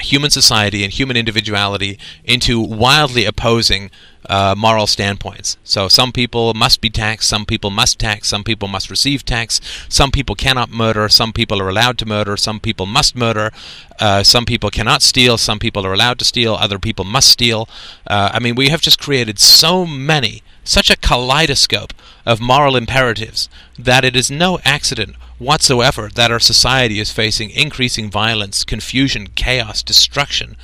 human 0.00 0.30
society 0.30 0.82
and 0.82 0.92
human 0.92 1.16
individuality 1.16 1.98
into 2.24 2.60
wildly 2.60 3.24
opposing 3.24 3.90
uh, 4.28 4.54
moral 4.56 4.86
standpoints. 4.86 5.56
So 5.62 5.86
some 5.86 6.10
people 6.12 6.54
must 6.54 6.80
be 6.80 6.90
taxed, 6.90 7.28
some 7.28 7.44
people 7.46 7.70
must 7.70 7.98
tax, 8.00 8.28
some 8.28 8.42
people 8.42 8.66
must 8.68 8.90
receive 8.90 9.24
tax, 9.24 9.60
some 9.88 10.10
people 10.10 10.34
cannot 10.34 10.70
murder, 10.70 11.08
some 11.08 11.32
people 11.32 11.60
are 11.60 11.68
allowed 11.68 11.98
to 11.98 12.06
murder, 12.06 12.36
some 12.36 12.58
people 12.58 12.86
must 12.86 13.14
murder, 13.14 13.52
uh, 14.00 14.24
some 14.24 14.44
people 14.44 14.70
cannot 14.70 15.02
steal, 15.02 15.38
some 15.38 15.58
people 15.58 15.86
are 15.86 15.92
allowed 15.92 16.18
to 16.18 16.24
steal, 16.24 16.54
other 16.54 16.78
people 16.78 17.04
must 17.04 17.30
steal. 17.30 17.68
Uh, 18.06 18.30
I 18.32 18.40
mean, 18.40 18.54
we 18.56 18.70
have 18.70 18.80
just 18.80 18.98
created 18.98 19.38
so 19.38 19.86
many, 19.86 20.42
such 20.64 20.90
a 20.90 20.96
kaleidoscope 20.96 21.92
of 22.24 22.40
moral 22.40 22.76
imperatives 22.76 23.48
that 23.78 24.04
it 24.04 24.14
is 24.14 24.30
no 24.30 24.58
accident 24.64 25.16
whatsoever 25.38 26.08
that 26.14 26.30
our 26.30 26.40
society 26.40 27.00
is 27.00 27.10
facing 27.10 27.50
increasing 27.50 28.10
violence, 28.10 28.64
confusion, 28.64 29.28
chaos, 29.34 29.82
destruction 29.82 30.56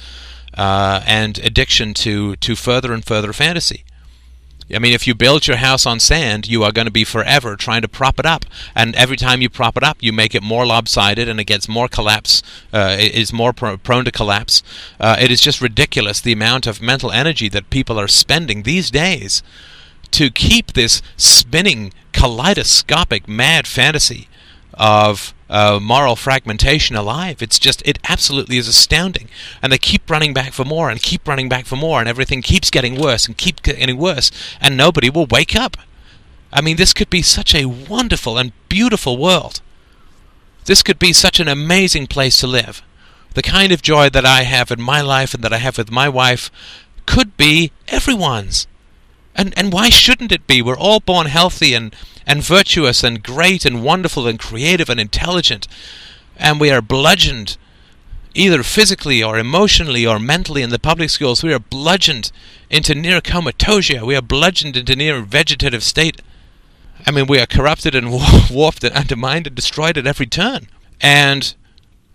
uh, 0.55 1.03
and 1.07 1.39
addiction 1.39 1.95
to, 1.95 2.37
to 2.37 2.55
further 2.55 2.93
and 2.93 3.05
further 3.05 3.33
fantasy. 3.33 3.85
I 4.75 4.79
mean, 4.79 4.93
if 4.93 5.07
you 5.07 5.15
build 5.15 5.47
your 5.47 5.57
house 5.57 5.87
on 5.87 5.99
sand, 5.99 6.47
you 6.47 6.63
are 6.63 6.73
going 6.73 6.87
to 6.87 6.93
be 6.93 7.05
forever 7.05 7.57
trying 7.57 7.81
to 7.81 7.89
prop 7.89 8.19
it 8.19 8.27
up, 8.27 8.45
and 8.75 8.95
every 8.97 9.17
time 9.17 9.41
you 9.41 9.49
prop 9.49 9.79
it 9.79 9.83
up, 9.83 9.97
you 10.01 10.13
make 10.13 10.35
it 10.35 10.43
more 10.43 10.67
lopsided, 10.67 11.27
and 11.27 11.41
it 11.41 11.45
gets 11.45 11.69
more 11.69 11.89
collapse. 11.89 12.43
Uh, 12.71 12.97
is 12.99 13.33
more 13.33 13.55
prone 13.55 14.05
to 14.05 14.13
collapse. 14.13 14.63
Uh, 15.01 15.17
it 15.19 15.31
is 15.31 15.41
just 15.41 15.63
ridiculous 15.63 16.21
the 16.21 16.33
amount 16.33 16.67
of 16.67 16.83
mental 16.83 17.11
energy 17.11 17.49
that 17.49 17.71
people 17.71 17.99
are 17.99 18.09
spending 18.09 18.63
these 18.63 18.91
days 18.91 19.43
to 20.13 20.31
keep 20.31 20.73
this 20.73 21.03
spinning 21.17 21.93
kaleidoscopic 22.13 23.29
mad 23.29 23.67
fantasy 23.67 24.29
of 24.75 25.35
uh, 25.51 25.79
moral 25.81 26.17
fragmentation 26.17 26.95
alive. 26.97 27.43
It's 27.43 27.59
just, 27.59 27.83
it 27.87 27.99
absolutely 28.09 28.59
is 28.59 28.69
astounding. 28.69 29.29
And 29.63 29.73
they 29.73 29.79
keep 29.79 30.11
running 30.11 30.35
back 30.35 30.53
for 30.53 30.65
more 30.65 30.91
and 30.91 31.03
keep 31.03 31.27
running 31.27 31.49
back 31.49 31.67
for 31.67 31.77
more, 31.77 32.01
and 32.01 32.09
everything 32.09 32.43
keeps 32.43 32.71
getting 32.71 33.01
worse 33.01 33.27
and 33.27 33.37
keep 33.37 33.63
getting 33.63 33.97
worse, 33.97 34.31
and 34.61 34.77
nobody 34.77 35.11
will 35.11 35.27
wake 35.27 35.57
up. 35.57 35.77
I 36.53 36.61
mean, 36.61 36.77
this 36.77 36.95
could 36.95 37.11
be 37.11 37.23
such 37.23 37.55
a 37.55 37.67
wonderful 37.67 38.39
and 38.39 38.53
beautiful 38.69 39.17
world. 39.17 39.61
This 40.65 40.83
could 40.83 40.99
be 40.99 41.13
such 41.13 41.41
an 41.41 41.49
amazing 41.49 42.07
place 42.07 42.37
to 42.39 42.47
live. 42.47 42.83
The 43.35 43.43
kind 43.43 43.73
of 43.73 43.83
joy 43.83 44.09
that 44.11 44.27
I 44.27 44.43
have 44.43 44.71
in 44.71 44.81
my 44.81 45.01
life 45.01 45.35
and 45.35 45.43
that 45.45 45.53
I 45.53 45.59
have 45.59 45.79
with 45.79 45.91
my 45.91 46.09
wife 46.09 46.51
could 47.07 47.37
be 47.37 47.73
everyone's. 47.89 48.67
And 49.39 49.55
and 49.57 49.73
why 49.73 49.89
shouldn't 49.89 50.33
it 50.33 50.49
be? 50.49 50.61
We're 50.61 50.77
all 50.77 50.99
born 50.99 51.29
healthy 51.29 51.73
and 51.73 51.95
and 52.27 52.43
virtuous 52.43 53.05
and 53.05 53.23
great 53.23 53.65
and 53.65 53.85
wonderful 53.85 54.27
and 54.27 54.39
creative 54.39 54.91
and 54.91 54.99
intelligent, 54.99 55.69
and 56.37 56.61
we 56.61 56.73
are 56.73 56.83
bludgeoned 56.83 57.57
either 58.35 58.63
physically 58.63 59.23
or 59.23 59.39
emotionally 59.39 60.05
or 60.05 60.19
mentally 60.19 60.63
in 60.63 60.71
the 60.71 60.79
public 60.79 61.09
schools. 61.11 61.43
We 61.43 61.55
are 61.55 61.61
bludgeoned 61.61 62.33
into 62.69 62.95
near 62.95 63.21
comatosia. 63.21 64.05
We 64.05 64.17
are 64.17 64.23
bludgeoned 64.23 64.77
into 64.77 64.97
near 64.97 65.23
vegetative 65.23 65.83
state. 65.83 66.21
I 67.07 67.13
mean, 67.13 67.27
we 67.27 67.41
are 67.41 67.47
corrupted 67.47 67.95
and 67.95 68.11
warped 68.51 68.85
and 68.85 68.95
undermined 68.95 69.47
and 69.47 69.57
destroyed 69.57 69.97
at 69.97 70.07
every 70.07 70.27
turn. 70.27 70.67
And 71.01 71.55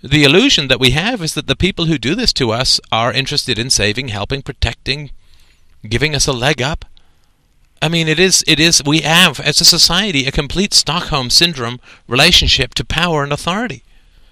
the 0.02 0.26
illusion 0.26 0.68
that 0.68 0.80
we 0.80 0.92
have 0.92 1.22
is 1.22 1.34
that 1.36 1.48
the 1.48 1.56
people 1.56 1.86
who 1.86 1.98
do 1.98 2.16
this 2.16 2.34
to 2.34 2.52
us 2.52 2.82
are 2.92 3.14
interested 3.14 3.58
in 3.58 3.70
saving, 3.70 4.10
helping, 4.10 4.42
protecting, 4.42 5.12
giving 5.88 6.14
us 6.14 6.28
a 6.28 6.34
leg 6.34 6.62
up. 6.62 6.86
I 7.84 7.90
mean, 7.90 8.08
it 8.08 8.18
is, 8.18 8.46
it 8.48 8.62
is, 8.62 8.82
we 8.86 9.02
have, 9.02 9.42
as 9.42 9.60
a 9.60 9.66
society, 9.66 10.26
a 10.26 10.32
complete 10.32 10.74
Stockholm 10.74 11.30
syndrome 11.30 11.82
relationship 12.08 12.74
to 12.76 12.86
power 12.86 13.26
and 13.26 13.34
authority. 13.34 13.84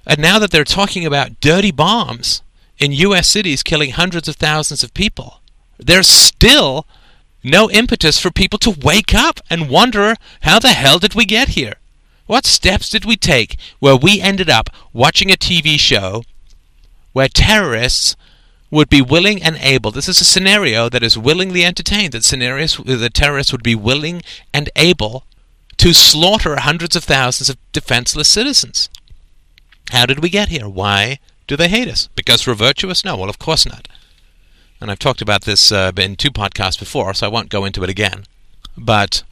And 0.07 0.19
now 0.19 0.39
that 0.39 0.51
they're 0.51 0.63
talking 0.63 1.05
about 1.05 1.41
dirty 1.41 1.71
bombs 1.71 2.43
in 2.79 2.93
U.S. 2.93 3.27
cities 3.27 3.61
killing 3.61 3.91
hundreds 3.91 4.29
of 4.29 4.37
thousands 4.37 4.85
of 4.85 4.93
people, 4.93 5.41
there's 5.77 6.07
still 6.07 6.87
no 7.43 7.69
impetus 7.69 8.17
for 8.17 8.31
people 8.31 8.57
to 8.59 8.77
wake 8.85 9.13
up 9.13 9.41
and 9.49 9.69
wonder 9.69 10.15
how 10.43 10.57
the 10.57 10.69
hell 10.69 10.97
did 10.97 11.13
we 11.13 11.25
get 11.25 11.49
here? 11.49 11.75
What 12.27 12.45
steps 12.45 12.87
did 12.89 13.03
we 13.03 13.17
take 13.17 13.57
where 13.79 13.97
we 13.97 14.21
ended 14.21 14.49
up 14.49 14.69
watching 14.93 15.29
a 15.29 15.35
TV 15.35 15.77
show 15.77 16.23
where 17.11 17.27
terrorists 17.27 18.15
would 18.71 18.89
be 18.89 19.01
willing 19.01 19.43
and 19.43 19.57
able. 19.57 19.91
This 19.91 20.07
is 20.07 20.21
a 20.21 20.25
scenario 20.25 20.89
that 20.89 21.03
is 21.03 21.17
willingly 21.17 21.63
entertained. 21.65 22.13
That 22.13 22.23
scenarios 22.23 22.77
the 22.77 23.09
terrorists 23.09 23.51
would 23.51 23.63
be 23.63 23.75
willing 23.75 24.23
and 24.53 24.69
able 24.77 25.25
to 25.77 25.93
slaughter 25.93 26.55
hundreds 26.55 26.95
of 26.95 27.03
thousands 27.03 27.49
of 27.49 27.57
defenseless 27.73 28.29
citizens. 28.29 28.89
How 29.91 30.05
did 30.05 30.19
we 30.19 30.29
get 30.29 30.49
here? 30.49 30.69
Why 30.69 31.19
do 31.47 31.57
they 31.57 31.67
hate 31.67 31.89
us? 31.89 32.07
Because 32.15 32.47
we're 32.47 32.53
virtuous? 32.53 33.03
No, 33.03 33.17
well, 33.17 33.29
of 33.29 33.39
course 33.39 33.65
not. 33.65 33.89
And 34.79 34.89
I've 34.89 34.99
talked 34.99 35.21
about 35.21 35.43
this 35.43 35.71
uh, 35.71 35.91
in 35.97 36.15
two 36.15 36.31
podcasts 36.31 36.79
before, 36.79 37.13
so 37.13 37.27
I 37.27 37.29
won't 37.29 37.49
go 37.49 37.65
into 37.65 37.83
it 37.83 37.89
again. 37.89 38.23
But, 38.77 39.23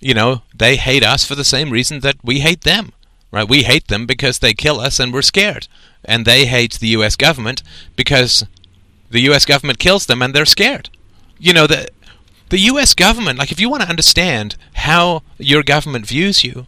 you 0.00 0.14
know, 0.14 0.42
they 0.54 0.76
hate 0.76 1.04
us 1.04 1.24
for 1.24 1.34
the 1.34 1.44
same 1.44 1.70
reason 1.70 2.00
that 2.00 2.16
we 2.24 2.40
hate 2.40 2.62
them. 2.62 2.92
Right? 3.30 3.48
We 3.48 3.62
hate 3.62 3.86
them 3.88 4.06
because 4.06 4.38
they 4.38 4.54
kill 4.54 4.80
us 4.80 4.98
and 4.98 5.12
we're 5.12 5.22
scared. 5.22 5.68
And 6.04 6.24
they 6.24 6.46
hate 6.46 6.80
the 6.80 6.88
US 6.88 7.14
government 7.14 7.62
because 7.94 8.44
the 9.10 9.20
U.S. 9.22 9.44
government 9.44 9.78
kills 9.78 10.06
them 10.06 10.22
and 10.22 10.34
they're 10.34 10.46
scared. 10.46 10.88
You 11.38 11.52
know, 11.52 11.66
the, 11.66 11.88
the 12.48 12.58
U.S. 12.58 12.94
government, 12.94 13.38
like 13.38 13.52
if 13.52 13.60
you 13.60 13.68
want 13.68 13.82
to 13.82 13.88
understand 13.88 14.56
how 14.74 15.22
your 15.38 15.62
government 15.62 16.06
views 16.06 16.44
you, 16.44 16.66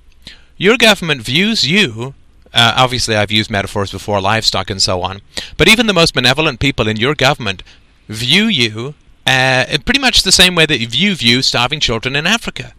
your 0.57 0.77
government 0.77 1.23
views 1.23 1.67
you. 1.67 2.15
Uh, 2.55 2.75
obviously, 2.77 3.17
I've 3.17 3.33
used 3.33 3.51
metaphors 3.51 3.91
before, 3.91 4.21
livestock 4.21 4.69
and 4.69 4.83
so 4.83 5.01
on. 5.01 5.23
But 5.57 5.69
even 5.69 5.87
the 5.87 5.95
most 5.95 6.13
benevolent 6.13 6.61
people 6.61 6.87
in 6.87 6.99
your 6.99 7.15
government 7.15 7.63
view 8.09 8.45
you 8.45 8.95
uh, 9.27 9.65
pretty 9.85 10.01
much 10.01 10.23
the 10.23 10.33
same 10.33 10.55
way 10.55 10.67
that 10.67 10.79
you 10.79 11.15
view 11.15 11.43
starving 11.43 11.81
children 11.81 12.17
in 12.17 12.27
Africa. 12.27 12.75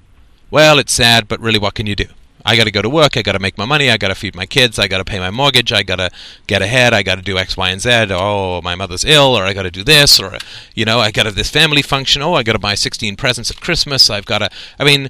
Well, 0.52 0.78
it's 0.78 0.94
sad, 0.94 1.28
but 1.28 1.40
really, 1.40 1.60
what 1.60 1.74
can 1.74 1.88
you 1.88 1.96
do? 1.96 2.06
I 2.46 2.56
got 2.56 2.66
to 2.66 2.72
go 2.72 2.82
to 2.82 2.90
work. 2.90 3.16
I 3.16 3.22
got 3.22 3.34
to 3.34 3.40
make 3.40 3.58
my 3.58 3.66
money. 3.66 3.90
I 3.90 3.98
got 3.98 4.10
to 4.10 4.16
feed 4.16 4.36
my 4.36 4.46
kids. 4.46 4.78
I 4.78 4.88
got 4.88 4.98
to 4.98 5.06
pay 5.06 5.20
my 5.20 5.32
mortgage. 5.32 5.72
I 5.72 5.84
got 5.84 5.98
to 5.98 6.10
get 6.48 6.62
ahead. 6.62 6.94
I 6.94 7.04
got 7.04 7.16
to 7.16 7.22
do 7.22 7.38
X, 7.38 7.56
Y, 7.56 7.70
and 7.70 7.82
Z. 7.82 8.08
Oh, 8.12 8.62
my 8.62 8.76
mother's 8.76 9.06
ill, 9.06 9.38
or 9.38 9.44
I 9.44 9.54
got 9.54 9.64
to 9.64 9.72
do 9.72 9.84
this, 9.84 10.20
or 10.20 10.38
you 10.76 10.86
know, 10.86 11.00
I 11.00 11.12
got 11.12 11.24
to 11.24 11.32
this 11.32 11.50
family 11.50 11.82
function. 11.82 12.22
Oh, 12.22 12.34
I 12.34 12.44
got 12.44 12.54
to 12.54 12.60
buy 12.60 12.76
16 12.76 13.16
presents 13.16 13.50
at 13.50 13.62
Christmas. 13.62 14.10
I've 14.10 14.26
got 14.26 14.40
to. 14.40 14.50
I 14.80 14.84
mean, 14.84 15.10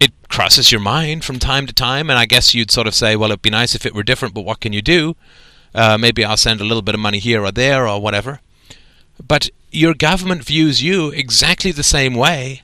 it 0.00 0.12
crosses 0.28 0.70
your 0.70 0.80
mind 0.80 1.24
from 1.24 1.38
time 1.38 1.66
to 1.66 1.72
time, 1.72 2.10
and 2.10 2.18
I 2.18 2.26
guess 2.26 2.54
you'd 2.54 2.70
sort 2.70 2.86
of 2.86 2.94
say, 2.94 3.16
well, 3.16 3.30
it'd 3.30 3.42
be 3.42 3.50
nice 3.50 3.74
if 3.74 3.86
it 3.86 3.94
were 3.94 4.02
different, 4.02 4.34
but 4.34 4.44
what 4.44 4.60
can 4.60 4.72
you 4.72 4.82
do? 4.82 5.16
Uh, 5.74 5.96
maybe 5.98 6.24
I'll 6.24 6.36
send 6.36 6.60
a 6.60 6.64
little 6.64 6.82
bit 6.82 6.94
of 6.94 7.00
money 7.00 7.18
here 7.18 7.42
or 7.42 7.52
there 7.52 7.88
or 7.88 8.00
whatever. 8.00 8.40
But 9.26 9.50
your 9.70 9.94
government 9.94 10.44
views 10.44 10.82
you 10.82 11.08
exactly 11.10 11.72
the 11.72 11.82
same 11.82 12.14
way 12.14 12.62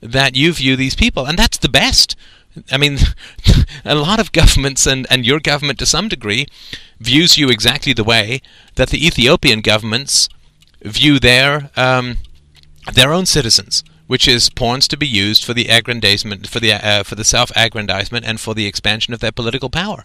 that 0.00 0.34
you 0.36 0.52
view 0.52 0.76
these 0.76 0.94
people, 0.94 1.26
and 1.26 1.38
that's 1.38 1.58
the 1.58 1.68
best. 1.68 2.16
I 2.70 2.76
mean, 2.76 2.98
a 3.84 3.94
lot 3.94 4.20
of 4.20 4.32
governments, 4.32 4.86
and, 4.86 5.06
and 5.10 5.24
your 5.24 5.40
government 5.40 5.78
to 5.80 5.86
some 5.86 6.08
degree, 6.08 6.46
views 7.00 7.38
you 7.38 7.48
exactly 7.48 7.92
the 7.92 8.04
way 8.04 8.40
that 8.74 8.90
the 8.90 9.06
Ethiopian 9.06 9.60
governments 9.60 10.28
view 10.82 11.18
their 11.18 11.70
um, 11.76 12.18
their 12.92 13.12
own 13.12 13.26
citizens, 13.26 13.84
which 14.06 14.26
is 14.26 14.50
pawns 14.50 14.88
to 14.88 14.96
be 14.96 15.06
used 15.06 15.44
for 15.44 15.54
the 15.54 15.68
aggrandizement, 15.68 16.48
for 16.48 16.60
the 16.60 16.72
uh, 16.72 17.02
for 17.02 17.14
the 17.14 17.24
self-aggrandizement, 17.24 18.24
and 18.24 18.40
for 18.40 18.54
the 18.54 18.66
expansion 18.66 19.14
of 19.14 19.20
their 19.20 19.32
political 19.32 19.70
power. 19.70 20.04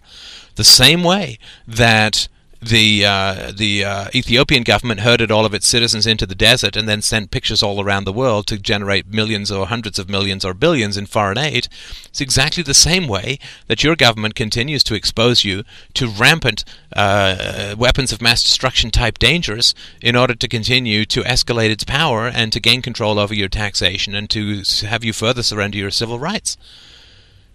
The 0.54 0.64
same 0.64 1.02
way 1.02 1.38
that 1.66 2.28
the 2.60 3.04
uh, 3.04 3.52
the 3.56 3.84
uh, 3.84 4.08
Ethiopian 4.14 4.62
government 4.64 5.00
herded 5.00 5.30
all 5.30 5.46
of 5.46 5.54
its 5.54 5.66
citizens 5.66 6.06
into 6.06 6.26
the 6.26 6.34
desert 6.34 6.76
and 6.76 6.88
then 6.88 7.02
sent 7.02 7.30
pictures 7.30 7.62
all 7.62 7.82
around 7.82 8.04
the 8.04 8.12
world 8.12 8.46
to 8.48 8.58
generate 8.58 9.06
millions 9.06 9.50
or 9.50 9.66
hundreds 9.66 9.98
of 9.98 10.08
millions 10.08 10.44
or 10.44 10.54
billions 10.54 10.96
in 10.96 11.06
foreign 11.06 11.38
aid. 11.38 11.68
It's 12.06 12.20
exactly 12.20 12.62
the 12.62 12.74
same 12.74 13.06
way 13.06 13.38
that 13.68 13.84
your 13.84 13.94
government 13.94 14.34
continues 14.34 14.82
to 14.84 14.94
expose 14.94 15.44
you 15.44 15.62
to 15.94 16.08
rampant 16.08 16.64
uh, 16.96 17.74
weapons 17.78 18.12
of 18.12 18.20
mass 18.20 18.42
destruction 18.42 18.90
type 18.90 19.18
dangers 19.18 19.74
in 20.02 20.16
order 20.16 20.34
to 20.34 20.48
continue 20.48 21.04
to 21.06 21.22
escalate 21.22 21.70
its 21.70 21.84
power 21.84 22.26
and 22.26 22.52
to 22.52 22.60
gain 22.60 22.82
control 22.82 23.18
over 23.18 23.34
your 23.34 23.48
taxation 23.48 24.14
and 24.14 24.28
to 24.30 24.62
have 24.86 25.04
you 25.04 25.12
further 25.12 25.42
surrender 25.42 25.78
your 25.78 25.90
civil 25.90 26.18
rights. 26.18 26.56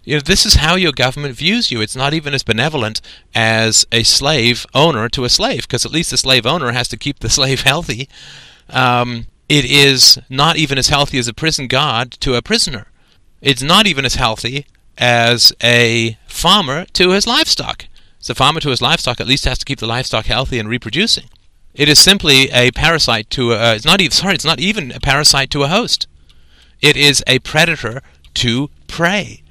You 0.04 0.16
know, 0.16 0.22
this 0.22 0.46
is 0.46 0.56
how 0.56 0.76
your 0.76 0.92
government 0.92 1.36
views 1.36 1.72
you. 1.72 1.80
It's 1.82 1.96
not 1.96 2.14
even 2.14 2.34
as 2.34 2.44
benevolent 2.44 3.02
as 3.34 3.86
a 3.92 4.04
slave 4.04 4.66
owner 4.74 5.08
to 5.10 5.24
a 5.24 5.30
slave, 5.30 5.62
because 5.62 5.86
at 5.86 5.94
least 5.94 6.12
the 6.12 6.18
slave 6.18 6.46
owner 6.46 6.72
has 6.74 6.88
to 6.90 6.98
keep 6.98 7.20
the 7.20 7.30
slave 7.38 7.62
healthy. 7.62 8.10
Um, 8.70 9.28
it 9.48 9.66
is 9.66 10.20
not 10.30 10.58
even 10.58 10.78
as 10.78 10.90
healthy 10.90 11.18
as 11.20 11.28
a 11.28 11.34
prison 11.34 11.68
guard 11.68 12.12
to 12.12 12.36
a 12.36 12.42
prisoner. 12.42 12.88
It's 13.42 13.62
not 13.62 13.88
even 13.88 14.06
as 14.06 14.16
healthy 14.16 14.66
as 14.98 15.54
a 15.62 16.18
farmer 16.28 16.86
to 16.94 17.12
his 17.12 17.28
livestock. 17.28 17.86
So, 18.20 18.34
farmer 18.34 18.62
to 18.62 18.70
his 18.70 18.82
livestock 18.82 19.20
at 19.20 19.28
least 19.28 19.46
has 19.46 19.58
to 19.60 19.66
keep 19.66 19.80
the 19.80 19.88
livestock 19.88 20.26
healthy 20.26 20.60
and 20.60 20.70
reproducing. 20.70 21.30
It 21.74 21.90
is 21.90 22.00
simply 22.00 22.50
a 22.52 22.72
parasite 22.72 23.30
to 23.32 23.54
a. 23.54 23.76
It's 23.76 23.86
not 23.86 24.00
even 24.00 24.12
sorry. 24.12 24.36
It's 24.36 24.46
not 24.46 24.60
even 24.60 24.92
a 24.92 25.00
parasite 25.00 25.50
to 25.52 25.64
a 25.64 25.68
host. 25.68 26.08
It 26.82 26.96
is 26.96 27.24
a 27.28 27.40
predator 27.40 28.02
to 28.36 28.70
prey. 28.88 29.43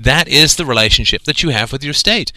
That 0.00 0.28
is 0.28 0.56
the 0.56 0.64
relationship 0.64 1.24
that 1.24 1.42
you 1.42 1.50
have 1.50 1.72
with 1.72 1.84
your 1.84 1.92
state. 1.92 2.32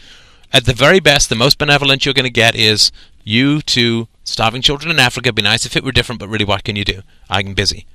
At 0.51 0.65
the 0.65 0.73
very 0.73 0.99
best, 0.99 1.29
the 1.29 1.35
most 1.35 1.57
benevolent 1.57 2.05
you're 2.05 2.13
going 2.13 2.25
to 2.25 2.29
get 2.29 2.55
is 2.55 2.91
you 3.23 3.61
to 3.61 4.09
starving 4.25 4.61
children 4.61 4.91
in 4.91 4.99
Africa. 4.99 5.27
It'd 5.27 5.35
be 5.35 5.41
nice 5.41 5.65
if 5.65 5.77
it 5.77 5.83
were 5.83 5.93
different, 5.93 6.19
but 6.19 6.27
really, 6.27 6.43
what 6.43 6.65
can 6.65 6.75
you 6.75 6.83
do? 6.83 7.03
I'm 7.29 7.53
busy. 7.53 7.85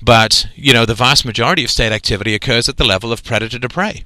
But, 0.00 0.46
you 0.54 0.72
know, 0.72 0.86
the 0.86 0.94
vast 0.94 1.26
majority 1.26 1.64
of 1.64 1.70
state 1.70 1.92
activity 1.92 2.34
occurs 2.34 2.66
at 2.66 2.78
the 2.78 2.84
level 2.84 3.12
of 3.12 3.22
predator 3.22 3.58
to 3.58 3.68
prey. 3.68 4.04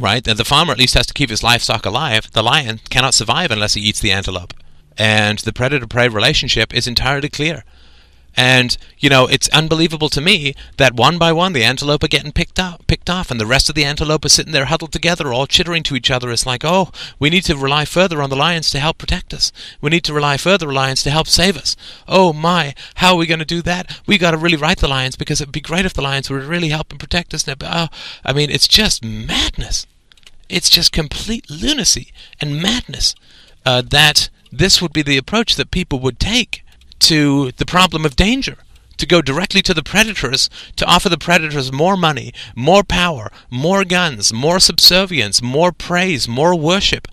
Right? 0.00 0.24
The 0.24 0.44
farmer 0.44 0.72
at 0.72 0.78
least 0.78 0.94
has 0.94 1.06
to 1.06 1.14
keep 1.14 1.30
his 1.30 1.44
livestock 1.44 1.86
alive. 1.86 2.32
The 2.32 2.42
lion 2.42 2.80
cannot 2.90 3.14
survive 3.14 3.52
unless 3.52 3.74
he 3.74 3.82
eats 3.82 4.00
the 4.00 4.10
antelope. 4.10 4.52
And 4.96 5.38
the 5.38 5.52
predator 5.52 5.86
prey 5.86 6.08
relationship 6.08 6.74
is 6.74 6.88
entirely 6.88 7.28
clear. 7.28 7.64
And 8.38 8.78
you 8.98 9.10
know, 9.10 9.26
it's 9.26 9.48
unbelievable 9.48 10.08
to 10.10 10.20
me 10.20 10.54
that 10.76 10.94
one 10.94 11.18
by 11.18 11.32
one 11.32 11.54
the 11.54 11.64
antelope 11.64 12.04
are 12.04 12.08
getting 12.08 12.30
picked 12.30 12.60
up, 12.60 12.86
picked 12.86 13.10
off, 13.10 13.32
and 13.32 13.40
the 13.40 13.46
rest 13.46 13.68
of 13.68 13.74
the 13.74 13.84
antelope 13.84 14.24
are 14.24 14.28
sitting 14.28 14.52
there 14.52 14.66
huddled 14.66 14.92
together, 14.92 15.32
all 15.32 15.48
chittering 15.48 15.82
to 15.82 15.96
each 15.96 16.08
other. 16.08 16.30
It's 16.30 16.46
like, 16.46 16.64
oh, 16.64 16.92
we 17.18 17.30
need 17.30 17.42
to 17.46 17.56
rely 17.56 17.84
further 17.84 18.22
on 18.22 18.30
the 18.30 18.36
lions 18.36 18.70
to 18.70 18.78
help 18.78 18.96
protect 18.96 19.34
us. 19.34 19.50
We 19.80 19.90
need 19.90 20.04
to 20.04 20.14
rely 20.14 20.36
further 20.36 20.68
on 20.68 20.74
lions 20.74 21.02
to 21.02 21.10
help 21.10 21.26
save 21.26 21.56
us. 21.56 21.74
Oh 22.06 22.32
my, 22.32 22.74
how 22.94 23.14
are 23.14 23.16
we 23.16 23.26
going 23.26 23.40
to 23.40 23.44
do 23.44 23.60
that? 23.62 24.00
We 24.06 24.18
got 24.18 24.30
to 24.30 24.36
really 24.36 24.56
write 24.56 24.78
the 24.78 24.86
lions 24.86 25.16
because 25.16 25.40
it'd 25.40 25.50
be 25.50 25.60
great 25.60 25.84
if 25.84 25.94
the 25.94 26.02
lions 26.02 26.30
would 26.30 26.44
really 26.44 26.68
help 26.68 26.92
and 26.92 27.00
protect 27.00 27.34
us. 27.34 27.44
Oh, 27.48 27.88
I 28.24 28.32
mean, 28.32 28.50
it's 28.50 28.68
just 28.68 29.04
madness. 29.04 29.84
It's 30.48 30.70
just 30.70 30.92
complete 30.92 31.50
lunacy 31.50 32.12
and 32.40 32.62
madness 32.62 33.16
uh, 33.66 33.82
that 33.82 34.30
this 34.52 34.80
would 34.80 34.92
be 34.92 35.02
the 35.02 35.18
approach 35.18 35.56
that 35.56 35.72
people 35.72 35.98
would 35.98 36.20
take 36.20 36.62
to 37.00 37.52
the 37.52 37.66
problem 37.66 38.04
of 38.04 38.16
danger. 38.16 38.58
To 38.98 39.06
go 39.06 39.22
directly 39.22 39.62
to 39.62 39.74
the 39.74 39.84
predators, 39.84 40.50
to 40.74 40.84
offer 40.84 41.08
the 41.08 41.16
predators 41.16 41.70
more 41.70 41.96
money, 41.96 42.34
more 42.56 42.82
power, 42.82 43.30
more 43.48 43.84
guns, 43.84 44.32
more 44.32 44.58
subservience, 44.58 45.40
more 45.40 45.70
praise, 45.70 46.26
more 46.26 46.56
worship, 46.56 47.06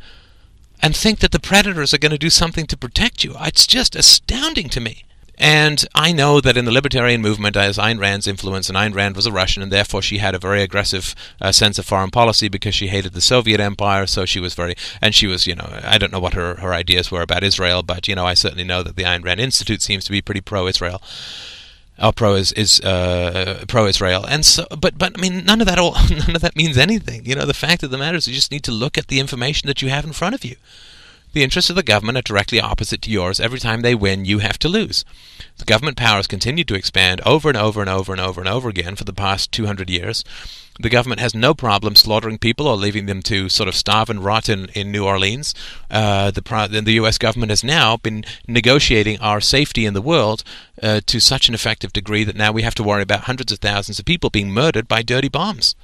and 0.82 0.96
think 0.96 1.20
that 1.20 1.32
the 1.32 1.40
predators 1.40 1.94
are 1.94 2.00
going 2.00 2.12
to 2.12 2.18
do 2.18 2.32
something 2.32 2.66
to 2.68 2.78
protect 2.78 3.24
you. 3.24 3.36
It's 3.40 3.68
just 3.68 3.96
astounding 3.96 4.68
to 4.70 4.80
me. 4.80 5.06
And 5.38 5.86
I 5.94 6.14
know 6.14 6.40
that 6.40 6.56
in 6.56 6.66
the 6.66 6.72
libertarian 6.72 7.22
movement, 7.22 7.58
as 7.58 7.78
Ayn 7.78 8.00
Rand's 8.00 8.28
influence, 8.28 8.70
and 8.70 8.78
Ayn 8.78 8.96
Rand 8.96 9.16
was 9.16 9.26
a 9.26 9.32
Russian, 9.32 9.62
and 9.62 9.72
therefore 9.72 10.02
she 10.02 10.20
had 10.20 10.34
a 10.34 10.40
very 10.40 10.62
aggressive 10.62 11.14
uh, 11.42 11.52
sense 11.52 11.78
of 11.78 11.86
foreign 11.86 12.12
policy 12.12 12.48
because 12.48 12.74
she 12.74 12.88
hated 12.88 13.14
the 13.14 13.22
Soviet 13.22 13.60
Empire. 13.60 14.08
So 14.08 14.26
she 14.26 14.40
was 14.40 14.54
very, 14.54 14.76
and 15.02 15.14
she 15.14 15.28
was, 15.28 15.46
you 15.46 15.56
know, 15.56 15.68
I 15.84 15.98
don't 15.98 16.12
know 16.12 16.20
what 16.20 16.34
her, 16.34 16.56
her 16.56 16.74
ideas 16.74 17.12
were 17.12 17.22
about 17.22 17.44
Israel, 17.44 17.84
but 17.84 18.08
you 18.08 18.16
know, 18.16 18.26
I 18.26 18.34
certainly 18.34 18.64
know 18.64 18.82
that 18.84 18.96
the 18.96 19.04
Ayn 19.04 19.24
Rand 19.24 19.42
Institute 19.42 19.82
seems 19.82 20.06
to 20.06 20.12
be 20.12 20.22
pretty 20.22 20.42
pro-Israel. 20.42 21.02
Oh, 21.98 22.12
pro 22.12 22.36
is 22.36 22.52
is 22.54 22.82
uh, 22.82 23.64
pro 23.70 23.88
Israel, 23.88 24.26
and 24.26 24.46
so, 24.46 24.66
but 24.78 24.98
but 24.98 25.14
I 25.18 25.22
mean, 25.22 25.46
none 25.46 25.62
of 25.62 25.68
that 25.68 25.80
all 25.80 25.94
none 26.10 26.36
of 26.36 26.42
that 26.42 26.56
means 26.56 26.78
anything. 26.78 27.26
You 27.26 27.36
know, 27.36 27.46
the 27.46 27.54
fact 27.54 27.84
of 27.84 27.92
the 27.92 27.98
matter 27.98 28.18
is, 28.18 28.28
you 28.28 28.34
just 28.34 28.52
need 28.52 28.64
to 28.66 28.74
look 28.74 28.98
at 28.98 29.08
the 29.08 29.22
information 29.22 29.68
that 29.68 29.82
you 29.82 29.88
have 29.90 30.04
in 30.04 30.12
front 30.12 30.36
of 30.36 30.44
you. 30.44 30.58
The 31.36 31.44
interests 31.44 31.70
of 31.70 31.76
the 31.76 31.84
government 31.84 32.18
are 32.18 32.22
directly 32.22 32.62
opposite 32.62 33.02
to 33.02 33.12
yours. 33.12 33.42
Every 33.42 33.60
time 33.60 33.82
they 33.82 33.94
win, 33.94 34.24
you 34.24 34.40
have 34.40 34.58
to 34.60 34.70
lose. 34.70 35.04
The 35.58 35.66
government 35.66 35.98
powers 35.98 36.28
continued 36.28 36.70
to 36.70 36.76
expand 36.76 37.20
over 37.26 37.50
and 37.50 37.58
over 37.58 37.82
and 37.82 37.90
over 37.90 38.14
and 38.14 38.22
over 38.22 38.40
and 38.40 38.48
over 38.48 38.70
again 38.70 38.96
for 38.96 39.04
the 39.04 39.12
past 39.12 39.52
200 39.52 39.90
years. 39.90 40.24
The 40.80 40.90
government 40.90 41.20
has 41.20 41.36
no 41.36 41.54
problem 41.54 41.98
slaughtering 41.98 42.38
people 42.38 42.68
or 42.68 42.78
leaving 42.78 43.06
them 43.06 43.22
to 43.24 43.50
sort 43.50 43.68
of 43.68 43.76
starve 43.76 44.10
and 44.10 44.24
rot 44.24 44.48
in, 44.48 44.70
in 44.70 44.94
New 44.94 45.04
Orleans. 45.04 45.54
Uh, 45.92 46.32
the, 46.32 46.82
the 46.82 46.94
U.S. 46.94 47.18
government 47.18 47.50
has 47.50 47.66
now 47.66 47.98
been 47.98 48.24
negotiating 48.48 49.20
our 49.20 49.42
safety 49.42 49.86
in 49.86 49.94
the 49.94 50.02
world 50.02 50.42
uh, 50.82 51.02
to 51.06 51.20
such 51.20 51.50
an 51.50 51.54
effective 51.54 51.92
degree 51.92 52.24
that 52.24 52.38
now 52.38 52.54
we 52.54 52.62
have 52.62 52.76
to 52.76 52.84
worry 52.84 53.02
about 53.02 53.26
hundreds 53.26 53.52
of 53.52 53.60
thousands 53.60 54.00
of 54.00 54.06
people 54.06 54.30
being 54.30 54.52
murdered 54.52 54.88
by 54.88 55.02
dirty 55.02 55.28
bombs. 55.28 55.76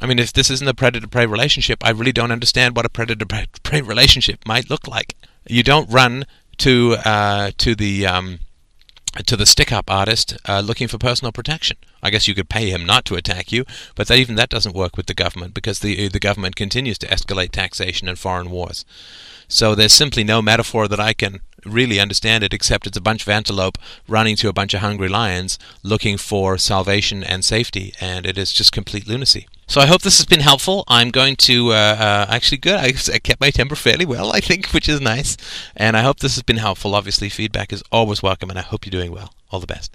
I 0.00 0.06
mean, 0.06 0.18
if 0.18 0.32
this 0.32 0.50
isn't 0.50 0.68
a 0.68 0.74
predator 0.74 1.08
prey 1.08 1.26
relationship, 1.26 1.84
I 1.84 1.90
really 1.90 2.12
don't 2.12 2.30
understand 2.30 2.76
what 2.76 2.86
a 2.86 2.88
predator 2.88 3.26
prey 3.62 3.80
relationship 3.82 4.46
might 4.46 4.70
look 4.70 4.86
like. 4.86 5.16
You 5.46 5.62
don't 5.62 5.90
run 5.90 6.24
to 6.58 6.96
uh, 7.04 7.50
to 7.58 7.74
the 7.74 8.06
um, 8.06 8.40
to 9.26 9.36
the 9.36 9.46
stick-up 9.46 9.90
artist 9.90 10.36
uh, 10.46 10.60
looking 10.60 10.86
for 10.86 10.98
personal 10.98 11.32
protection. 11.32 11.76
I 12.02 12.10
guess 12.10 12.28
you 12.28 12.34
could 12.34 12.48
pay 12.48 12.70
him 12.70 12.86
not 12.86 13.04
to 13.06 13.16
attack 13.16 13.50
you, 13.50 13.64
but 13.96 14.06
that, 14.06 14.18
even 14.18 14.36
that 14.36 14.50
doesn't 14.50 14.74
work 14.74 14.96
with 14.96 15.06
the 15.06 15.14
government 15.14 15.54
because 15.54 15.80
the 15.80 16.08
the 16.08 16.20
government 16.20 16.54
continues 16.54 16.98
to 16.98 17.08
escalate 17.08 17.50
taxation 17.50 18.08
and 18.08 18.18
foreign 18.18 18.50
wars. 18.50 18.84
So 19.48 19.74
there's 19.74 19.94
simply 19.94 20.24
no 20.24 20.42
metaphor 20.42 20.86
that 20.88 21.00
I 21.00 21.14
can 21.14 21.40
really 21.64 21.98
understand 21.98 22.44
it 22.44 22.54
except 22.54 22.86
it's 22.86 22.96
a 22.96 23.00
bunch 23.00 23.22
of 23.22 23.28
antelope 23.30 23.78
running 24.06 24.36
to 24.36 24.48
a 24.48 24.52
bunch 24.52 24.74
of 24.74 24.80
hungry 24.80 25.08
lions 25.08 25.58
looking 25.82 26.18
for 26.18 26.58
salvation 26.58 27.24
and 27.24 27.44
safety, 27.44 27.94
and 28.00 28.26
it 28.26 28.38
is 28.38 28.52
just 28.52 28.72
complete 28.72 29.08
lunacy. 29.08 29.48
So 29.68 29.82
I 29.82 29.86
hope 29.86 30.00
this 30.00 30.16
has 30.16 30.24
been 30.24 30.40
helpful. 30.40 30.82
I'm 30.88 31.10
going 31.10 31.36
to 31.36 31.72
uh, 31.72 31.74
uh, 31.74 32.26
actually 32.30 32.56
good. 32.56 32.76
I, 32.76 32.94
I, 33.12 33.18
kept 33.18 33.38
my 33.38 33.50
temper 33.50 33.76
fairly 33.76 34.06
well, 34.06 34.32
I 34.32 34.40
think, 34.40 34.68
which 34.72 34.88
is 34.88 34.98
nice. 34.98 35.36
And 35.76 35.94
I 35.94 36.00
hope 36.00 36.20
this 36.20 36.36
has 36.36 36.42
been 36.42 36.56
helpful. 36.56 36.94
Obviously, 36.94 37.28
feedback 37.28 37.70
is 37.70 37.82
always 37.92 38.22
welcome, 38.22 38.48
and 38.48 38.58
I 38.58 38.62
hope 38.62 38.86
you're 38.86 38.90
doing 38.90 39.12
well. 39.12 39.34
All 39.50 39.60
the 39.60 39.66
best. 39.66 39.86